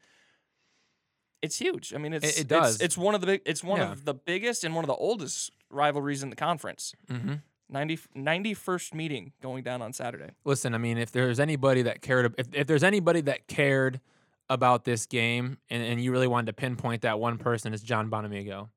It's 1.41 1.57
huge. 1.57 1.93
I 1.93 1.97
mean, 1.97 2.11
it's 2.13 2.25
it 2.25 2.41
it's- 2.41 2.45
does. 2.45 2.81
It's, 2.81 2.97
one 2.97 3.15
of 3.15 3.21
the 3.21 3.27
big. 3.27 3.41
It's 3.45 3.63
one 3.63 3.79
Yeah. 3.79 3.91
of 3.93 4.03
the 4.03 4.13
biggest 4.13 4.63
and 4.65 4.75
one 4.75 4.83
of 4.83 4.87
the 4.89 4.95
oldest 4.95 5.51
rivalries 5.69 6.21
in 6.23 6.29
the 6.29 6.35
conference. 6.35 6.93
Mm-hmm. 7.09 7.35
90, 7.71 7.99
91st 8.17 8.93
meeting 8.95 9.31
going 9.41 9.63
down 9.63 9.81
on 9.81 9.93
Saturday. 9.93 10.31
listen, 10.43 10.73
I 10.73 10.79
mean, 10.79 10.97
if 10.97 11.11
there's 11.11 11.39
anybody 11.39 11.83
that 11.83 12.01
cared, 12.01 12.33
if, 12.37 12.47
if 12.51 12.65
there's 12.67 12.83
anybody 12.83 13.21
that 13.21 13.47
cared 13.47 14.01
about 14.49 14.83
this 14.83 15.05
game 15.05 15.57
and, 15.69 15.83
and 15.83 16.01
you 16.01 16.11
really 16.11 16.27
wanted 16.27 16.47
to 16.47 16.53
pinpoint 16.53 17.03
that 17.03 17.19
one 17.19 17.37
person, 17.37 17.73
is 17.73 17.81
John 17.81 18.09
Bonamego. 18.09 18.69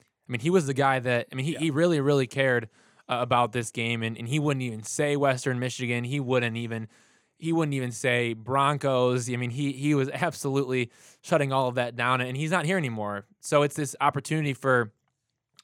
I 0.00 0.32
mean, 0.32 0.40
he 0.40 0.50
was 0.50 0.66
the 0.66 0.74
guy 0.74 0.98
that, 1.00 1.28
I 1.30 1.34
mean, 1.34 1.46
he, 1.46 1.52
Yeah. 1.52 1.60
he 1.60 1.70
really, 1.70 2.00
really 2.00 2.26
cared 2.26 2.68
uh, 3.08 3.18
about 3.20 3.52
this 3.52 3.70
game 3.70 4.02
and, 4.02 4.16
and 4.16 4.28
he 4.28 4.38
wouldn't 4.38 4.62
even 4.62 4.82
say 4.82 5.16
Western 5.16 5.58
Michigan. 5.58 6.04
He 6.04 6.20
wouldn't 6.20 6.56
even, 6.56 6.88
he 7.38 7.52
wouldn't 7.52 7.74
even 7.74 7.90
say 7.90 8.32
Broncos. 8.34 9.30
I 9.30 9.36
mean, 9.36 9.50
he, 9.50 9.72
he 9.72 9.94
was 9.94 10.08
absolutely 10.10 10.90
shutting 11.22 11.52
all 11.52 11.68
of 11.68 11.74
that 11.76 11.96
down 11.96 12.20
and 12.20 12.36
he's 12.36 12.50
not 12.50 12.64
here 12.64 12.78
anymore. 12.78 13.26
So 13.40 13.62
it's 13.62 13.76
this 13.76 13.94
opportunity 14.00 14.54
for 14.54 14.92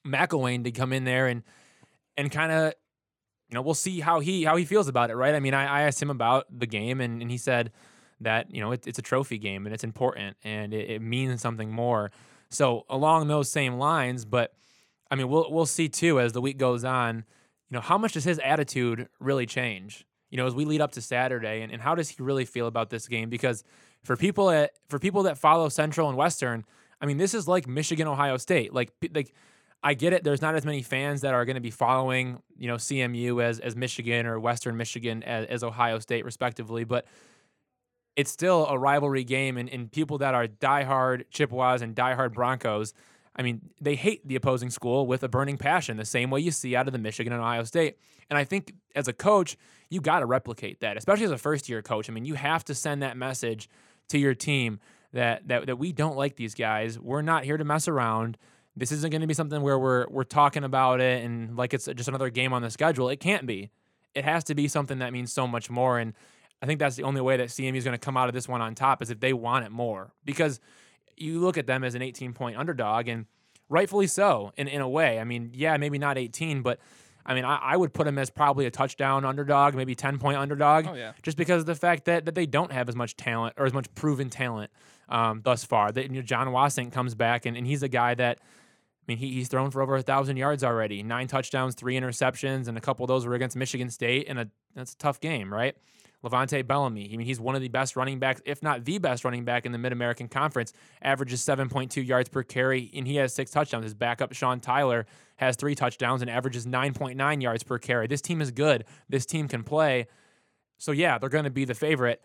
McElwain 0.06 0.64
to 0.64 0.70
come 0.70 0.92
in 0.92 1.04
there 1.04 1.26
and, 1.26 1.42
and 2.16 2.30
kind 2.30 2.52
of 2.52 2.74
you 3.50 3.56
know, 3.56 3.62
we'll 3.62 3.74
see 3.74 3.98
how 3.98 4.20
he 4.20 4.44
how 4.44 4.54
he 4.54 4.64
feels 4.64 4.86
about 4.86 5.10
it, 5.10 5.16
right? 5.16 5.34
I 5.34 5.40
mean, 5.40 5.54
I, 5.54 5.66
I 5.66 5.82
asked 5.82 6.00
him 6.00 6.10
about 6.10 6.46
the 6.56 6.66
game, 6.66 7.00
and, 7.00 7.20
and 7.20 7.28
he 7.30 7.36
said 7.36 7.72
that 8.20 8.54
you 8.54 8.60
know 8.60 8.72
it, 8.72 8.86
it's 8.86 8.98
a 8.98 9.02
trophy 9.02 9.38
game 9.38 9.66
and 9.66 9.74
it's 9.74 9.84
important 9.84 10.36
and 10.44 10.74
it, 10.74 10.90
it 10.90 11.02
means 11.02 11.40
something 11.40 11.70
more. 11.70 12.10
So 12.50 12.84
along 12.88 13.28
those 13.28 13.50
same 13.50 13.78
lines, 13.78 14.24
but 14.24 14.52
I 15.10 15.16
mean, 15.16 15.28
we'll 15.28 15.50
we'll 15.50 15.66
see 15.66 15.88
too 15.88 16.20
as 16.20 16.32
the 16.32 16.40
week 16.40 16.58
goes 16.58 16.84
on. 16.84 17.24
You 17.68 17.76
know, 17.76 17.80
how 17.80 17.98
much 17.98 18.12
does 18.12 18.24
his 18.24 18.38
attitude 18.40 19.08
really 19.18 19.46
change? 19.46 20.06
You 20.30 20.36
know, 20.36 20.46
as 20.46 20.54
we 20.54 20.64
lead 20.64 20.80
up 20.80 20.92
to 20.92 21.02
Saturday, 21.02 21.62
and, 21.62 21.72
and 21.72 21.82
how 21.82 21.94
does 21.94 22.08
he 22.08 22.22
really 22.22 22.44
feel 22.44 22.66
about 22.66 22.90
this 22.90 23.08
game? 23.08 23.28
Because 23.28 23.64
for 24.02 24.16
people 24.16 24.46
that 24.48 24.72
for 24.88 24.98
people 24.98 25.24
that 25.24 25.38
follow 25.38 25.68
Central 25.68 26.08
and 26.08 26.16
Western, 26.16 26.64
I 27.00 27.06
mean, 27.06 27.18
this 27.18 27.34
is 27.34 27.48
like 27.48 27.66
Michigan, 27.66 28.06
Ohio 28.06 28.36
State. 28.36 28.72
Like 28.72 28.92
like 29.12 29.34
I 29.82 29.94
get 29.94 30.12
it. 30.12 30.22
There's 30.22 30.42
not 30.42 30.54
as 30.54 30.64
many 30.64 30.82
fans 30.82 31.22
that 31.22 31.34
are 31.34 31.44
going 31.44 31.54
to 31.54 31.60
be 31.60 31.70
following, 31.70 32.42
you 32.56 32.68
know, 32.68 32.76
CMU 32.76 33.42
as 33.42 33.58
as 33.58 33.74
Michigan 33.74 34.26
or 34.26 34.38
Western 34.38 34.76
Michigan 34.76 35.22
as, 35.24 35.46
as 35.46 35.64
Ohio 35.64 35.98
State, 35.98 36.24
respectively. 36.24 36.84
But 36.84 37.06
it's 38.16 38.30
still 38.30 38.66
a 38.66 38.78
rivalry 38.78 39.24
game, 39.24 39.56
and, 39.56 39.68
and 39.68 39.90
people 39.90 40.18
that 40.18 40.34
are 40.34 40.46
diehard 40.46 41.24
Chippewas 41.30 41.82
and 41.82 41.94
diehard 41.94 42.32
Broncos, 42.32 42.92
I 43.36 43.42
mean, 43.42 43.60
they 43.80 43.94
hate 43.94 44.26
the 44.26 44.36
opposing 44.36 44.70
school 44.70 45.06
with 45.06 45.22
a 45.22 45.28
burning 45.28 45.56
passion, 45.56 45.96
the 45.96 46.04
same 46.04 46.30
way 46.30 46.40
you 46.40 46.50
see 46.50 46.76
out 46.76 46.86
of 46.86 46.92
the 46.92 46.98
Michigan 46.98 47.32
and 47.32 47.40
Ohio 47.40 47.64
State. 47.64 47.96
And 48.28 48.38
I 48.38 48.44
think 48.44 48.74
as 48.94 49.08
a 49.08 49.12
coach, 49.12 49.56
you 49.88 50.00
got 50.00 50.20
to 50.20 50.26
replicate 50.26 50.80
that, 50.80 50.96
especially 50.96 51.24
as 51.24 51.30
a 51.30 51.38
first 51.38 51.68
year 51.68 51.82
coach. 51.82 52.08
I 52.08 52.12
mean, 52.12 52.24
you 52.24 52.34
have 52.34 52.64
to 52.64 52.74
send 52.74 53.02
that 53.02 53.16
message 53.16 53.68
to 54.08 54.18
your 54.18 54.34
team 54.34 54.80
that 55.12 55.48
that 55.48 55.66
that 55.66 55.76
we 55.76 55.92
don't 55.92 56.16
like 56.16 56.36
these 56.36 56.54
guys. 56.54 56.98
We're 56.98 57.22
not 57.22 57.44
here 57.44 57.56
to 57.56 57.64
mess 57.64 57.88
around. 57.88 58.36
This 58.76 58.92
isn't 58.92 59.10
going 59.10 59.20
to 59.20 59.26
be 59.26 59.34
something 59.34 59.62
where 59.62 59.78
we're 59.78 60.06
we're 60.08 60.24
talking 60.24 60.64
about 60.64 61.00
it 61.00 61.24
and 61.24 61.56
like 61.56 61.74
it's 61.74 61.86
just 61.86 62.08
another 62.08 62.30
game 62.30 62.52
on 62.52 62.62
the 62.62 62.70
schedule. 62.70 63.08
It 63.08 63.20
can't 63.20 63.46
be. 63.46 63.70
It 64.14 64.24
has 64.24 64.44
to 64.44 64.54
be 64.54 64.68
something 64.68 64.98
that 64.98 65.12
means 65.12 65.32
so 65.32 65.46
much 65.46 65.70
more. 65.70 65.98
And 65.98 66.14
I 66.62 66.66
think 66.66 66.78
that's 66.78 66.96
the 66.96 67.04
only 67.04 67.20
way 67.20 67.36
that 67.36 67.48
CMU 67.48 67.76
is 67.76 67.84
going 67.84 67.96
to 67.96 67.98
come 67.98 68.16
out 68.16 68.28
of 68.28 68.34
this 68.34 68.46
one 68.48 68.60
on 68.60 68.74
top 68.74 69.02
is 69.02 69.10
if 69.10 69.20
they 69.20 69.32
want 69.32 69.64
it 69.64 69.70
more. 69.70 70.12
Because 70.24 70.60
you 71.16 71.40
look 71.40 71.56
at 71.56 71.66
them 71.66 71.84
as 71.84 71.94
an 71.94 72.02
18 72.02 72.32
point 72.32 72.56
underdog, 72.56 73.08
and 73.08 73.26
rightfully 73.68 74.06
so 74.06 74.52
in, 74.56 74.68
in 74.68 74.80
a 74.80 74.88
way. 74.88 75.18
I 75.18 75.24
mean, 75.24 75.52
yeah, 75.54 75.76
maybe 75.76 75.98
not 75.98 76.18
18, 76.18 76.62
but 76.62 76.78
I 77.24 77.34
mean, 77.34 77.44
I, 77.44 77.56
I 77.56 77.76
would 77.76 77.92
put 77.92 78.04
them 78.04 78.18
as 78.18 78.30
probably 78.30 78.66
a 78.66 78.70
touchdown 78.70 79.24
underdog, 79.24 79.74
maybe 79.74 79.94
10 79.94 80.18
point 80.18 80.36
underdog 80.36 80.86
Oh 80.88 80.94
yeah. 80.94 81.12
just 81.22 81.36
because 81.36 81.60
of 81.60 81.66
the 81.66 81.74
fact 81.74 82.06
that, 82.06 82.24
that 82.24 82.34
they 82.34 82.46
don't 82.46 82.72
have 82.72 82.88
as 82.88 82.96
much 82.96 83.16
talent 83.16 83.54
or 83.56 83.66
as 83.66 83.72
much 83.72 83.94
proven 83.94 84.28
talent 84.30 84.70
um, 85.08 85.40
thus 85.44 85.64
far. 85.64 85.92
That 85.92 86.04
you 86.10 86.16
know, 86.16 86.22
Jon 86.22 86.48
Wassink 86.48 86.92
comes 86.92 87.14
back 87.14 87.46
and, 87.46 87.56
and 87.56 87.66
he's 87.66 87.82
a 87.82 87.88
guy 87.88 88.14
that 88.14 88.38
I 88.40 89.04
mean 89.06 89.18
he, 89.18 89.32
he's 89.32 89.48
thrown 89.48 89.70
for 89.70 89.82
over 89.82 89.96
a 89.96 90.02
thousand 90.02 90.36
yards 90.36 90.64
already, 90.64 91.02
nine 91.02 91.26
touchdowns, 91.28 91.74
three 91.74 91.94
interceptions, 91.94 92.68
and 92.68 92.76
a 92.76 92.80
couple 92.80 93.04
of 93.04 93.08
those 93.08 93.26
were 93.26 93.34
against 93.34 93.56
Michigan 93.56 93.90
State, 93.90 94.26
and 94.28 94.38
a 94.38 94.48
that's 94.74 94.94
a 94.94 94.96
tough 94.98 95.20
game, 95.20 95.52
right? 95.52 95.76
Levante 96.22 96.62
Bellamy. 96.62 97.10
I 97.12 97.16
mean, 97.16 97.26
he's 97.26 97.40
one 97.40 97.54
of 97.54 97.62
the 97.62 97.68
best 97.68 97.96
running 97.96 98.18
backs, 98.18 98.42
if 98.44 98.62
not 98.62 98.84
the 98.84 98.98
best 98.98 99.24
running 99.24 99.44
back 99.44 99.64
in 99.64 99.72
the 99.72 99.78
Mid 99.78 99.92
American 99.92 100.28
Conference. 100.28 100.72
Averages 101.02 101.40
7.2 101.40 102.06
yards 102.06 102.28
per 102.28 102.42
carry, 102.42 102.90
and 102.94 103.06
he 103.06 103.16
has 103.16 103.32
six 103.32 103.50
touchdowns. 103.50 103.84
His 103.84 103.94
backup, 103.94 104.32
Sean 104.32 104.60
Tyler, 104.60 105.06
has 105.36 105.56
three 105.56 105.74
touchdowns 105.74 106.20
and 106.20 106.30
averages 106.30 106.66
9.9 106.66 107.42
yards 107.42 107.62
per 107.62 107.78
carry. 107.78 108.06
This 108.06 108.20
team 108.20 108.40
is 108.40 108.50
good. 108.50 108.84
This 109.08 109.24
team 109.24 109.48
can 109.48 109.62
play. 109.62 110.06
So 110.78 110.92
yeah, 110.92 111.18
they're 111.18 111.28
going 111.28 111.44
to 111.44 111.50
be 111.50 111.64
the 111.64 111.74
favorite. 111.74 112.22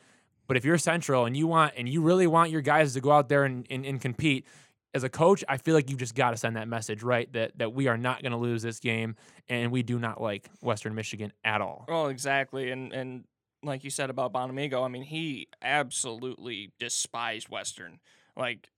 But 0.47 0.57
if 0.57 0.65
you're 0.65 0.77
Central 0.77 1.25
and 1.25 1.35
you 1.35 1.47
want 1.47 1.73
and 1.75 1.89
you 1.89 2.01
really 2.01 2.27
want 2.27 2.51
your 2.51 2.61
guys 2.61 2.93
to 2.93 3.01
go 3.01 3.11
out 3.11 3.29
there 3.29 3.45
and, 3.45 3.65
and, 3.69 3.85
and 3.85 3.99
compete, 3.99 4.45
as 4.93 5.03
a 5.03 5.09
coach, 5.09 5.43
I 5.49 5.57
feel 5.57 5.75
like 5.75 5.89
you 5.89 5.97
just 5.97 6.15
got 6.15 6.31
to 6.31 6.37
send 6.37 6.55
that 6.55 6.69
message, 6.69 7.03
right? 7.03 7.31
That 7.33 7.57
that 7.57 7.73
we 7.73 7.87
are 7.87 7.97
not 7.97 8.21
going 8.21 8.31
to 8.31 8.37
lose 8.37 8.61
this 8.61 8.79
game, 8.79 9.17
and 9.49 9.69
we 9.69 9.83
do 9.83 9.99
not 9.99 10.21
like 10.21 10.49
Western 10.61 10.95
Michigan 10.95 11.33
at 11.43 11.59
all. 11.59 11.85
Well, 11.89 12.07
exactly, 12.07 12.71
and 12.71 12.93
and 12.93 13.25
like 13.65 13.83
you 13.83 13.89
said 13.89 14.09
about 14.09 14.33
Bonamego, 14.33 14.83
I 14.83 14.87
mean, 14.87 15.03
he 15.03 15.47
absolutely 15.61 16.71
despised 16.79 17.49
Western. 17.49 17.99
Like, 18.37 18.69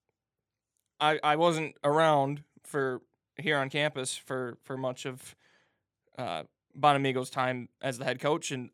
I 0.99 1.19
I 1.23 1.35
wasn't 1.35 1.75
around 1.83 2.43
for 2.63 3.01
here 3.37 3.57
on 3.57 3.69
campus 3.69 4.15
for 4.15 4.57
for 4.63 4.77
much 4.77 5.05
of 5.05 5.35
uh, 6.17 6.43
Bonamego's 6.77 7.29
time 7.29 7.69
as 7.81 7.97
the 7.97 8.05
head 8.05 8.19
coach, 8.19 8.51
and 8.51 8.69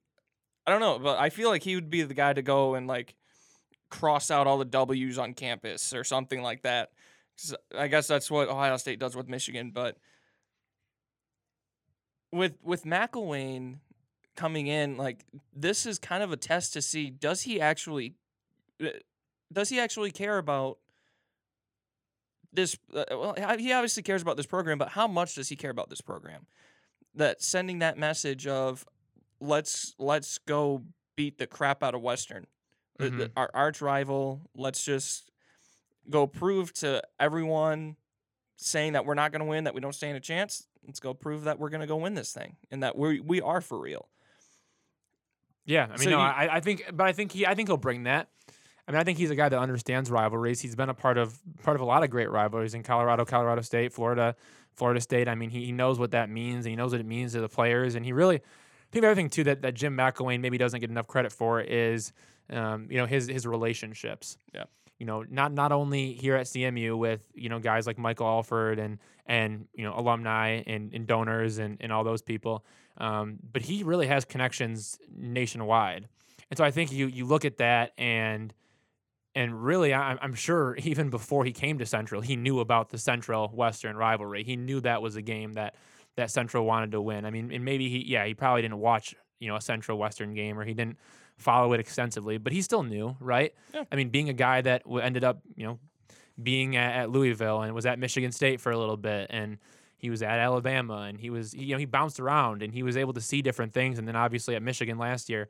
I 0.65 0.71
don't 0.71 0.80
know, 0.80 0.99
but 0.99 1.19
I 1.19 1.30
feel 1.30 1.49
like 1.49 1.63
he 1.63 1.76
would 1.76 1.89
be 1.89 2.04
the 2.04 2.13
guy 2.13 2.34
to 2.34 2.41
go 2.41 2.76
and 2.76 2.88
like 2.88 3.15
cross 3.89 4.32
out 4.32 4.47
all 4.47 4.58
the 4.58 4.65
W's 4.65 5.17
on 5.17 5.34
campus 5.34 5.93
or 5.93 6.04
something 6.04 6.41
like 6.41 6.63
that. 6.63 6.91
I 7.78 7.88
guess 7.88 8.08
that's 8.08 8.30
what 8.30 8.47
Ohio 8.47 8.78
State 8.78 8.99
does 8.99 9.15
with 9.15 9.28
Michigan, 9.28 9.71
but 9.71 9.97
with 12.32 12.54
with 12.63 12.84
McElwain 12.84 13.78
coming 14.36 14.67
in, 14.67 14.98
like 14.98 15.24
this 15.56 15.86
is 15.86 16.00
kind 16.00 16.24
of 16.24 16.32
a 16.32 16.38
test 16.38 16.74
to 16.74 16.82
see 16.82 17.10
does 17.10 17.41
he 17.43 17.62
actually 17.62 18.15
uh, 18.84 18.88
does 19.52 19.69
he 19.69 19.80
actually 19.80 20.12
care 20.12 20.38
about 20.38 20.78
this? 22.52 22.78
Uh, 22.93 23.04
well, 23.12 23.36
he 23.58 23.72
obviously 23.72 24.04
cares 24.04 24.22
about 24.22 24.38
this 24.38 24.46
program, 24.46 24.78
but 24.78 24.89
how 24.89 25.08
much 25.08 25.36
does 25.36 25.50
he 25.50 25.56
care 25.56 25.72
about 25.72 25.89
this 25.89 26.02
program? 26.02 26.46
That 27.15 27.41
sending 27.41 27.80
that 27.80 27.98
message 27.98 28.48
of 28.48 28.86
let's 29.39 29.93
let's 30.00 30.38
go 30.39 30.84
beat 31.15 31.38
the 31.38 31.48
crap 31.48 31.84
out 31.84 31.93
of 31.93 32.02
Western, 32.02 32.48
the- 32.98 33.10
the- 33.10 33.26
Mhm. 33.30 33.32
our 33.38 33.50
arch 33.54 33.82
rival. 33.82 34.50
Let's 34.56 34.84
just 34.84 35.30
go 36.10 36.26
prove 36.28 36.74
to 36.74 37.02
everyone 37.19 37.98
saying 38.56 38.93
that 38.93 39.06
we're 39.06 39.13
not 39.13 39.32
going 39.32 39.41
to 39.41 39.46
win, 39.46 39.63
that 39.65 39.74
we 39.76 39.82
don't 39.82 39.93
stand 39.93 40.17
a 40.17 40.19
chance. 40.19 40.67
Let's 40.86 41.00
go 41.00 41.13
prove 41.13 41.43
that 41.43 41.60
we're 41.60 41.69
going 41.69 41.82
to 41.82 41.88
go 41.88 41.98
win 41.98 42.13
this 42.15 42.34
thing 42.34 42.58
and 42.72 42.82
that 42.84 42.98
we 42.98 43.19
we 43.19 43.41
are 43.41 43.62
for 43.62 43.80
real. 43.80 44.10
Yeah, 45.65 45.86
I 45.86 45.88
mean, 45.89 45.97
So 45.99 46.10
no, 46.10 46.17
you- 46.17 46.23
I, 46.23 46.56
I 46.56 46.60
think, 46.60 46.84
but 46.93 47.06
I 47.08 47.13
think 47.13 47.32
he, 47.32 47.45
I 47.45 47.56
think 47.56 47.69
he'll 47.69 47.78
bring 47.78 48.04
that. 48.04 48.30
I 48.88 48.91
mean, 48.91 48.99
I 48.99 49.04
think 49.06 49.17
he's 49.17 49.32
a 49.32 49.36
guy 49.36 49.47
that 49.47 49.58
understands 49.58 50.12
rivalries. 50.12 50.60
He's 50.60 50.76
been 50.76 50.89
a 50.89 50.93
part 50.93 51.17
of 51.17 51.39
part 51.63 51.76
of 51.76 51.82
a 51.82 51.86
lot 51.86 52.04
of 52.04 52.10
great 52.10 52.30
rivalries 52.30 52.73
in 52.73 52.84
Colorado, 52.84 53.23
Colorado 53.23 53.62
State, 53.62 53.93
Florida, 53.93 54.36
Florida 54.76 54.99
State. 54.99 55.30
I 55.30 55.36
mean, 55.36 55.49
he, 55.49 55.65
he 55.65 55.71
knows 55.71 55.99
what 55.99 56.12
that 56.12 56.30
means, 56.30 56.65
and 56.65 56.71
he 56.71 56.76
knows 56.76 56.91
what 56.91 56.99
it 56.99 57.06
means 57.06 57.32
to 57.32 57.39
the 57.39 57.47
players. 57.47 57.95
And 57.95 58.04
he 58.06 58.12
really, 58.12 58.36
I 58.38 58.41
think 58.91 59.04
the 59.04 59.08
other 59.08 59.15
thing 59.15 59.30
too 59.30 59.45
that, 59.45 59.62
that 59.62 59.73
Jim 59.73 59.95
McElwain 59.95 60.41
maybe 60.41 60.58
doesn't 60.58 60.82
get 60.82 60.89
enough 60.89 61.08
credit 61.08 61.32
for 61.32 61.62
is, 61.62 62.12
um, 62.49 62.88
you 62.91 62.97
know, 62.97 63.06
his 63.06 63.28
his 63.28 63.47
relationships. 63.47 64.38
Yeah. 64.54 64.65
You 64.99 65.06
know, 65.06 65.23
not 65.30 65.54
not 65.54 65.71
only 65.71 66.13
here 66.13 66.36
at 66.36 66.45
CMU 66.47 66.97
with 66.97 67.23
you 67.34 67.47
know 67.47 67.60
guys 67.60 67.88
like 67.88 67.97
Michael 67.97 68.28
Alford 68.28 68.80
and 68.80 68.99
and 69.26 69.65
you 69.73 69.86
know 69.86 69.93
alumni 69.97 70.62
and, 70.67 70.93
and 70.93 71.08
donors 71.08 71.58
and, 71.58 71.78
and 71.80 71.91
all 71.93 72.04
those 72.04 72.21
people, 72.21 72.65
um, 72.97 73.39
but 73.51 73.62
he 73.62 73.84
really 73.84 74.08
has 74.08 74.25
connections 74.25 74.97
nationwide. 75.15 76.08
And 76.49 76.58
so 76.58 76.63
I 76.63 76.71
think 76.71 76.91
you 76.91 77.08
you 77.08 77.25
look 77.25 77.45
at 77.45 77.58
that 77.58 77.93
and 77.97 78.53
and 79.36 79.63
really 79.63 79.93
I, 79.93 80.17
I'm 80.21 80.36
sure 80.36 80.75
even 80.84 81.10
before 81.10 81.45
he 81.45 81.51
came 81.51 81.79
to 81.79 81.86
Central, 81.86 82.21
he 82.21 82.36
knew 82.36 82.60
about 82.60 82.89
the 82.89 82.97
Central 82.97 83.47
Western 83.49 83.95
rivalry. 83.95 84.43
He 84.43 84.56
knew 84.56 84.79
that 84.82 85.01
was 85.01 85.15
a 85.15 85.21
game 85.21 85.53
that 85.53 85.75
that 86.15 86.29
Central 86.29 86.65
wanted 86.65 86.91
to 86.91 87.01
win. 87.01 87.25
I 87.25 87.32
mean, 87.32 87.51
and 87.51 87.65
maybe 87.65 87.89
he 87.89 88.03
yeah 88.06 88.25
he 88.25 88.34
probably 88.34 88.62
didn't 88.62 88.79
watch 88.79 89.15
you 89.39 89.47
know 89.47 89.56
a 89.56 89.62
Central 89.62 89.97
Western 89.97 90.34
game 90.34 90.60
or 90.60 90.63
he 90.63 90.73
didn't 90.73 90.97
follow 91.38 91.73
it 91.73 91.79
extensively, 91.79 92.38
but 92.38 92.53
he 92.53 92.62
still 92.62 92.84
knew, 92.84 93.15
right? 93.19 93.53
Yeah. 93.73 93.84
I 93.91 93.95
mean, 93.95 94.10
being 94.10 94.29
a 94.29 94.34
guy 94.34 94.62
that 94.62 94.84
ended 95.01 95.23
up 95.23 95.41
you 95.56 95.65
know 95.65 95.79
being 96.41 96.75
at, 96.75 97.03
at 97.03 97.10
Louisville 97.10 97.62
and 97.62 97.73
was 97.73 97.86
at 97.86 97.99
Michigan 97.99 98.32
State 98.32 98.60
for 98.60 98.71
a 98.71 98.77
little 98.77 98.97
bit 98.97 99.27
and 99.29 99.58
he 100.04 100.10
was 100.10 100.22
at 100.22 100.38
Alabama 100.38 101.06
and 101.08 101.18
he 101.18 101.30
was 101.30 101.54
you 101.54 101.72
know 101.72 101.78
he 101.78 101.86
bounced 101.86 102.20
around 102.20 102.62
and 102.62 102.74
he 102.74 102.84
was 102.84 102.98
able 102.98 103.13
to 103.13 103.22
see 103.22 103.42
different 103.42 103.72
things 103.72 103.98
and 103.98 104.06
then 104.06 104.18
obviously 104.18 104.54
at 104.54 104.62
Michigan 104.62 104.98
last 104.98 105.30
year. 105.30 105.48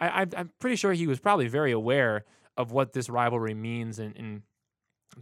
I, 0.00 0.26
I'm 0.36 0.50
pretty 0.58 0.74
sure 0.74 0.92
he 0.92 1.06
was 1.06 1.20
probably 1.20 1.46
very 1.46 1.70
aware 1.70 2.24
of 2.56 2.72
what 2.72 2.94
this 2.94 3.08
rivalry 3.08 3.54
means 3.54 4.00
and, 4.00 4.16
and 4.16 4.42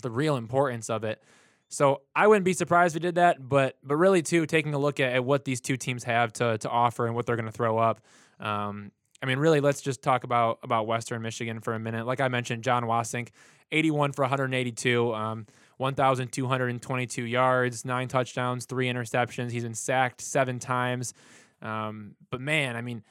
the 0.01 0.11
real 0.11 0.37
importance 0.37 0.89
of 0.89 1.05
it. 1.05 1.23
So 1.69 2.01
I 2.17 2.27
wouldn't 2.27 2.47
be 2.47 2.55
surprised 2.55 2.97
if 2.97 3.03
he 3.03 3.07
did 3.07 3.17
that 3.17 3.47
but 3.47 3.77
but 3.85 3.97
really 3.97 4.23
too 4.23 4.47
taking 4.47 4.73
a 4.73 4.79
look 4.79 4.99
at, 4.99 5.13
at 5.13 5.27
what 5.27 5.45
these 5.45 5.61
two 5.61 5.77
teams 5.77 6.05
have 6.05 6.33
to 6.35 6.57
to 6.57 6.71
offer 6.71 7.07
and 7.07 7.15
what 7.15 7.27
they're 7.27 7.37
going 7.37 7.45
to 7.45 7.53
throw 7.53 7.77
up 7.77 8.01
um, 8.41 8.93
I 9.23 9.27
mean 9.27 9.39
really 9.39 9.61
let's 9.61 9.83
just 9.83 10.01
talk 10.01 10.25
about 10.25 10.61
about 10.63 10.87
Western 10.87 11.21
Michigan 11.21 11.61
for 11.61 11.75
a 11.75 11.79
minute. 11.79 12.07
Like 12.07 12.21
I 12.23 12.29
mentioned 12.29 12.65
Jon 12.65 12.85
Wassink 12.85 13.29
81 13.73 14.13
for 14.13 14.23
182 14.23 15.15
um, 15.15 15.47
1,222 15.81 17.25
yards, 17.25 17.87
nine 17.87 18.07
touchdowns, 18.07 18.67
three 18.67 18.87
interceptions. 18.87 19.51
He's 19.51 19.63
been 19.63 19.75
sacked 19.75 20.21
seven 20.21 20.59
times. 20.59 21.15
Um, 21.63 22.17
but 22.31 22.41
man, 22.41 22.77
I 22.77 22.83
mean, 22.83 23.03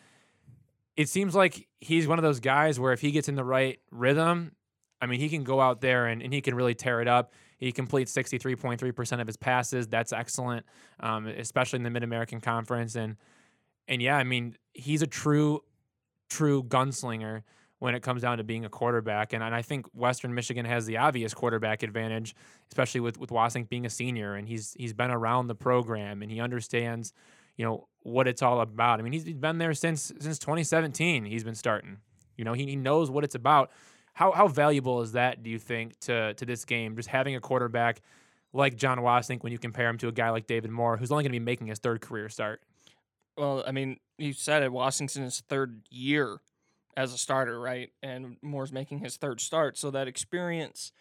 it 0.96 1.10
seems 1.10 1.34
like 1.34 1.68
he's 1.82 2.08
one 2.08 2.20
of 2.20 2.24
those 2.24 2.40
guys 2.40 2.80
where 2.80 2.94
if 2.94 3.02
he 3.02 3.10
gets 3.10 3.28
in 3.28 3.34
the 3.34 3.44
right 3.44 3.80
rhythm, 3.90 4.52
I 5.02 5.08
mean, 5.08 5.20
he 5.20 5.30
can 5.30 5.44
go 5.44 5.60
out 5.60 5.82
there 5.82 6.06
and, 6.06 6.22
and 6.22 6.32
he 6.32 6.42
can 6.42 6.54
really 6.54 6.76
tear 6.76 7.02
it 7.02 7.08
up. 7.08 7.34
He 7.58 7.72
completes 7.72 8.14
63.3% 8.14 9.20
of 9.20 9.26
his 9.26 9.38
passes. 9.38 9.88
That's 9.88 10.14
excellent, 10.14 10.64
um, 11.00 11.26
especially 11.26 11.78
in 11.78 11.84
the 11.84 11.90
Mid 11.90 12.04
American 12.04 12.40
Conference. 12.40 12.96
And 12.96 13.18
and 13.88 14.00
yeah, 14.00 14.18
I 14.18 14.24
mean, 14.24 14.56
he's 14.76 15.02
a 15.02 15.08
true, 15.08 15.64
true 16.30 16.64
gunslinger 16.64 17.42
when 17.80 17.96
it 17.96 18.04
comes 18.04 18.22
down 18.22 18.38
to 18.38 18.44
being 18.44 18.66
a 18.66 18.70
quarterback. 18.70 19.34
And, 19.34 19.42
and 19.42 19.56
I 19.56 19.62
think 19.62 19.88
Western 19.94 20.34
Michigan 20.34 20.66
has 20.66 20.86
the 20.86 20.98
obvious 20.98 21.34
quarterback 21.34 21.82
advantage, 21.82 22.36
especially 22.70 23.02
with 23.02 23.18
with 23.18 23.30
Wassink 23.30 23.70
being 23.70 23.86
a 23.86 23.90
senior 23.90 24.36
and 24.36 24.48
he's 24.48 24.76
he's 24.78 24.94
been 24.94 25.12
around 25.12 25.48
the 25.48 25.56
program 25.56 26.22
and 26.22 26.32
he 26.32 26.40
understands, 26.40 27.14
you 27.58 27.66
know, 27.66 27.88
what 28.04 28.28
it's 28.28 28.42
all 28.42 28.62
about. 28.62 29.00
I 29.00 29.02
mean, 29.02 29.14
he's 29.14 29.24
he's 29.24 29.38
been 29.38 29.58
there 29.58 29.74
since 29.74 30.12
since 30.20 30.38
2017. 30.40 31.26
He's 31.26 31.44
been 31.44 31.56
starting. 31.56 31.98
You 32.38 32.46
know, 32.46 32.54
he, 32.54 32.66
he 32.68 32.76
knows 32.76 33.10
what 33.10 33.24
it's 33.24 33.36
about. 33.36 33.72
How 34.14 34.32
how 34.32 34.48
valuable 34.48 35.02
is 35.02 35.14
that? 35.14 35.42
Do 35.44 35.50
you 35.50 35.60
think 35.60 35.98
to 36.02 36.34
to 36.36 36.46
this 36.46 36.66
game? 36.66 36.96
Just 36.96 37.10
having 37.10 37.36
a 37.36 37.40
quarterback 37.40 38.02
like 38.52 38.76
Jon 38.76 38.98
Wassink 38.98 39.44
when 39.44 39.52
you 39.52 39.60
compare 39.60 39.88
him 39.88 39.98
to 40.00 40.08
a 40.08 40.12
guy 40.12 40.32
like 40.32 40.48
David 40.48 40.72
Moore, 40.72 40.98
who's 40.98 41.12
only 41.12 41.24
going 41.24 41.32
to 41.32 41.40
be 41.40 41.46
making 41.46 41.68
his 41.68 41.80
third 41.80 42.02
career 42.02 42.30
start. 42.30 42.62
Well, 43.38 43.64
I 43.66 43.72
mean, 43.72 43.98
you 44.18 44.34
said 44.34 44.64
it. 44.64 44.72
Wassink's 44.72 45.44
third 45.48 45.84
year 45.90 46.42
as 46.98 47.14
a 47.14 47.18
starter, 47.18 47.60
right? 47.60 47.92
And 48.02 48.38
Moore's 48.42 48.72
making 48.72 49.00
his 49.00 49.18
third 49.18 49.42
start, 49.42 49.78
so 49.78 49.92
that 49.92 50.08
experience 50.08 50.92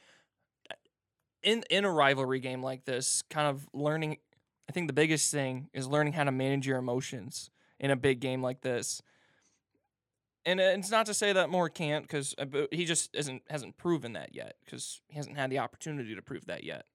in 1.42 1.64
in 1.70 1.85
a 1.85 1.90
rivalry 1.90 2.40
game 2.40 2.62
like 2.62 2.85
this, 2.85 3.22
kind 3.31 3.48
of 3.48 3.66
learning. 3.72 4.18
I 4.68 4.72
think 4.72 4.87
the 4.87 4.92
biggest 4.92 5.31
thing 5.31 5.70
is 5.72 5.87
learning 5.87 6.12
how 6.12 6.24
to 6.24 6.33
manage 6.33 6.66
your 6.66 6.79
emotions 6.79 7.51
in 7.81 7.90
a 7.90 7.96
big 7.96 8.20
game 8.20 8.42
like 8.42 8.61
this. 8.61 9.03
And 10.44 10.61
it's 10.61 10.90
not 10.90 11.07
to 11.07 11.14
say 11.14 11.33
that 11.33 11.51
Moore 11.51 11.68
can't, 11.68 12.05
because 12.05 12.35
he 12.70 12.85
just 12.85 13.14
isn't 13.14 13.42
hasn't 13.51 13.77
proven 13.77 14.14
that 14.14 14.35
yet, 14.35 14.57
because 14.64 15.01
he 15.09 15.16
hasn't 15.16 15.37
had 15.37 15.51
the 15.51 15.59
opportunity 15.59 16.14
to 16.14 16.22
prove 16.22 16.46
that 16.46 16.64
yet. 16.64 16.87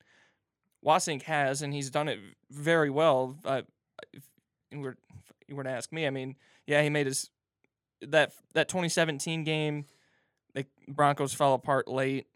Wassink 0.84 1.24
has, 1.24 1.62
and 1.62 1.74
he's 1.74 1.90
done 1.90 2.08
it 2.10 2.20
very 2.52 2.90
well. 2.90 3.38
Uh, 3.46 3.62
if 4.12 4.24
you 4.72 4.80
were, 4.80 4.98
if 5.20 5.32
you 5.48 5.56
were 5.56 5.64
to 5.64 5.70
ask 5.70 5.92
me, 5.92 6.08
I 6.08 6.10
mean, 6.10 6.36
yeah, 6.68 6.82
he 6.82 6.90
made 6.90 7.06
his 7.06 7.30
that 8.10 8.34
that 8.54 8.68
2017 8.70 9.44
game. 9.44 9.86
The 10.56 10.66
Broncos 10.88 11.34
fell 11.34 11.56
apart 11.56 11.88
late, 11.88 12.28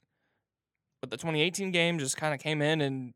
but 1.02 1.12
the 1.12 1.18
2018 1.18 1.72
game 1.72 2.00
just 2.00 2.18
kind 2.18 2.34
of 2.34 2.40
came 2.40 2.62
in 2.64 2.82
and 2.82 3.14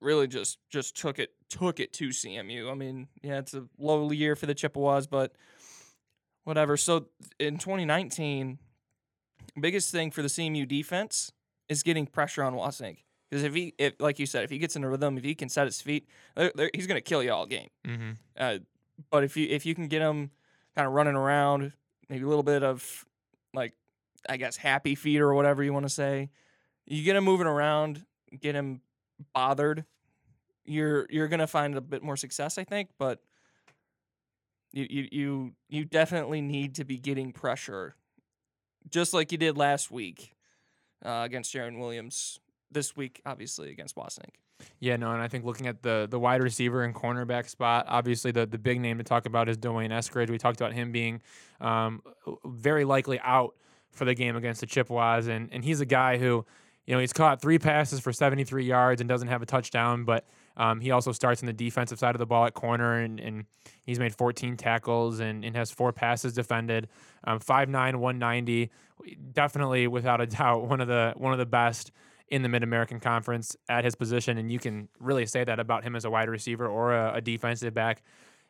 really 0.00 0.26
just 0.26 0.58
just 0.70 0.96
took 0.96 1.18
it 1.18 1.30
took 1.50 1.78
it 1.80 1.92
to 1.94 2.08
CMU. 2.08 2.70
I 2.70 2.74
mean, 2.74 3.08
yeah, 3.22 3.38
it's 3.38 3.52
a 3.54 3.64
low 3.78 4.10
year 4.10 4.34
for 4.36 4.46
the 4.46 4.54
Chippewas, 4.54 5.06
but 5.06 5.32
whatever. 6.44 6.76
So 6.78 7.06
in 7.38 7.58
2019, 7.58 8.58
biggest 9.60 9.90
thing 9.92 10.10
for 10.10 10.22
the 10.22 10.28
CMU 10.28 10.66
defense 10.66 11.32
is 11.68 11.82
getting 11.82 12.06
pressure 12.06 12.42
on 12.42 12.54
Wassink. 12.54 12.98
Because 13.28 13.44
if 13.44 13.54
he, 13.54 13.74
if 13.76 13.94
like 14.00 14.18
you 14.18 14.24
said, 14.24 14.44
if 14.44 14.50
he 14.50 14.56
gets 14.58 14.74
in 14.74 14.84
a 14.84 14.88
rhythm, 14.88 15.18
if 15.18 15.24
he 15.24 15.34
can 15.34 15.50
set 15.50 15.66
his 15.66 15.82
feet, 15.82 16.08
they're- 16.34 16.52
they're- 16.54 16.70
he's 16.72 16.86
going 16.86 16.96
to 16.96 17.02
kill 17.02 17.22
you 17.22 17.30
all 17.30 17.44
game. 17.44 17.68
Mm-hmm. 17.86 18.10
Uh, 18.38 18.58
but 19.10 19.22
if 19.22 19.36
you 19.36 19.46
if 19.50 19.66
you 19.66 19.74
can 19.74 19.86
get 19.88 20.00
him 20.00 20.30
kind 20.78 20.86
of 20.86 20.94
running 20.94 21.16
around, 21.16 21.72
maybe 22.08 22.22
a 22.22 22.28
little 22.28 22.44
bit 22.44 22.62
of 22.62 23.04
like 23.52 23.72
I 24.28 24.36
guess 24.36 24.56
happy 24.56 24.94
feet 24.94 25.20
or 25.20 25.34
whatever 25.34 25.64
you 25.64 25.72
want 25.72 25.86
to 25.86 25.90
say, 25.90 26.30
you 26.86 27.02
get 27.02 27.16
him 27.16 27.24
moving 27.24 27.48
around, 27.48 28.04
get 28.40 28.54
him 28.54 28.80
bothered, 29.34 29.84
you're 30.64 31.08
you're 31.10 31.26
gonna 31.26 31.48
find 31.48 31.76
a 31.76 31.80
bit 31.80 32.04
more 32.04 32.16
success, 32.16 32.58
I 32.58 32.64
think. 32.64 32.90
But 32.96 33.18
you 34.72 34.86
you 34.88 35.08
you 35.10 35.52
you 35.68 35.84
definitely 35.84 36.42
need 36.42 36.76
to 36.76 36.84
be 36.84 36.96
getting 36.96 37.32
pressure, 37.32 37.96
just 38.88 39.12
like 39.12 39.32
you 39.32 39.38
did 39.38 39.58
last 39.58 39.90
week 39.90 40.36
uh, 41.04 41.22
against 41.24 41.52
Jarren 41.52 41.80
Williams. 41.80 42.38
This 42.70 42.94
week, 42.94 43.20
obviously 43.26 43.72
against 43.72 43.96
Wassink. 43.96 44.36
Yeah, 44.80 44.96
no, 44.96 45.12
and 45.12 45.22
I 45.22 45.28
think 45.28 45.44
looking 45.44 45.66
at 45.66 45.82
the 45.82 46.06
the 46.10 46.18
wide 46.18 46.42
receiver 46.42 46.84
and 46.84 46.94
cornerback 46.94 47.48
spot, 47.48 47.86
obviously 47.88 48.30
the 48.30 48.46
the 48.46 48.58
big 48.58 48.80
name 48.80 48.98
to 48.98 49.04
talk 49.04 49.26
about 49.26 49.48
is 49.48 49.56
D'Wayne 49.56 49.90
Eskridge. 49.90 50.30
We 50.30 50.38
talked 50.38 50.60
about 50.60 50.72
him 50.72 50.92
being 50.92 51.22
um, 51.60 52.02
very 52.44 52.84
likely 52.84 53.20
out 53.20 53.54
for 53.92 54.04
the 54.04 54.14
game 54.14 54.36
against 54.36 54.60
the 54.60 54.66
Chippewas, 54.66 55.26
and 55.26 55.48
and 55.52 55.64
he's 55.64 55.80
a 55.80 55.86
guy 55.86 56.18
who, 56.18 56.44
you 56.86 56.94
know, 56.94 57.00
he's 57.00 57.12
caught 57.12 57.40
three 57.40 57.58
passes 57.58 58.00
for 58.00 58.12
73 58.12 58.64
yards 58.64 59.00
and 59.00 59.08
doesn't 59.08 59.28
have 59.28 59.42
a 59.42 59.46
touchdown, 59.46 60.04
but 60.04 60.26
um, 60.56 60.80
he 60.80 60.90
also 60.90 61.12
starts 61.12 61.40
on 61.42 61.46
the 61.46 61.52
defensive 61.52 61.98
side 61.98 62.14
of 62.14 62.18
the 62.18 62.26
ball 62.26 62.44
at 62.44 62.54
corner, 62.54 62.98
and, 62.98 63.20
and 63.20 63.44
he's 63.84 63.98
made 64.00 64.14
14 64.14 64.56
tackles 64.56 65.20
and, 65.20 65.44
and 65.44 65.54
has 65.56 65.70
four 65.70 65.92
passes 65.92 66.32
defended. 66.32 66.88
Um, 67.24 67.38
5'9", 67.38 67.96
190, 67.96 68.70
definitely 69.32 69.86
without 69.86 70.20
a 70.20 70.26
doubt 70.38 70.66
one 70.66 70.80
of 70.80 70.88
the 70.88 71.14
one 71.16 71.32
of 71.32 71.38
the 71.38 71.46
best 71.46 71.92
in 72.30 72.42
the 72.42 72.48
Mid 72.48 72.62
American 72.62 73.00
Conference 73.00 73.56
at 73.68 73.84
his 73.84 73.94
position, 73.94 74.38
and 74.38 74.50
you 74.52 74.58
can 74.58 74.88
really 75.00 75.26
say 75.26 75.44
that 75.44 75.58
about 75.58 75.84
him 75.84 75.96
as 75.96 76.04
a 76.04 76.10
wide 76.10 76.28
receiver 76.28 76.66
or 76.66 76.94
a, 76.94 77.14
a 77.16 77.20
defensive 77.20 77.74
back. 77.74 78.02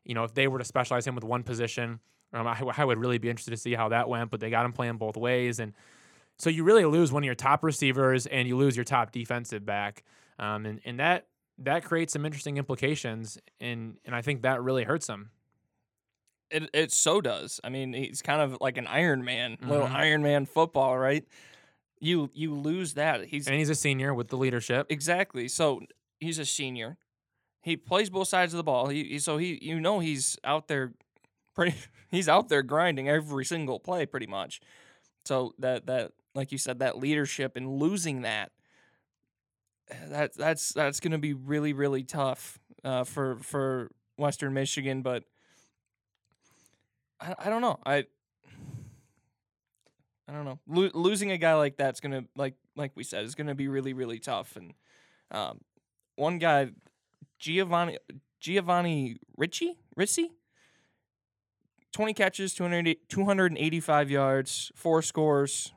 You 0.04 0.14
know, 0.14 0.24
if 0.24 0.34
they 0.34 0.48
were 0.48 0.58
to 0.58 0.64
specialize 0.64 1.06
him 1.06 1.14
with 1.14 1.24
one 1.24 1.42
position, 1.42 2.00
um, 2.32 2.46
I, 2.46 2.60
I 2.76 2.84
would 2.84 2.98
really 2.98 3.18
be 3.18 3.28
interested 3.30 3.52
to 3.52 3.56
see 3.56 3.74
how 3.74 3.88
that 3.90 4.08
went. 4.08 4.30
But 4.30 4.40
they 4.40 4.50
got 4.50 4.64
him 4.64 4.72
playing 4.72 4.96
both 4.96 5.16
ways, 5.16 5.60
and 5.60 5.74
so 6.38 6.50
you 6.50 6.64
really 6.64 6.84
lose 6.84 7.12
one 7.12 7.22
of 7.22 7.26
your 7.26 7.34
top 7.34 7.62
receivers 7.64 8.26
and 8.26 8.46
you 8.48 8.56
lose 8.56 8.76
your 8.76 8.84
top 8.84 9.12
defensive 9.12 9.64
back, 9.64 10.02
um, 10.38 10.66
and 10.66 10.80
and 10.84 10.98
that 11.00 11.26
that 11.58 11.84
creates 11.84 12.12
some 12.12 12.24
interesting 12.24 12.56
implications, 12.56 13.38
and 13.60 13.96
and 14.04 14.14
I 14.14 14.22
think 14.22 14.42
that 14.42 14.62
really 14.62 14.84
hurts 14.84 15.08
him. 15.08 15.30
It 16.50 16.70
it 16.72 16.92
so 16.92 17.20
does. 17.20 17.60
I 17.62 17.68
mean, 17.68 17.92
he's 17.92 18.22
kind 18.22 18.40
of 18.40 18.56
like 18.60 18.78
an 18.78 18.86
Iron 18.86 19.24
Man, 19.24 19.58
little 19.60 19.86
Mhm. 19.86 19.94
Iron 19.94 20.22
Man 20.22 20.46
football, 20.46 20.96
right? 20.96 21.24
You 22.00 22.30
you 22.32 22.54
lose 22.54 22.94
that. 22.94 23.26
He's 23.26 23.46
And 23.46 23.56
he's 23.56 23.70
a 23.70 23.74
senior 23.74 24.14
with 24.14 24.28
the 24.28 24.36
leadership. 24.36 24.86
exactly. 24.90 25.48
So 25.48 25.80
he's 26.20 26.38
a 26.38 26.44
senior. 26.44 26.96
He 27.62 27.76
plays 27.76 28.08
both 28.08 28.28
sides 28.28 28.52
of 28.52 28.56
the 28.56 28.64
ball. 28.64 28.88
He, 28.88 29.18
so 29.18 29.36
he 29.36 29.58
you 29.60 29.80
know 29.80 29.98
he's 29.98 30.38
out 30.44 30.68
there 30.68 30.92
pretty 31.54 31.74
he's 32.10 32.28
out 32.28 32.48
there 32.48 32.62
grinding 32.62 33.08
every 33.08 33.44
single 33.44 33.80
play 33.80 34.06
pretty 34.06 34.26
much. 34.26 34.60
So 35.24 35.54
that 35.58 35.86
that 35.86 36.12
like 36.34 36.52
you 36.52 36.58
said 36.58 36.78
that 36.78 36.98
leadership 36.98 37.56
and 37.56 37.78
losing 37.78 38.22
that 38.22 38.52
that 40.08 40.36
that's 40.36 40.72
that's 40.72 41.00
going 41.00 41.12
to 41.12 41.18
be 41.18 41.32
really 41.34 41.72
really 41.72 42.02
tough 42.04 42.58
uh, 42.84 43.04
for 43.04 43.38
for 43.42 43.90
Western 44.16 44.54
Michigan. 44.54 45.02
But 45.02 45.24
I, 47.20 47.34
I 47.38 47.50
don't 47.50 47.62
know. 47.62 47.78
I 47.84 48.04
I 50.28 50.32
don't 50.32 50.44
know. 50.44 50.58
Lo- 50.66 50.90
losing 50.94 51.30
a 51.32 51.38
guy 51.38 51.54
like 51.54 51.76
that's 51.76 52.00
gonna 52.00 52.24
like 52.36 52.54
like 52.76 52.92
we 52.94 53.02
said 53.04 53.24
is 53.24 53.34
gonna 53.34 53.54
be 53.54 53.68
really 53.68 53.92
really 53.94 54.18
tough. 54.18 54.56
And 54.56 54.74
um, 55.30 55.60
one 56.16 56.38
guy, 56.38 56.68
Giovanni 57.38 57.98
Giovanni 58.40 59.16
Ricci 59.36 59.78
Ricci. 59.96 60.30
20 61.92 62.12
catches, 62.12 62.52
285 62.54 64.10
yards, 64.10 64.70
four 64.74 65.00
scores. 65.02 65.72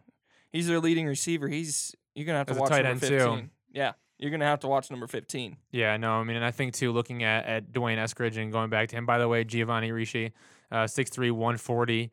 He's 0.52 0.68
their 0.68 0.80
leading 0.80 1.08
receiver. 1.08 1.48
He's 1.48 1.96
you're 2.14 2.26
gonna 2.26 2.40
have 2.40 2.48
to 2.48 2.54
As 2.54 2.60
watch 2.60 2.70
tight 2.70 2.84
number 2.84 3.06
end, 3.06 3.14
15. 3.14 3.40
too. 3.40 3.50
Yeah, 3.72 3.94
you're 4.20 4.32
gonna 4.32 4.46
have 4.46 4.60
to 4.60 4.68
watch 4.68 4.92
number 4.92 5.08
15. 5.08 5.56
Yeah, 5.72 5.96
no, 5.98 6.12
I 6.16 6.24
mean, 6.26 6.36
and 6.36 6.44
I 6.44 6.52
think 6.52 6.74
too, 6.74 6.92
looking 6.92 7.24
at 7.24 7.46
at 7.46 7.72
D'Wayne 7.72 7.98
Eskridge 7.98 8.38
and 8.38 8.52
going 8.52 8.70
back 8.70 8.90
to 8.90 8.98
him. 8.98 9.06
By 9.06 9.18
the 9.18 9.28
way, 9.30 9.46
Giovanni 9.46 9.92
Ricci, 9.94 10.34
uh, 10.72 10.84
6'3", 10.84 11.32
140, 11.32 12.12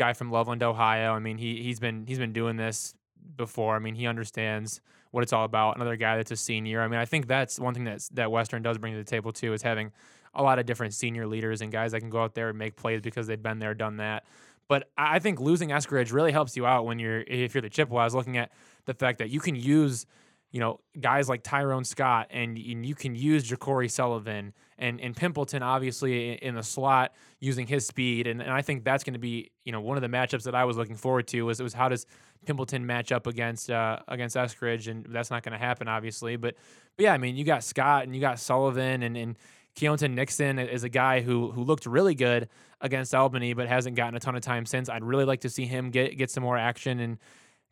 guy 0.00 0.14
from 0.14 0.30
Loveland, 0.30 0.62
Ohio. 0.62 1.12
I 1.12 1.18
mean, 1.18 1.36
he 1.36 1.62
he's 1.62 1.78
been 1.78 2.06
he's 2.06 2.18
been 2.18 2.32
doing 2.32 2.56
this 2.56 2.94
before. 3.36 3.76
I 3.76 3.78
mean, 3.78 3.94
he 3.94 4.06
understands 4.06 4.80
what 5.10 5.22
it's 5.22 5.32
all 5.32 5.44
about. 5.44 5.76
Another 5.76 5.96
guy 5.96 6.16
that's 6.16 6.30
a 6.30 6.36
senior. 6.36 6.80
I 6.80 6.88
mean, 6.88 6.98
I 6.98 7.04
think 7.04 7.26
that's 7.26 7.60
one 7.60 7.74
thing 7.74 7.84
that's 7.84 8.08
that 8.10 8.32
Western 8.32 8.62
does 8.62 8.78
bring 8.78 8.94
to 8.94 8.98
the 8.98 9.04
table 9.04 9.30
too 9.30 9.52
is 9.52 9.60
having 9.60 9.92
a 10.34 10.42
lot 10.42 10.58
of 10.58 10.64
different 10.64 10.94
senior 10.94 11.26
leaders 11.26 11.60
and 11.60 11.70
guys 11.70 11.92
that 11.92 12.00
can 12.00 12.08
go 12.08 12.22
out 12.22 12.34
there 12.34 12.48
and 12.48 12.58
make 12.58 12.76
plays 12.76 13.02
because 13.02 13.26
they've 13.26 13.42
been 13.42 13.58
there, 13.58 13.74
done 13.74 13.98
that. 13.98 14.24
But 14.68 14.88
I 14.96 15.16
I 15.16 15.18
think 15.18 15.38
losing 15.38 15.68
Eskridge 15.68 16.12
really 16.12 16.32
helps 16.32 16.56
you 16.56 16.64
out 16.64 16.86
when 16.86 16.98
you're 16.98 17.20
if 17.20 17.54
you're 17.54 17.62
the 17.62 17.68
Chippewas 17.68 18.14
looking 18.14 18.38
at 18.38 18.50
the 18.86 18.94
fact 18.94 19.18
that 19.18 19.28
you 19.28 19.38
can 19.38 19.54
use 19.54 20.06
you 20.50 20.58
know, 20.58 20.80
guys 21.00 21.28
like 21.28 21.42
Tyrone 21.42 21.84
Scott 21.84 22.26
and, 22.30 22.58
and 22.58 22.84
you 22.84 22.94
can 22.94 23.14
use 23.14 23.48
Ja'Cory 23.48 23.90
Sullivan 23.90 24.52
and, 24.78 25.00
and 25.00 25.14
Pimpleton 25.14 25.62
obviously 25.62 26.32
in 26.32 26.54
the 26.54 26.62
slot 26.62 27.12
using 27.38 27.66
his 27.66 27.86
speed. 27.86 28.26
And, 28.26 28.42
and 28.42 28.50
I 28.50 28.62
think 28.62 28.84
that's 28.84 29.04
going 29.04 29.14
to 29.14 29.20
be, 29.20 29.50
you 29.64 29.70
know, 29.70 29.80
one 29.80 29.96
of 29.96 30.02
the 30.02 30.08
matchups 30.08 30.42
that 30.44 30.54
I 30.54 30.64
was 30.64 30.76
looking 30.76 30.96
forward 30.96 31.28
to 31.28 31.42
was, 31.42 31.62
was 31.62 31.72
how 31.72 31.88
does 31.88 32.04
Pimpleton 32.46 32.82
match 32.82 33.12
up 33.12 33.26
against 33.26 33.70
uh, 33.70 34.00
against 34.08 34.34
Eskridge? 34.34 34.90
And 34.90 35.06
that's 35.10 35.30
not 35.30 35.44
going 35.44 35.52
to 35.52 35.58
happen, 35.58 35.86
obviously. 35.86 36.36
But, 36.36 36.56
but 36.96 37.04
yeah, 37.04 37.12
I 37.12 37.18
mean, 37.18 37.36
you 37.36 37.44
got 37.44 37.62
Scott 37.62 38.04
and 38.04 38.14
you 38.14 38.20
got 38.20 38.40
Sullivan 38.40 39.04
and, 39.04 39.16
and 39.16 39.36
Keonton 39.76 40.14
Nixon 40.14 40.58
is 40.58 40.82
a 40.82 40.88
guy 40.88 41.20
who 41.20 41.52
who 41.52 41.62
looked 41.62 41.86
really 41.86 42.14
good 42.14 42.48
against 42.80 43.14
Albany, 43.14 43.52
but 43.52 43.68
hasn't 43.68 43.94
gotten 43.94 44.16
a 44.16 44.20
ton 44.20 44.34
of 44.34 44.42
time 44.42 44.66
since. 44.66 44.88
I'd 44.88 45.04
really 45.04 45.24
like 45.24 45.42
to 45.42 45.48
see 45.48 45.64
him 45.64 45.90
get 45.90 46.18
get 46.18 46.30
some 46.30 46.42
more 46.42 46.58
action 46.58 46.98
and 46.98 47.18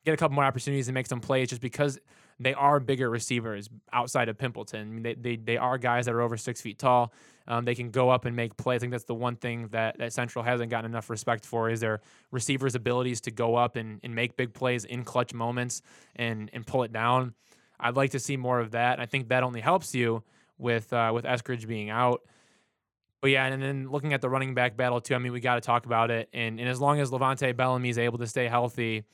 get 0.04 0.14
a 0.14 0.16
couple 0.16 0.34
more 0.34 0.44
opportunities 0.44 0.88
and 0.88 0.94
make 0.94 1.06
some 1.06 1.20
plays 1.20 1.48
just 1.48 1.60
because 1.60 1.98
they 2.40 2.54
are 2.54 2.80
bigger 2.80 3.10
receivers 3.10 3.68
outside 3.92 4.28
of 4.28 4.38
Pimpleton. 4.38 5.02
They, 5.02 5.14
they, 5.14 5.36
they 5.36 5.56
are 5.56 5.78
guys 5.78 6.06
that 6.06 6.14
are 6.14 6.20
over 6.20 6.36
six 6.36 6.60
feet 6.60 6.78
tall. 6.78 7.12
Um, 7.46 7.64
they 7.64 7.74
can 7.74 7.90
go 7.90 8.10
up 8.10 8.26
and 8.26 8.36
make 8.36 8.56
plays. 8.56 8.76
I 8.76 8.80
think 8.80 8.92
that's 8.92 9.04
the 9.04 9.14
one 9.14 9.36
thing 9.36 9.68
that, 9.68 9.98
that 9.98 10.12
Central 10.12 10.44
hasn't 10.44 10.70
gotten 10.70 10.90
enough 10.90 11.08
respect 11.10 11.44
for 11.44 11.70
is 11.70 11.80
their 11.80 12.00
receivers' 12.30 12.74
abilities 12.74 13.22
to 13.22 13.30
go 13.30 13.56
up 13.56 13.76
and, 13.76 14.00
and 14.02 14.14
make 14.14 14.36
big 14.36 14.52
plays 14.52 14.84
in 14.84 15.02
clutch 15.04 15.32
moments 15.32 15.82
and, 16.14 16.50
and 16.52 16.66
pull 16.66 16.82
it 16.82 16.92
down. 16.92 17.34
I'd 17.80 17.96
like 17.96 18.10
to 18.10 18.18
see 18.18 18.36
more 18.36 18.60
of 18.60 18.72
that. 18.72 19.00
I 19.00 19.06
think 19.06 19.28
that 19.28 19.42
only 19.42 19.60
helps 19.60 19.94
you 19.94 20.22
with 20.58 20.92
uh, 20.92 21.12
with 21.14 21.24
Eskridge 21.24 21.66
being 21.66 21.90
out. 21.90 22.22
But 23.20 23.30
yeah, 23.30 23.46
and 23.46 23.62
then 23.62 23.90
looking 23.90 24.12
at 24.12 24.20
the 24.20 24.28
running 24.28 24.54
back 24.54 24.76
battle 24.76 25.00
too, 25.00 25.14
I 25.14 25.18
mean, 25.18 25.32
we 25.32 25.40
got 25.40 25.56
to 25.56 25.60
talk 25.60 25.86
about 25.86 26.10
it. 26.10 26.28
And, 26.32 26.60
and 26.60 26.68
as 26.68 26.80
long 26.80 27.00
as 27.00 27.10
Levante 27.10 27.50
Bellamy 27.52 27.88
is 27.88 27.98
able 27.98 28.18
to 28.18 28.26
stay 28.26 28.46
healthy, 28.46 29.04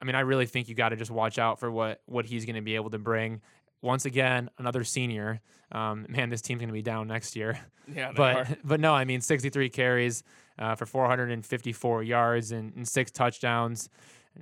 I 0.00 0.04
mean, 0.04 0.14
I 0.14 0.20
really 0.20 0.46
think 0.46 0.68
you 0.68 0.74
got 0.74 0.90
to 0.90 0.96
just 0.96 1.10
watch 1.10 1.38
out 1.38 1.58
for 1.58 1.70
what 1.70 2.00
what 2.06 2.26
he's 2.26 2.44
going 2.44 2.56
to 2.56 2.62
be 2.62 2.74
able 2.74 2.90
to 2.90 2.98
bring. 2.98 3.40
Once 3.82 4.04
again, 4.04 4.50
another 4.58 4.84
senior. 4.84 5.40
Um, 5.70 6.06
man, 6.08 6.30
this 6.30 6.40
team's 6.40 6.60
going 6.60 6.68
to 6.68 6.72
be 6.72 6.82
down 6.82 7.08
next 7.08 7.36
year. 7.36 7.58
Yeah, 7.94 8.10
But 8.16 8.58
but 8.64 8.80
no, 8.80 8.92
I 8.92 9.04
mean, 9.04 9.20
63 9.20 9.68
carries 9.68 10.24
uh, 10.58 10.74
for 10.74 10.86
454 10.86 12.02
yards 12.02 12.50
and, 12.50 12.74
and 12.74 12.88
six 12.88 13.12
touchdowns. 13.12 13.88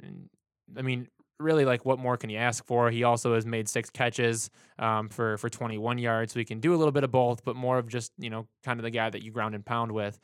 And, 0.03 0.31
I 0.75 0.81
mean, 0.81 1.09
really, 1.39 1.67
like, 1.67 1.85
what 1.85 1.99
more 1.99 2.17
can 2.17 2.31
you 2.31 2.39
ask 2.39 2.65
for? 2.65 2.91
He 2.91 3.05
also 3.05 3.35
has 3.35 3.45
made 3.45 3.69
six 3.69 3.91
catches 3.91 4.49
um, 4.79 5.11
for 5.11 5.37
for 5.37 5.51
21 5.51 5.99
yards, 5.99 6.33
so 6.33 6.39
he 6.39 6.47
can 6.47 6.59
do 6.59 6.75
a 6.75 6.79
little 6.79 6.91
bit 6.91 7.05
of 7.05 7.11
both, 7.11 7.45
but 7.45 7.55
more 7.55 7.77
of 7.77 7.87
just 7.87 8.13
you 8.17 8.31
know, 8.31 8.47
kind 8.63 8.81
of 8.81 8.85
the 8.85 8.91
guy 8.91 9.11
that 9.11 9.23
you 9.23 9.31
ground 9.31 9.55
and 9.55 9.63
pound 9.63 9.93
with. 9.93 10.19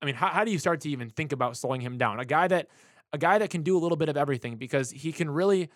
I 0.00 0.06
mean, 0.06 0.14
how, 0.14 0.28
how 0.28 0.44
do 0.44 0.52
you 0.52 0.58
start 0.58 0.82
to 0.82 0.90
even 0.90 1.10
think 1.10 1.32
about 1.32 1.56
slowing 1.56 1.80
him 1.80 1.98
down? 1.98 2.20
A 2.20 2.24
guy 2.24 2.46
that 2.48 2.68
a 3.12 3.18
guy 3.18 3.38
that 3.38 3.50
can 3.50 3.62
do 3.62 3.76
a 3.76 3.80
little 3.80 3.96
bit 3.96 4.08
of 4.08 4.16
everything 4.16 4.56
because 4.56 4.90
he 4.90 5.12
can 5.12 5.30
really 5.30 5.70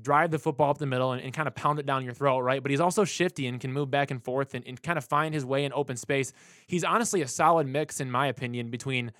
drive 0.00 0.30
the 0.30 0.38
football 0.38 0.70
up 0.70 0.78
the 0.78 0.86
middle 0.86 1.12
and, 1.12 1.22
and 1.22 1.34
kind 1.34 1.46
of 1.46 1.54
pound 1.54 1.78
it 1.78 1.84
down 1.84 2.04
your 2.04 2.14
throat, 2.14 2.40
right? 2.40 2.62
But 2.62 2.70
he's 2.70 2.80
also 2.80 3.04
shifty 3.04 3.46
and 3.46 3.60
can 3.60 3.72
move 3.72 3.90
back 3.90 4.10
and 4.10 4.22
forth 4.22 4.54
and, 4.54 4.66
and 4.66 4.82
kind 4.82 4.96
of 4.96 5.04
find 5.04 5.34
his 5.34 5.44
way 5.44 5.64
in 5.64 5.72
open 5.74 5.96
space. 5.96 6.32
He's 6.66 6.84
honestly 6.84 7.20
a 7.22 7.28
solid 7.28 7.66
mix, 7.66 8.00
in 8.00 8.10
my 8.10 8.28
opinion, 8.28 8.70
between 8.70 9.12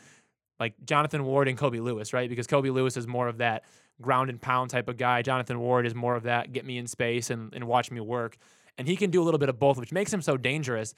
like 0.58 0.74
Jonathan 0.84 1.24
Ward 1.24 1.48
and 1.48 1.58
Kobe 1.58 1.80
Lewis, 1.80 2.12
right? 2.12 2.28
Because 2.28 2.46
Kobe 2.46 2.70
Lewis 2.70 2.96
is 2.96 3.06
more 3.06 3.28
of 3.28 3.38
that 3.38 3.64
ground 4.00 4.30
and 4.30 4.40
pound 4.40 4.70
type 4.70 4.88
of 4.88 4.96
guy. 4.96 5.20
Jonathan 5.20 5.60
Ward 5.60 5.86
is 5.86 5.94
more 5.94 6.14
of 6.14 6.22
that 6.22 6.52
get 6.52 6.64
me 6.64 6.78
in 6.78 6.86
space 6.86 7.30
and, 7.30 7.52
and 7.52 7.64
watch 7.64 7.90
me 7.90 8.00
work. 8.00 8.38
And 8.78 8.88
he 8.88 8.96
can 8.96 9.10
do 9.10 9.20
a 9.20 9.24
little 9.24 9.38
bit 9.38 9.48
of 9.48 9.58
both, 9.58 9.76
which 9.76 9.92
makes 9.92 10.12
him 10.12 10.22
so 10.22 10.36
dangerous 10.36 10.94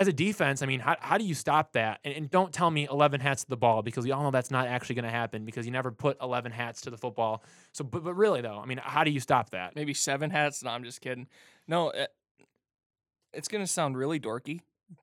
as 0.00 0.08
a 0.08 0.12
defense, 0.14 0.62
I 0.62 0.66
mean, 0.66 0.80
how, 0.80 0.96
how 0.98 1.18
do 1.18 1.24
you 1.24 1.34
stop 1.34 1.74
that? 1.74 2.00
And, 2.04 2.14
and, 2.14 2.30
don't 2.30 2.54
tell 2.54 2.70
me 2.70 2.88
11 2.90 3.20
hats 3.20 3.44
to 3.44 3.50
the 3.50 3.56
ball 3.56 3.82
because 3.82 4.02
we 4.02 4.12
all 4.12 4.22
know 4.22 4.30
that's 4.30 4.50
not 4.50 4.66
actually 4.66 4.94
going 4.94 5.04
to 5.04 5.10
happen 5.10 5.44
because 5.44 5.66
you 5.66 5.72
never 5.72 5.92
put 5.92 6.16
11 6.22 6.52
hats 6.52 6.80
to 6.82 6.90
the 6.90 6.96
football. 6.96 7.44
So, 7.72 7.84
but, 7.84 8.02
but 8.02 8.14
really, 8.14 8.40
though, 8.40 8.58
I 8.58 8.64
mean, 8.64 8.80
how 8.82 9.04
do 9.04 9.10
you 9.10 9.20
stop 9.20 9.50
that? 9.50 9.76
Maybe 9.76 9.92
seven 9.92 10.30
hats? 10.30 10.64
No, 10.64 10.70
I'm 10.70 10.84
just 10.84 11.02
kidding. 11.02 11.28
No, 11.68 11.90
it, 11.90 12.08
it's 13.34 13.46
going 13.46 13.62
to 13.62 13.66
sound 13.66 13.98
really 13.98 14.18
dorky, 14.18 14.60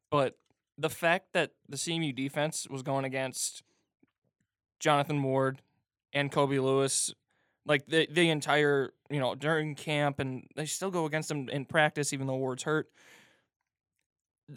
but 0.09 0.35
the 0.79 0.89
fact 0.89 1.27
that 1.33 1.51
the 1.69 1.77
CMU 1.77 2.15
defense 2.15 2.67
was 2.67 2.81
going 2.81 3.05
against 3.05 3.61
Jonathan 4.79 5.21
Ward 5.21 5.61
and 6.11 6.31
Kobe 6.31 6.57
Lewis, 6.57 7.13
like 7.67 7.85
the, 7.85 8.07
the 8.11 8.31
entire, 8.31 8.93
you 9.11 9.19
know, 9.19 9.35
during 9.35 9.75
camp, 9.75 10.19
and 10.19 10.47
they 10.55 10.65
still 10.65 10.89
go 10.89 11.05
against 11.05 11.29
them 11.29 11.49
in 11.49 11.65
practice, 11.65 12.13
even 12.13 12.25
though 12.25 12.35
Ward's 12.35 12.63
hurt 12.63 12.89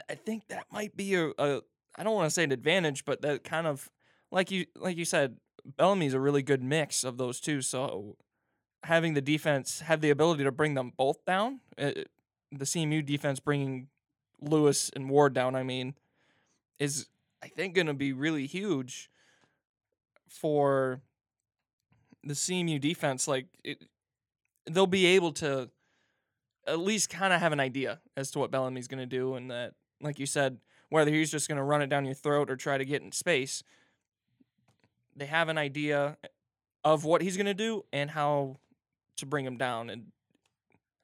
I 0.08 0.14
think 0.14 0.48
that 0.48 0.66
might 0.72 0.96
be 0.96 1.14
a, 1.14 1.30
a 1.38 1.62
I 1.96 2.04
don't 2.04 2.14
want 2.14 2.26
to 2.26 2.30
say 2.30 2.44
an 2.44 2.52
advantage, 2.52 3.04
but 3.04 3.22
that 3.22 3.44
kind 3.44 3.66
of 3.66 3.90
like 4.30 4.50
you 4.50 4.66
like 4.76 4.96
you 4.96 5.04
said, 5.04 5.36
Bellamy's 5.76 6.14
a 6.14 6.20
really 6.20 6.42
good 6.42 6.62
mix 6.62 7.04
of 7.04 7.18
those 7.18 7.40
two. 7.40 7.62
So 7.62 8.16
having 8.84 9.14
the 9.14 9.20
defense 9.20 9.80
have 9.80 10.00
the 10.00 10.10
ability 10.10 10.44
to 10.44 10.52
bring 10.52 10.74
them 10.74 10.92
both 10.96 11.24
down, 11.24 11.60
uh, 11.78 11.92
the 12.52 12.64
CMU 12.64 13.04
defense 13.04 13.40
bringing 13.40 13.88
Lewis 14.40 14.90
and 14.94 15.10
Ward 15.10 15.34
down, 15.34 15.54
I 15.54 15.62
mean, 15.62 15.94
is 16.78 17.06
I 17.42 17.48
think 17.48 17.74
going 17.74 17.86
to 17.86 17.94
be 17.94 18.12
really 18.12 18.46
huge 18.46 19.10
for 20.28 21.02
the 22.22 22.34
CMU 22.34 22.80
defense. 22.80 23.26
Like 23.26 23.46
it, 23.64 23.84
they'll 24.66 24.86
be 24.86 25.06
able 25.06 25.32
to 25.32 25.70
at 26.66 26.78
least 26.78 27.10
kind 27.10 27.32
of 27.32 27.40
have 27.40 27.52
an 27.52 27.60
idea 27.60 28.00
as 28.16 28.30
to 28.32 28.38
what 28.38 28.50
Bellamy's 28.50 28.88
going 28.88 29.00
to 29.00 29.06
do, 29.06 29.34
and 29.34 29.50
that, 29.50 29.74
like 30.00 30.18
you 30.18 30.26
said, 30.26 30.58
whether 30.88 31.10
he's 31.10 31.30
just 31.30 31.48
going 31.48 31.56
to 31.56 31.62
run 31.64 31.82
it 31.82 31.88
down 31.88 32.04
your 32.04 32.14
throat 32.14 32.50
or 32.50 32.56
try 32.56 32.78
to 32.78 32.84
get 32.84 33.02
in 33.02 33.12
space, 33.12 33.62
they 35.16 35.26
have 35.26 35.48
an 35.48 35.58
idea 35.58 36.16
eh, 36.24 36.28
of 36.84 37.04
what 37.04 37.22
he's 37.22 37.36
going 37.36 37.46
to 37.46 37.54
do 37.54 37.84
and 37.92 38.10
how 38.10 38.56
to 39.16 39.26
bring 39.26 39.44
him 39.44 39.56
down. 39.56 39.90
And 39.90 40.06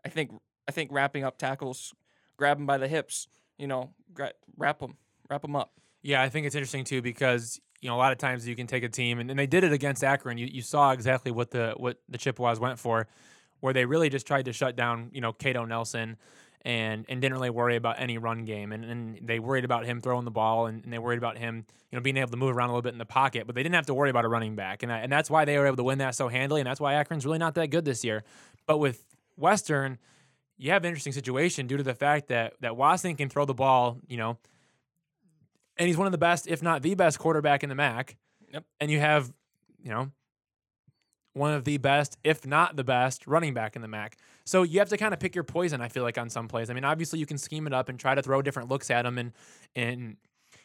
I 0.05 0.09
think 0.09 0.33
I 0.69 0.73
think 0.73 0.91
wrapping 0.93 1.25
up 1.25 1.39
tackles, 1.39 1.95
grab 2.37 2.59
him 2.59 2.67
by 2.67 2.79
the 2.79 2.89
hips, 2.89 3.29
you 3.59 3.67
know, 3.67 3.91
gra- 4.13 4.33
wrap 4.57 4.81
him, 4.81 4.97
wrap 5.31 5.45
him 5.45 5.55
up. 5.55 5.73
Yeah, 6.03 6.23
I 6.23 6.29
think 6.29 6.47
it's 6.47 6.55
interesting 6.55 6.85
too 6.85 7.03
because 7.03 7.61
you 7.81 7.89
know 7.89 7.97
a 7.97 7.99
lot 7.99 8.13
of 8.13 8.19
times 8.19 8.47
you 8.49 8.57
can 8.57 8.67
take 8.67 8.83
a 8.83 8.89
team 8.89 9.19
and, 9.19 9.31
and 9.31 9.39
they 9.39 9.47
did 9.47 9.65
it 9.65 9.73
against 9.73 10.03
Akron. 10.03 10.39
You 10.39 10.47
you 10.47 10.63
saw 10.63 10.93
exactly 10.93 11.31
what 11.31 11.51
the 11.51 11.75
what 11.77 11.99
the 12.09 12.19
Chippewas 12.19 12.59
went 12.59 12.79
for 12.79 13.07
where 13.61 13.73
they 13.73 13.85
really 13.85 14.09
just 14.09 14.27
tried 14.27 14.45
to 14.45 14.53
shut 14.53 14.77
down, 14.77 15.11
you 15.13 15.21
know, 15.21 15.33
Kato 15.33 15.65
Nelson 15.65 16.17
and 16.67 17.07
and 17.09 17.23
didn't 17.23 17.35
really 17.35 17.49
worry 17.49 17.77
about 17.77 18.01
any 18.01 18.19
run 18.19 18.45
game. 18.45 18.73
And, 18.73 18.85
and 18.85 19.19
they 19.23 19.39
worried 19.39 19.65
about 19.65 19.87
him 19.87 20.01
throwing 20.01 20.25
the 20.25 20.33
ball 20.33 20.67
and, 20.67 20.83
and, 20.83 20.93
they 20.93 20.99
worried 20.99 21.19
about 21.19 21.39
him, 21.39 21.65
you 21.93 21.97
know, 21.97 22.03
being 22.03 22.17
able 22.17 22.33
to 22.33 22.37
move 22.37 22.57
around 22.57 22.71
a 22.71 22.73
little 22.73 22.83
bit 22.83 22.93
in 22.93 22.99
the 22.99 23.07
pocket, 23.07 23.47
but 23.47 23.55
they 23.55 23.63
didn't 23.63 23.77
have 23.77 23.87
to 23.87 23.95
worry 23.95 24.11
about 24.11 24.25
a 24.25 24.29
running 24.29 24.57
back. 24.57 24.83
And, 24.83 24.91
and 24.91 25.11
that's 25.11 25.31
why 25.31 25.45
they 25.45 25.57
were 25.59 25.67
able 25.67 25.77
to 25.77 25.85
win 25.85 25.99
that 25.99 26.17
so 26.17 26.27
handily. 26.27 26.61
And 26.61 26.67
that's 26.67 26.81
why 26.81 26.95
Akron's 26.95 27.25
really 27.25 27.39
not 27.39 27.55
that 27.55 27.69
good 27.69 27.85
this 27.85 28.05
year. 28.05 28.25
But 28.67 28.79
with 28.79 29.07
Western, 29.37 29.99
you 30.59 30.73
have 30.73 30.83
an 30.83 30.89
interesting 30.89 31.13
situation 31.13 31.69
due 31.69 31.77
to 31.77 31.85
the 31.85 31.95
fact 31.95 32.27
that 32.29 32.55
that 32.61 32.73
Wassink 32.73 33.19
can 33.19 33.29
throw 33.29 33.45
the 33.45 33.55
ball, 33.55 33.99
you 34.09 34.17
know, 34.17 34.37
and 35.77 35.87
he's 35.87 35.97
one 35.97 36.09
of 36.09 36.13
the 36.13 36.19
best, 36.19 36.49
if 36.49 36.65
not 36.65 36.83
the 36.83 36.97
best 36.97 37.21
quarterback 37.21 37.63
in 37.63 37.69
the 37.69 37.77
MAC. 37.77 38.17
Yep. 38.53 38.65
And 38.81 38.91
you 38.91 38.99
have, 38.99 39.33
you 39.81 39.91
know, 39.91 40.11
one 41.37 41.53
of 41.53 41.65
the 41.65 41.77
best, 41.77 42.17
if 42.25 42.47
not 42.47 42.77
the 42.77 42.85
best, 42.85 43.27
running 43.27 43.53
back 43.53 43.77
in 43.77 43.83
the 43.83 43.89
MAC. 43.89 44.17
So 44.45 44.63
you 44.63 44.79
have 44.79 44.89
to 44.89 44.97
kind 44.97 45.13
of 45.13 45.21
pick 45.21 45.35
your 45.35 45.45
poison. 45.45 45.81
I 45.81 45.89
feel 45.89 46.03
like 46.03 46.17
on 46.17 46.31
some 46.31 46.49
plays. 46.49 46.71
I 46.71 46.75
mean, 46.75 46.85
obviously 46.85 47.19
you 47.19 47.27
can 47.27 47.37
scheme 47.37 47.67
it 47.67 47.75
up 47.75 47.89
and 47.89 48.01
try 48.01 48.15
to 48.15 48.23
throw 48.23 48.41
different 48.41 48.71
looks 48.71 48.91
at 48.91 49.03
them, 49.03 49.19
and 49.19 49.33
and 49.75 50.17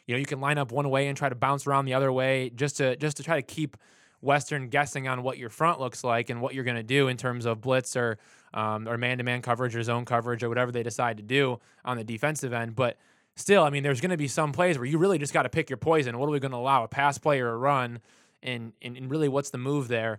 you 0.06 0.14
know 0.14 0.18
you 0.18 0.24
can 0.24 0.40
line 0.40 0.58
up 0.58 0.72
one 0.72 0.88
way 0.88 1.08
and 1.08 1.16
try 1.16 1.28
to 1.28 1.34
bounce 1.34 1.66
around 1.66 1.84
the 1.84 1.94
other 1.94 2.10
way 2.10 2.50
just 2.50 2.78
to 2.78 2.96
just 2.96 3.18
to 3.18 3.22
try 3.22 3.36
to 3.36 3.42
keep 3.42 3.76
Western 4.22 4.68
guessing 4.68 5.08
on 5.08 5.22
what 5.22 5.36
your 5.36 5.50
front 5.50 5.78
looks 5.78 6.02
like 6.02 6.30
and 6.30 6.40
what 6.40 6.54
you're 6.54 6.64
going 6.64 6.76
to 6.76 6.82
do 6.82 7.08
in 7.08 7.16
terms 7.16 7.44
of 7.44 7.60
blitz 7.60 7.94
or 7.94 8.18
um, 8.54 8.88
or 8.88 8.96
man-to-man 8.96 9.42
coverage 9.42 9.76
or 9.76 9.82
zone 9.82 10.04
coverage 10.04 10.42
or 10.42 10.48
whatever 10.48 10.72
they 10.72 10.82
decide 10.82 11.16
to 11.18 11.22
do 11.22 11.60
on 11.84 11.96
the 11.96 12.04
defensive 12.04 12.52
end. 12.52 12.74
But 12.76 12.96
still, 13.34 13.64
I 13.64 13.70
mean, 13.70 13.82
there's 13.82 14.00
going 14.00 14.10
to 14.10 14.16
be 14.16 14.28
some 14.28 14.52
plays 14.52 14.78
where 14.78 14.86
you 14.86 14.98
really 14.98 15.18
just 15.18 15.32
got 15.32 15.42
to 15.42 15.48
pick 15.48 15.68
your 15.68 15.76
poison. 15.76 16.18
What 16.18 16.28
are 16.28 16.32
we 16.32 16.38
going 16.38 16.52
to 16.52 16.58
allow? 16.58 16.84
A 16.84 16.88
pass 16.88 17.18
play 17.18 17.40
or 17.40 17.50
a 17.50 17.56
run? 17.56 18.00
And, 18.42 18.72
and 18.82 18.96
and 18.96 19.10
really, 19.10 19.28
what's 19.28 19.50
the 19.50 19.58
move 19.58 19.88
there? 19.88 20.18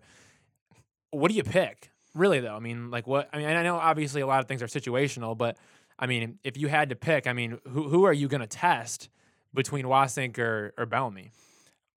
What 1.14 1.30
do 1.30 1.38
you 1.38 1.44
pick? 1.44 1.92
Really 2.14 2.40
though, 2.40 2.56
I 2.56 2.60
mean, 2.60 2.92
like 2.92 3.08
what? 3.08 3.30
I 3.34 3.38
mean, 3.38 3.48
I 3.48 3.64
know 3.64 3.78
obviously 3.78 4.22
a 4.22 4.28
lot 4.28 4.40
of 4.40 4.48
things 4.48 4.62
are 4.62 4.68
situational, 4.68 5.38
but 5.38 5.58
I 5.98 6.08
mean, 6.08 6.40
if 6.44 6.58
you 6.58 6.68
had 6.68 6.90
to 6.90 6.96
pick, 6.96 7.28
I 7.28 7.34
mean, 7.34 7.60
who 7.70 7.90
who 7.90 8.04
are 8.04 8.14
you 8.14 8.28
going 8.28 8.42
to 8.42 8.48
test 8.48 9.10
between 9.54 9.86
Wassink 9.86 10.38
or 10.38 10.74
or 10.78 10.86
Bellamy? 10.86 11.32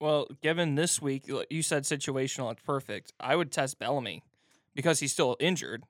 Well, 0.01 0.29
given 0.43 0.75
this 0.75 1.01
week, 1.01 1.29
you 1.49 1.63
said 1.63 1.85
situational, 1.85 2.53
it's 2.53 2.63
perfect. 2.63 3.13
I 3.19 3.35
would 3.35 3.51
test 3.51 3.79
Bellamy 3.79 4.23
because 4.75 5.01
he's 5.01 5.13
still 5.13 5.37
injured. 5.41 5.85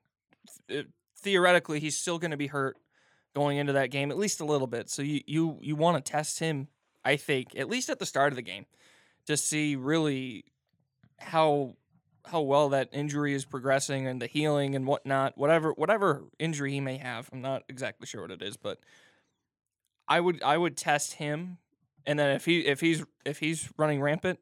Theoretically, 1.17 1.79
he's 1.81 1.97
still 1.97 2.17
going 2.17 2.31
to 2.31 2.37
be 2.37 2.47
hurt 2.47 2.77
going 3.35 3.57
into 3.57 3.73
that 3.73 3.91
game 3.91 4.09
at 4.09 4.17
least 4.17 4.39
a 4.39 4.45
little 4.45 4.67
bit. 4.67 4.89
So 4.89 5.01
you 5.01 5.21
you 5.25 5.59
you 5.61 5.75
want 5.75 6.03
to 6.03 6.11
test 6.11 6.39
him, 6.39 6.69
I 7.03 7.17
think, 7.17 7.55
at 7.55 7.69
least 7.69 7.89
at 7.89 7.99
the 7.99 8.05
start 8.05 8.31
of 8.31 8.35
the 8.35 8.41
game, 8.41 8.65
to 9.25 9.37
see 9.37 9.75
really 9.75 10.45
how 11.19 11.75
how 12.27 12.41
well 12.41 12.69
that 12.69 12.89
injury 12.91 13.33
is 13.33 13.45
progressing 13.45 14.07
and 14.07 14.21
the 14.21 14.27
healing 14.27 14.75
and 14.75 14.85
whatnot, 14.85 15.37
whatever 15.37 15.71
whatever 15.73 16.23
injury 16.39 16.73
he 16.73 16.81
may 16.81 16.97
have. 16.97 17.29
I'm 17.31 17.41
not 17.41 17.63
exactly 17.69 18.07
sure 18.07 18.21
what 18.21 18.31
it 18.31 18.41
is, 18.41 18.57
but 18.57 18.79
I 20.07 20.19
would 20.19 20.41
I 20.43 20.57
would 20.57 20.77
test 20.77 21.13
him, 21.13 21.57
and 22.05 22.17
then 22.17 22.35
if 22.35 22.45
he 22.45 22.59
if 22.61 22.79
he's 22.79 23.03
if 23.25 23.39
he's 23.39 23.69
running 23.77 24.01
rampant, 24.01 24.39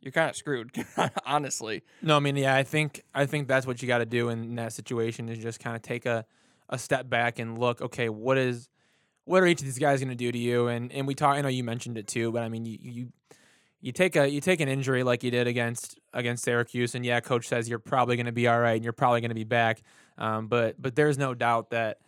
you're 0.00 0.12
kind 0.12 0.28
of 0.28 0.36
screwed, 0.36 0.70
honestly. 1.26 1.82
No, 2.02 2.16
I 2.16 2.20
mean, 2.20 2.36
yeah, 2.36 2.54
I 2.54 2.62
think 2.62 3.02
I 3.14 3.26
think 3.26 3.48
that's 3.48 3.66
what 3.66 3.80
you 3.80 3.88
got 3.88 3.98
to 3.98 4.06
do 4.06 4.28
in 4.28 4.56
that 4.56 4.72
situation 4.72 5.28
is 5.28 5.38
just 5.38 5.60
kind 5.60 5.76
of 5.76 5.82
take 5.82 6.06
a 6.06 6.26
a 6.68 6.78
step 6.78 7.08
back 7.08 7.38
and 7.38 7.58
look. 7.58 7.80
Okay, 7.80 8.08
what 8.08 8.38
is 8.38 8.68
what 9.24 9.42
are 9.42 9.46
each 9.46 9.60
of 9.60 9.64
these 9.64 9.78
guys 9.78 10.00
going 10.00 10.10
to 10.10 10.14
do 10.14 10.30
to 10.30 10.38
you? 10.38 10.68
And 10.68 10.92
and 10.92 11.06
we 11.06 11.14
talk. 11.14 11.36
I 11.36 11.40
know 11.40 11.48
you 11.48 11.64
mentioned 11.64 11.96
it 11.96 12.06
too, 12.06 12.32
but 12.32 12.42
I 12.42 12.48
mean, 12.48 12.66
you 12.66 12.78
you 12.80 13.12
you 13.84 13.92
take 13.92 14.16
a 14.16 14.26
you 14.26 14.40
take 14.40 14.60
an 14.60 14.68
injury 14.68 15.02
like 15.02 15.22
you 15.22 15.30
did 15.30 15.46
against 15.46 16.00
against 16.14 16.42
Syracuse, 16.42 16.94
and 16.94 17.04
yeah, 17.04 17.20
coach 17.20 17.46
says 17.46 17.68
you're 17.68 17.78
probably 17.78 18.16
going 18.16 18.24
to 18.24 18.32
be 18.32 18.48
all 18.48 18.58
right 18.58 18.76
and 18.76 18.82
you're 18.82 18.94
probably 18.94 19.20
going 19.20 19.28
to 19.28 19.34
be 19.34 19.44
back. 19.44 19.82
Um, 20.16 20.46
but 20.46 20.80
but 20.80 20.96
there's 20.96 21.18
no 21.18 21.34
doubt 21.34 21.68
that 21.70 21.98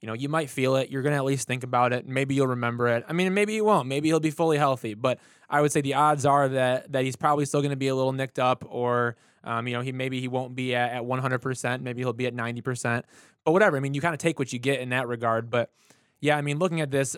you 0.00 0.08
know 0.08 0.14
you 0.14 0.28
might 0.28 0.50
feel 0.50 0.74
it. 0.74 0.90
You're 0.90 1.02
going 1.02 1.12
to 1.12 1.18
at 1.18 1.24
least 1.24 1.46
think 1.46 1.62
about 1.62 1.92
it. 1.92 2.08
Maybe 2.08 2.34
you'll 2.34 2.48
remember 2.48 2.88
it. 2.88 3.04
I 3.08 3.12
mean, 3.12 3.32
maybe 3.34 3.54
you 3.54 3.64
won't. 3.64 3.86
Maybe 3.86 4.08
he'll 4.08 4.18
be 4.18 4.32
fully 4.32 4.58
healthy. 4.58 4.94
But 4.94 5.20
I 5.48 5.60
would 5.60 5.70
say 5.70 5.80
the 5.80 5.94
odds 5.94 6.26
are 6.26 6.48
that 6.48 6.90
that 6.90 7.04
he's 7.04 7.14
probably 7.14 7.44
still 7.44 7.60
going 7.60 7.70
to 7.70 7.76
be 7.76 7.86
a 7.86 7.94
little 7.94 8.12
nicked 8.12 8.40
up, 8.40 8.64
or 8.68 9.14
um, 9.44 9.68
you 9.68 9.74
know 9.74 9.80
he 9.80 9.92
maybe 9.92 10.20
he 10.20 10.26
won't 10.26 10.56
be 10.56 10.74
at, 10.74 10.90
at 10.90 11.02
100%. 11.04 11.82
Maybe 11.82 12.02
he'll 12.02 12.12
be 12.12 12.26
at 12.26 12.34
90%. 12.34 13.04
But 13.44 13.52
whatever. 13.52 13.76
I 13.76 13.80
mean, 13.80 13.94
you 13.94 14.00
kind 14.00 14.12
of 14.14 14.18
take 14.18 14.40
what 14.40 14.52
you 14.52 14.58
get 14.58 14.80
in 14.80 14.88
that 14.88 15.06
regard. 15.06 15.50
But 15.50 15.70
yeah, 16.20 16.36
I 16.36 16.42
mean, 16.42 16.58
looking 16.58 16.80
at 16.80 16.90
this, 16.90 17.16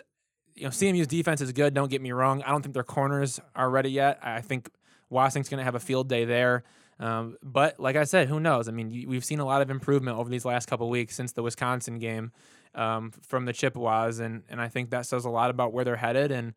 you 0.55 0.65
know, 0.65 0.71
CMU's 0.71 1.07
defense 1.07 1.41
is 1.41 1.53
good. 1.53 1.75
Don't 1.75 1.91
get 1.91 2.01
me 2.01 2.13
wrong. 2.13 2.43
I 2.43 2.51
don't 2.51 2.63
think 2.63 2.75
their 2.75 2.85
corners 2.85 3.41
are 3.55 3.69
ready 3.69 3.91
yet. 3.91 4.19
I 4.23 4.41
think 4.41 4.71
Washington's 5.11 5.49
going 5.49 5.59
to 5.59 5.65
have 5.65 5.75
a 5.75 5.81
field 5.81 6.09
day 6.09 6.25
there. 6.25 6.65
Um, 7.01 7.37
but 7.43 7.81
like 7.81 7.97
I 7.97 8.05
said, 8.05 8.29
who 8.29 8.39
knows? 8.39 8.69
I 8.69 8.73
mean, 8.73 9.05
we've 9.09 9.25
seen 9.25 9.41
a 9.41 9.45
lot 9.45 9.63
of 9.63 9.71
improvement 9.71 10.17
over 10.17 10.31
these 10.31 10.45
last 10.45 10.69
couple 10.69 10.89
weeks 10.89 11.15
since 11.15 11.33
the 11.33 11.43
Wisconsin 11.43 11.99
game 11.99 12.31
um, 12.75 13.13
from 13.27 13.47
the 13.47 13.53
Chippewas, 13.53 14.21
and 14.21 14.43
and 14.49 14.61
I 14.61 14.69
think 14.69 14.91
that 14.91 15.07
says 15.07 15.25
a 15.25 15.31
lot 15.31 15.51
about 15.51 15.73
where 15.73 15.85
they're 15.85 15.97
headed. 15.97 16.31
And 16.31 16.55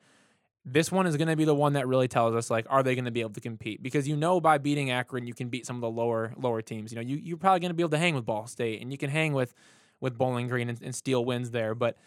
this 0.64 0.92
one 0.92 1.08
is 1.08 1.18
going 1.18 1.28
to 1.28 1.36
be 1.36 1.46
the 1.46 1.56
one 1.56 1.74
that 1.74 1.88
really 1.88 2.08
tells 2.08 2.36
us 2.36 2.50
like, 2.52 2.66
are 2.70 2.84
they 2.84 2.94
going 2.94 3.06
to 3.06 3.12
be 3.12 3.22
able 3.22 3.32
to 3.32 3.42
compete? 3.42 3.82
Because 3.82 4.08
you 4.08 4.16
know, 4.16 4.40
by 4.40 4.58
beating 4.58 4.92
Akron, 4.92 5.26
you 5.26 5.34
can 5.34 5.50
beat 5.50 5.66
some 5.66 5.76
of 5.78 5.82
the 5.82 5.90
lower 5.90 6.34
lower 6.38 6.62
teams. 6.62 6.92
You 6.92 6.98
know, 6.98 7.02
you 7.02 7.18
you're 7.18 7.38
probably 7.38 7.62
going 7.62 7.72
to 7.72 7.76
be 7.76 7.84
able 7.84 7.92
to 7.92 7.98
hang 7.98 8.14
with 8.14 8.26
Ball 8.26 8.46
State, 8.46 8.82
and 8.82 8.92
you 8.92 8.98
can 8.98 9.10
hang 9.10 9.34
with 9.34 9.54
with 10.00 10.18
Bowling 10.18 10.48
Green 10.48 10.70
and, 10.70 10.80
and 10.84 10.94
steal 10.94 11.26
wins 11.26 11.50
there, 11.50 11.74
but 11.74 11.98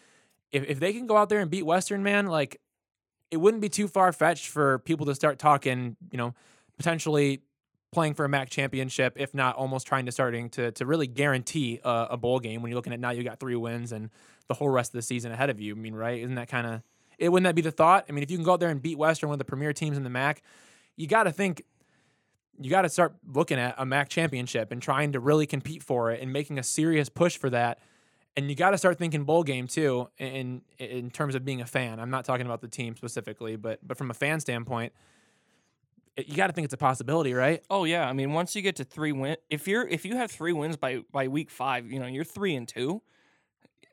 if, 0.51 0.63
if 0.67 0.79
they 0.79 0.93
can 0.93 1.07
go 1.07 1.17
out 1.17 1.29
there 1.29 1.39
and 1.39 1.49
beat 1.49 1.65
Western, 1.65 2.03
man, 2.03 2.27
like 2.27 2.59
it 3.29 3.37
wouldn't 3.37 3.61
be 3.61 3.69
too 3.69 3.87
far 3.87 4.11
fetched 4.11 4.47
for 4.47 4.79
people 4.79 5.05
to 5.07 5.15
start 5.15 5.39
talking, 5.39 5.95
you 6.11 6.17
know, 6.17 6.33
potentially 6.77 7.41
playing 7.91 8.13
for 8.13 8.25
a 8.25 8.29
MAC 8.29 8.49
championship, 8.49 9.13
if 9.17 9.33
not 9.33 9.55
almost 9.55 9.85
trying 9.85 10.05
to 10.05 10.11
starting 10.11 10.49
to 10.51 10.71
to 10.71 10.85
really 10.85 11.07
guarantee 11.07 11.79
a, 11.83 12.07
a, 12.11 12.17
bowl 12.17 12.39
game 12.39 12.61
when 12.61 12.69
you're 12.71 12.77
looking 12.77 12.93
at 12.93 12.99
now 12.99 13.11
you 13.11 13.23
got 13.23 13.39
three 13.39 13.55
wins 13.55 13.91
and 13.91 14.09
the 14.47 14.53
whole 14.53 14.69
rest 14.69 14.89
of 14.89 14.97
the 14.97 15.01
season 15.01 15.31
ahead 15.31 15.49
of 15.49 15.59
you. 15.59 15.75
I 15.75 15.77
mean, 15.77 15.95
right? 15.95 16.21
Isn't 16.21 16.35
that 16.35 16.47
kind 16.47 16.67
of 16.67 16.81
it? 17.17 17.29
Wouldn't 17.29 17.45
that 17.45 17.55
be 17.55 17.61
the 17.61 17.71
thought? 17.71 18.05
I 18.07 18.11
mean, 18.11 18.23
if 18.23 18.31
you 18.31 18.37
can 18.37 18.45
go 18.45 18.53
out 18.53 18.59
there 18.59 18.69
and 18.69 18.81
beat 18.81 18.97
Western, 18.97 19.29
one 19.29 19.35
of 19.35 19.39
the 19.39 19.45
premier 19.45 19.73
teams 19.73 19.97
in 19.97 20.03
the 20.03 20.09
MAC, 20.09 20.41
you 20.95 21.07
got 21.07 21.23
to 21.23 21.31
think. 21.31 21.63
You 22.59 22.69
got 22.69 22.83
to 22.83 22.89
start 22.89 23.15
looking 23.25 23.57
at 23.57 23.73
a 23.79 23.85
MAC 23.87 24.09
championship 24.09 24.71
and 24.71 24.79
trying 24.79 25.13
to 25.13 25.19
really 25.19 25.47
compete 25.47 25.81
for 25.81 26.11
it 26.11 26.21
and 26.21 26.31
making 26.31 26.59
a 26.59 26.63
serious 26.63 27.09
push 27.09 27.35
for 27.35 27.49
that 27.49 27.79
and 28.37 28.49
you 28.49 28.55
got 28.55 28.71
to 28.71 28.77
start 28.77 28.97
thinking 28.97 29.23
bowl 29.23 29.43
game 29.43 29.67
too 29.67 30.09
in 30.17 30.61
in 30.79 31.09
terms 31.09 31.35
of 31.35 31.43
being 31.43 31.61
a 31.61 31.65
fan. 31.65 31.99
I'm 31.99 32.09
not 32.09 32.25
talking 32.25 32.45
about 32.45 32.61
the 32.61 32.67
team 32.67 32.95
specifically, 32.95 33.55
but 33.55 33.79
but 33.85 33.97
from 33.97 34.09
a 34.09 34.13
fan 34.13 34.39
standpoint, 34.39 34.93
it, 36.15 36.27
you 36.27 36.35
got 36.35 36.47
to 36.47 36.53
think 36.53 36.65
it's 36.65 36.73
a 36.73 36.77
possibility, 36.77 37.33
right? 37.33 37.63
Oh 37.69 37.83
yeah, 37.83 38.07
I 38.07 38.13
mean 38.13 38.33
once 38.33 38.55
you 38.55 38.61
get 38.61 38.77
to 38.77 38.83
three 38.83 39.11
win, 39.11 39.37
if 39.49 39.67
you're 39.67 39.87
if 39.87 40.05
you 40.05 40.15
have 40.17 40.31
three 40.31 40.53
wins 40.53 40.77
by 40.77 41.01
by 41.11 41.27
week 41.27 41.49
five, 41.49 41.91
you 41.91 41.99
know 41.99 42.07
you're 42.07 42.23
three 42.23 42.55
and 42.55 42.67
two, 42.67 43.01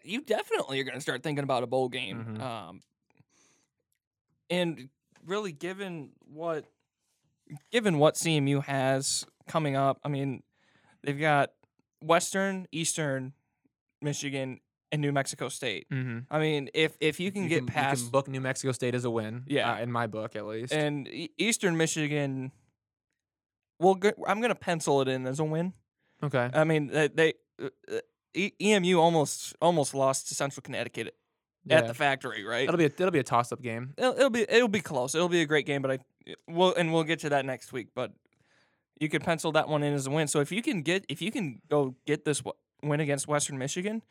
you 0.02 0.22
definitely 0.22 0.80
are 0.80 0.84
going 0.84 0.94
to 0.94 1.00
start 1.00 1.22
thinking 1.22 1.44
about 1.44 1.62
a 1.62 1.66
bowl 1.66 1.88
game. 1.88 2.18
Mm-hmm. 2.18 2.42
Um, 2.42 2.80
and 4.50 4.88
really, 5.26 5.52
given 5.52 6.10
what 6.32 6.64
given 7.72 7.98
what 7.98 8.14
CMU 8.14 8.62
has 8.64 9.26
coming 9.48 9.74
up, 9.74 9.98
I 10.04 10.08
mean 10.08 10.42
they've 11.02 11.18
got 11.18 11.50
Western, 12.00 12.66
Eastern, 12.70 13.32
Michigan, 14.00 14.60
and 14.92 15.02
New 15.02 15.12
Mexico 15.12 15.48
State. 15.48 15.86
Mm-hmm. 15.90 16.20
I 16.30 16.38
mean, 16.38 16.70
if 16.74 16.96
if 17.00 17.20
you 17.20 17.30
can 17.30 17.44
you 17.44 17.48
get 17.48 17.58
can, 17.58 17.66
past, 17.66 18.00
you 18.00 18.06
can 18.06 18.12
book 18.12 18.28
New 18.28 18.40
Mexico 18.40 18.72
State 18.72 18.94
as 18.94 19.04
a 19.04 19.10
win. 19.10 19.44
Yeah, 19.46 19.72
uh, 19.72 19.78
in 19.80 19.92
my 19.92 20.06
book 20.06 20.36
at 20.36 20.46
least. 20.46 20.72
And 20.72 21.08
Eastern 21.36 21.76
Michigan, 21.76 22.52
well, 23.78 23.94
go, 23.94 24.12
I'm 24.26 24.40
gonna 24.40 24.54
pencil 24.54 25.00
it 25.02 25.08
in 25.08 25.26
as 25.26 25.40
a 25.40 25.44
win. 25.44 25.72
Okay. 26.22 26.50
I 26.52 26.64
mean, 26.64 26.88
they, 26.88 27.08
they 27.08 27.34
uh, 27.62 28.00
EMU 28.60 28.98
almost 28.98 29.54
almost 29.60 29.94
lost 29.94 30.28
to 30.28 30.34
Central 30.34 30.62
Connecticut 30.62 31.14
yeah. 31.64 31.78
at 31.78 31.86
the 31.86 31.94
factory, 31.94 32.44
right? 32.44 32.64
It'll 32.64 32.76
be 32.76 32.84
a, 32.84 32.92
it'll 32.98 33.10
be 33.10 33.18
a 33.18 33.24
toss 33.24 33.52
up 33.52 33.62
game. 33.62 33.94
It'll, 33.96 34.14
it'll, 34.14 34.30
be 34.30 34.46
it'll 34.48 34.68
be 34.68 34.80
close. 34.80 35.14
It'll 35.14 35.28
be 35.28 35.42
a 35.42 35.46
great 35.46 35.66
game, 35.66 35.82
but 35.82 35.90
I 35.92 35.98
will 36.48 36.74
and 36.74 36.92
we'll 36.92 37.04
get 37.04 37.20
to 37.20 37.28
that 37.30 37.44
next 37.44 37.72
week. 37.72 37.88
But 37.94 38.12
you 39.00 39.08
could 39.08 39.22
pencil 39.22 39.52
that 39.52 39.68
one 39.68 39.82
in 39.82 39.94
as 39.94 40.06
a 40.06 40.10
win. 40.10 40.28
So 40.28 40.40
if 40.40 40.50
you 40.50 40.62
can 40.62 40.82
get 40.82 41.04
if 41.08 41.22
you 41.22 41.30
can 41.30 41.60
go 41.68 41.94
get 42.06 42.24
this 42.24 42.42
win 42.82 43.00
against 43.00 43.28
Western 43.28 43.58
Michigan, 43.58 44.02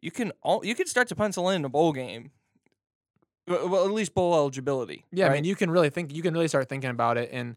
you 0.00 0.10
can 0.10 0.32
all 0.42 0.64
you 0.64 0.74
can 0.74 0.86
start 0.86 1.08
to 1.08 1.14
pencil 1.14 1.48
in 1.48 1.64
a 1.64 1.68
bowl 1.68 1.92
game. 1.92 2.30
Well, 3.46 3.84
at 3.84 3.90
least 3.90 4.14
bowl 4.14 4.34
eligibility. 4.34 5.04
Yeah, 5.12 5.26
right? 5.26 5.32
I 5.32 5.34
mean, 5.34 5.44
you 5.44 5.54
can 5.54 5.70
really 5.70 5.90
think 5.90 6.14
you 6.14 6.22
can 6.22 6.32
really 6.32 6.48
start 6.48 6.68
thinking 6.68 6.90
about 6.90 7.18
it, 7.18 7.30
and 7.32 7.56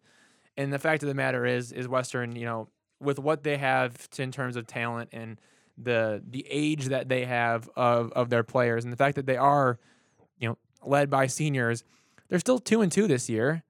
and 0.58 0.74
the 0.74 0.80
fact 0.80 1.04
of 1.04 1.08
the 1.08 1.16
matter 1.16 1.46
is, 1.46 1.72
is 1.72 1.88
Western, 1.88 2.36
you 2.36 2.46
know, 2.46 2.68
with 3.00 3.20
what 3.20 3.44
they 3.44 3.58
have 3.58 4.10
to, 4.12 4.24
in 4.24 4.32
terms 4.32 4.56
of 4.56 4.68
talent 4.68 5.10
and 5.14 5.40
the 5.78 6.22
the 6.28 6.46
age 6.50 6.86
that 6.86 7.08
they 7.08 7.26
have 7.26 7.70
of 7.76 8.12
of 8.14 8.30
their 8.30 8.44
players, 8.44 8.84
and 8.84 8.92
the 8.92 8.98
fact 8.98 9.16
that 9.16 9.26
they 9.26 9.38
are, 9.38 9.80
you 10.40 10.50
know, 10.50 10.58
led 10.84 11.10
by 11.10 11.28
seniors, 11.28 11.84
they're 12.28 12.40
still 12.40 12.60
two 12.60 12.82
and 12.82 12.92
two 12.92 13.08
this 13.08 13.30
year. 13.30 13.64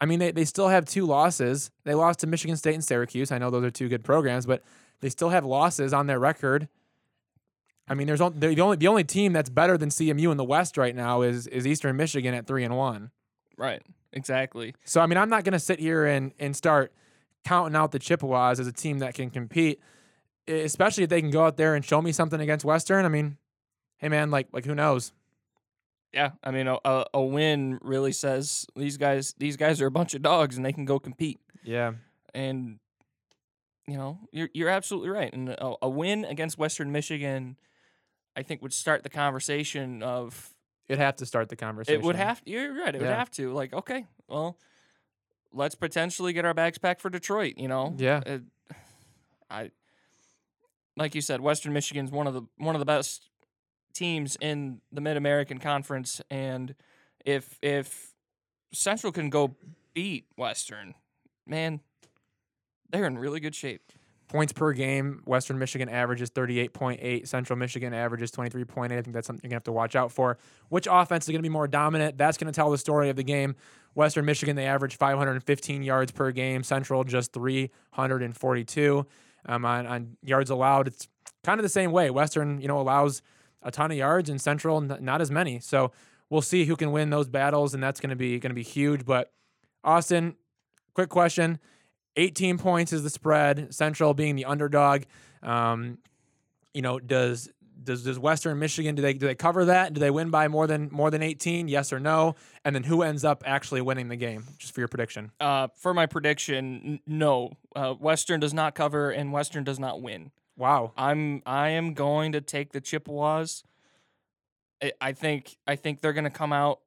I 0.00 0.06
mean, 0.06 0.18
they, 0.18 0.32
they 0.32 0.44
still 0.44 0.68
have 0.68 0.84
two 0.84 1.06
losses. 1.06 1.70
They 1.84 1.94
lost 1.94 2.20
to 2.20 2.26
Michigan 2.26 2.56
State 2.56 2.74
and 2.74 2.84
Syracuse. 2.84 3.32
I 3.32 3.38
know 3.38 3.50
those 3.50 3.64
are 3.64 3.70
two 3.70 3.88
good 3.88 4.04
programs, 4.04 4.44
but 4.44 4.62
they 5.00 5.08
still 5.08 5.30
have 5.30 5.44
losses 5.44 5.92
on 5.92 6.06
their 6.06 6.18
record. 6.18 6.68
I 7.86 7.94
mean, 7.94 8.06
there's 8.06 8.20
only, 8.20 8.38
the 8.54 8.60
only 8.60 8.76
the 8.76 8.88
only 8.88 9.04
team 9.04 9.32
that's 9.32 9.50
better 9.50 9.76
than 9.76 9.90
CMU 9.90 10.30
in 10.30 10.36
the 10.36 10.44
West 10.44 10.76
right 10.76 10.94
now 10.94 11.22
is 11.22 11.46
is 11.46 11.66
Eastern 11.66 11.96
Michigan 11.96 12.34
at 12.34 12.46
three 12.46 12.64
and 12.64 12.76
one. 12.76 13.10
Right. 13.56 13.82
Exactly. 14.12 14.74
So 14.84 15.00
I 15.00 15.06
mean, 15.06 15.18
I'm 15.18 15.28
not 15.28 15.44
going 15.44 15.52
to 15.52 15.58
sit 15.58 15.80
here 15.80 16.06
and 16.06 16.32
and 16.38 16.56
start 16.56 16.92
counting 17.44 17.76
out 17.76 17.92
the 17.92 17.98
Chippewas 17.98 18.58
as 18.58 18.66
a 18.66 18.72
team 18.72 19.00
that 19.00 19.14
can 19.14 19.28
compete, 19.28 19.80
especially 20.48 21.04
if 21.04 21.10
they 21.10 21.20
can 21.20 21.30
go 21.30 21.44
out 21.44 21.56
there 21.56 21.74
and 21.74 21.84
show 21.84 22.00
me 22.00 22.12
something 22.12 22.40
against 22.40 22.64
Western. 22.64 23.04
I 23.04 23.08
mean, 23.08 23.36
hey 23.98 24.08
man, 24.08 24.30
like 24.30 24.48
like 24.52 24.64
who 24.64 24.74
knows? 24.74 25.12
Yeah, 26.12 26.30
I 26.44 26.52
mean, 26.52 26.68
a, 26.68 27.04
a 27.12 27.20
win 27.20 27.80
really 27.82 28.12
says 28.12 28.66
these 28.76 28.96
guys 28.96 29.34
these 29.36 29.56
guys 29.56 29.82
are 29.82 29.86
a 29.86 29.90
bunch 29.90 30.14
of 30.14 30.22
dogs 30.22 30.56
and 30.56 30.64
they 30.64 30.72
can 30.72 30.84
go 30.84 30.98
compete. 31.00 31.40
Yeah, 31.64 31.94
and 32.32 32.78
you 33.86 33.96
know, 33.96 34.18
you're 34.32 34.48
you're 34.54 34.68
absolutely 34.68 35.10
right. 35.10 35.32
And 35.32 35.50
a, 35.50 35.74
a, 35.82 35.88
win 35.88 36.24
against 36.24 36.58
Western 36.58 36.90
Michigan, 36.92 37.56
I 38.36 38.42
think, 38.42 38.62
would 38.62 38.72
start 38.72 39.02
the 39.02 39.10
conversation 39.10 40.02
of. 40.02 40.50
It'd 40.88 41.00
have 41.00 41.16
to 41.16 41.26
start 41.26 41.48
the 41.48 41.56
conversation. 41.56 42.00
It 42.00 42.04
would 42.04 42.16
have. 42.16 42.42
You're 42.44 42.74
right. 42.74 42.94
It 42.94 43.00
yeah. 43.00 43.08
would 43.08 43.16
have 43.16 43.30
to. 43.32 43.52
Like, 43.52 43.72
okay, 43.72 44.06
well, 44.28 44.58
let's 45.52 45.74
potentially 45.74 46.32
get 46.32 46.44
our 46.44 46.54
bags 46.54 46.78
packed 46.78 47.00
for 47.00 47.10
Detroit. 47.10 47.54
You 47.56 47.68
know. 47.68 47.94
Yeah. 47.96 48.20
It, 48.24 48.42
I. 49.50 49.70
Like 50.96 51.14
you 51.14 51.20
said, 51.20 51.40
Western 51.40 51.72
Michigan's 51.72 52.10
one 52.10 52.26
of 52.26 52.34
the 52.34 52.42
one 52.56 52.74
of 52.74 52.78
the 52.78 52.84
best 52.84 53.28
teams 53.92 54.36
in 54.40 54.80
the 54.92 55.00
Mid 55.00 55.16
American 55.16 55.58
Conference, 55.58 56.20
and 56.30 56.74
if 57.24 57.58
if 57.62 58.14
Central 58.72 59.12
can 59.12 59.30
go 59.30 59.56
beat 59.92 60.26
Western, 60.36 60.94
man, 61.46 61.80
they're 62.94 63.06
in 63.06 63.18
really 63.18 63.40
good 63.40 63.54
shape. 63.54 63.82
Points 64.28 64.52
per 64.52 64.72
game, 64.72 65.22
Western 65.26 65.58
Michigan 65.58 65.88
averages 65.88 66.30
38.8. 66.30 67.28
Central 67.28 67.58
Michigan 67.58 67.92
averages 67.92 68.30
23.8. 68.30 68.84
I 68.84 69.02
think 69.02 69.12
that's 69.12 69.26
something 69.26 69.42
you're 69.44 69.50
going 69.50 69.50
to 69.50 69.54
have 69.56 69.64
to 69.64 69.72
watch 69.72 69.94
out 69.94 70.10
for. 70.10 70.38
Which 70.70 70.88
offense 70.90 71.24
is 71.24 71.28
going 71.28 71.40
to 71.40 71.42
be 71.42 71.50
more 71.50 71.68
dominant? 71.68 72.16
That's 72.16 72.38
going 72.38 72.50
to 72.50 72.56
tell 72.56 72.70
the 72.70 72.78
story 72.78 73.10
of 73.10 73.16
the 73.16 73.22
game. 73.22 73.54
Western 73.94 74.24
Michigan, 74.24 74.56
they 74.56 74.66
average 74.66 74.96
515 74.96 75.82
yards 75.82 76.10
per 76.10 76.32
game. 76.32 76.62
Central, 76.62 77.04
just 77.04 77.32
342. 77.32 79.06
Um, 79.46 79.64
on, 79.64 79.86
on 79.86 80.16
yards 80.22 80.48
allowed, 80.48 80.88
it's 80.88 81.06
kind 81.44 81.60
of 81.60 81.62
the 81.62 81.68
same 81.68 81.92
way. 81.92 82.10
Western, 82.10 82.60
you 82.60 82.66
know, 82.66 82.80
allows 82.80 83.20
a 83.62 83.70
ton 83.70 83.90
of 83.90 83.96
yards, 83.96 84.30
and 84.30 84.40
Central 84.40 84.78
n- 84.78 84.98
not 85.04 85.20
as 85.20 85.30
many. 85.30 85.60
So 85.60 85.92
we'll 86.30 86.42
see 86.42 86.64
who 86.64 86.76
can 86.76 86.92
win 86.92 87.10
those 87.10 87.28
battles, 87.28 87.74
and 87.74 87.82
that's 87.82 88.00
going 88.00 88.10
to 88.10 88.16
be 88.16 88.38
going 88.38 88.50
to 88.50 88.54
be 88.54 88.62
huge. 88.62 89.04
But 89.04 89.32
Austin, 89.84 90.36
quick 90.94 91.08
question: 91.08 91.58
18 92.16 92.58
points 92.58 92.92
is 92.92 93.02
the 93.02 93.10
spread. 93.10 93.74
Central 93.74 94.14
being 94.14 94.36
the 94.36 94.44
underdog. 94.44 95.02
Um, 95.42 95.98
you 96.72 96.82
know, 96.82 96.98
does 96.98 97.48
does 97.82 98.04
does 98.04 98.18
Western 98.18 98.58
Michigan 98.58 98.94
do 98.94 99.02
they 99.02 99.12
do 99.12 99.26
they 99.26 99.34
cover 99.34 99.66
that? 99.66 99.92
Do 99.92 100.00
they 100.00 100.10
win 100.10 100.30
by 100.30 100.48
more 100.48 100.66
than 100.66 100.88
more 100.90 101.10
than 101.10 101.22
18? 101.22 101.68
Yes 101.68 101.92
or 101.92 102.00
no? 102.00 102.34
And 102.64 102.74
then 102.74 102.84
who 102.84 103.02
ends 103.02 103.24
up 103.24 103.42
actually 103.46 103.80
winning 103.80 104.08
the 104.08 104.16
game? 104.16 104.44
Just 104.58 104.74
for 104.74 104.80
your 104.80 104.88
prediction. 104.88 105.32
Uh, 105.40 105.68
for 105.76 105.94
my 105.94 106.06
prediction, 106.06 106.80
n- 106.84 107.00
no. 107.06 107.52
Uh, 107.74 107.94
Western 107.94 108.40
does 108.40 108.54
not 108.54 108.74
cover, 108.74 109.10
and 109.10 109.32
Western 109.32 109.64
does 109.64 109.78
not 109.78 110.00
win. 110.00 110.30
Wow. 110.56 110.92
I'm 110.96 111.42
I 111.46 111.70
am 111.70 111.94
going 111.94 112.32
to 112.32 112.40
take 112.40 112.72
the 112.72 112.80
Chippewas. 112.80 113.64
I, 114.82 114.92
I 115.00 115.12
think 115.12 115.56
I 115.66 115.76
think 115.76 116.00
they're 116.00 116.12
going 116.12 116.24
to 116.24 116.30
come 116.30 116.52
out 116.52 116.80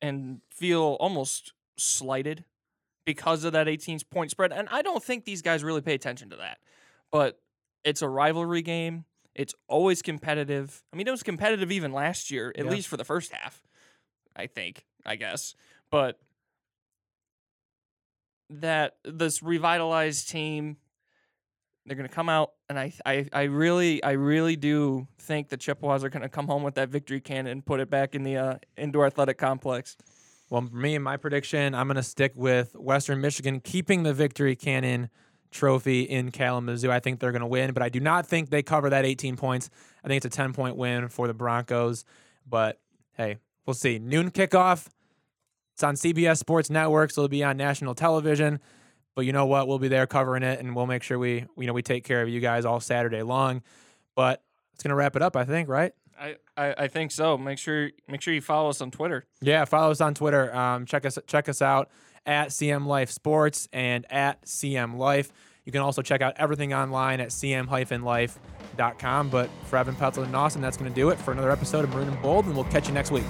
and 0.00 0.40
feel 0.50 0.96
almost 1.00 1.52
slighted 1.76 2.44
because 3.08 3.42
of 3.44 3.54
that 3.54 3.68
18 3.68 4.00
point 4.10 4.30
spread, 4.30 4.52
and 4.52 4.68
I 4.70 4.82
don't 4.82 5.02
think 5.02 5.24
these 5.24 5.40
guys 5.40 5.64
really 5.64 5.80
pay 5.80 5.94
attention 5.94 6.28
to 6.28 6.36
that. 6.36 6.58
But 7.10 7.40
it's 7.82 8.02
a 8.02 8.08
rivalry 8.08 8.60
game. 8.60 9.06
It's 9.34 9.54
always 9.66 10.02
competitive. 10.02 10.82
I 10.92 10.96
mean, 10.96 11.08
it 11.08 11.10
was 11.10 11.22
competitive 11.22 11.72
even 11.72 11.90
last 11.94 12.30
year, 12.30 12.52
at 12.58 12.66
Yeah. 12.66 12.70
least 12.70 12.86
for 12.86 12.98
the 12.98 13.04
first 13.06 13.32
half. 13.32 13.62
I 14.36 14.46
think, 14.46 14.84
I 15.06 15.16
guess, 15.16 15.54
but 15.90 16.20
that 18.50 18.96
this 19.04 19.42
revitalized 19.42 20.28
team 20.28 20.76
they're 21.86 21.96
going 21.96 22.08
to 22.08 22.14
come 22.14 22.28
out, 22.28 22.52
and 22.68 22.78
I, 22.78 22.92
I, 23.06 23.26
I 23.32 23.42
really, 23.44 24.02
I 24.04 24.10
really 24.10 24.56
do 24.56 25.08
think 25.18 25.48
the 25.48 25.56
Chippewas 25.56 26.04
are 26.04 26.10
going 26.10 26.20
to 26.22 26.28
come 26.28 26.46
home 26.46 26.62
with 26.62 26.74
that 26.74 26.90
victory 26.90 27.18
cannon 27.18 27.50
and 27.50 27.64
put 27.64 27.80
it 27.80 27.88
back 27.88 28.14
in 28.14 28.24
the 28.24 28.36
uh, 28.36 28.58
indoor 28.76 29.06
athletic 29.06 29.38
complex. 29.38 29.96
Well, 30.50 30.62
for 30.62 30.76
me 30.76 30.96
my 30.98 31.16
prediction, 31.16 31.74
I'm 31.74 31.88
going 31.88 31.96
to 31.96 32.02
stick 32.02 32.32
with 32.34 32.74
Western 32.74 33.20
Michigan 33.20 33.60
keeping 33.60 34.02
the 34.02 34.14
victory 34.14 34.56
cannon 34.56 35.10
trophy 35.50 36.02
in 36.02 36.30
Kalamazoo. 36.30 36.90
I 36.90 37.00
think 37.00 37.20
they're 37.20 37.32
going 37.32 37.40
to 37.40 37.46
win, 37.46 37.72
but 37.72 37.82
I 37.82 37.88
do 37.88 38.00
not 38.00 38.26
think 38.26 38.50
they 38.50 38.62
cover 38.62 38.90
that 38.90 39.04
18 39.04 39.36
points. 39.36 39.70
I 40.04 40.08
think 40.08 40.24
it's 40.24 40.34
a 40.34 40.36
10 40.36 40.52
point 40.52 40.76
win 40.76 41.08
for 41.08 41.26
the 41.26 41.34
Broncos. 41.34 42.04
But 42.48 42.80
hey, 43.16 43.38
we'll 43.66 43.74
see. 43.74 43.98
Noon 43.98 44.30
kickoff. 44.30 44.88
It's 45.74 45.82
on 45.82 45.94
CBS 45.94 46.38
Sports 46.38 46.70
Network, 46.70 47.10
so 47.10 47.22
it'll 47.22 47.28
be 47.28 47.44
on 47.44 47.56
national 47.56 47.94
television. 47.94 48.58
But 49.14 49.26
you 49.26 49.32
know 49.32 49.46
what? 49.46 49.68
We'll 49.68 49.78
be 49.78 49.88
there 49.88 50.06
covering 50.06 50.42
it, 50.42 50.60
and 50.60 50.74
we'll 50.74 50.86
make 50.86 51.02
sure 51.02 51.18
we, 51.18 51.44
you 51.56 51.66
know, 51.66 51.72
we 51.72 51.82
take 51.82 52.04
care 52.04 52.22
of 52.22 52.28
you 52.28 52.40
guys 52.40 52.64
all 52.64 52.80
Saturday 52.80 53.22
long. 53.22 53.62
But 54.14 54.42
it's 54.74 54.82
gonna 54.82 54.94
wrap 54.94 55.14
it 55.14 55.22
up, 55.22 55.36
I 55.36 55.44
think, 55.44 55.68
right? 55.68 55.92
I, 56.18 56.36
I, 56.56 56.88
think 56.88 57.12
so. 57.12 57.38
Make 57.38 57.58
sure, 57.58 57.90
make 58.08 58.22
sure 58.22 58.34
you 58.34 58.40
follow 58.40 58.70
us 58.70 58.80
on 58.80 58.90
Twitter. 58.90 59.24
Yeah, 59.40 59.64
follow 59.64 59.90
us 59.90 60.00
on 60.00 60.14
Twitter. 60.14 60.54
Um, 60.54 60.86
check 60.86 61.06
us 61.06 61.18
check 61.26 61.48
us 61.48 61.62
out 61.62 61.90
at 62.26 62.48
CM 62.48 62.86
Life 62.86 63.10
Sports 63.10 63.68
and 63.72 64.10
at 64.10 64.44
CM 64.44 64.96
Life. 64.96 65.32
You 65.64 65.72
can 65.72 65.82
also 65.82 66.02
check 66.02 66.22
out 66.22 66.34
everything 66.36 66.72
online 66.72 67.20
at 67.20 67.28
cm-life.com. 67.28 69.28
But 69.28 69.50
for 69.64 69.76
Evan 69.76 69.94
Petzel 69.94 70.24
and 70.24 70.34
Austin, 70.34 70.62
that's 70.62 70.76
going 70.76 70.90
to 70.90 70.94
do 70.94 71.10
it 71.10 71.18
for 71.18 71.32
another 71.32 71.50
episode 71.50 71.84
of 71.84 71.90
Maroon 71.90 72.08
and 72.08 72.22
Bold, 72.22 72.46
and 72.46 72.54
we'll 72.54 72.64
catch 72.64 72.88
you 72.88 72.94
next 72.94 73.10
week. 73.10 73.24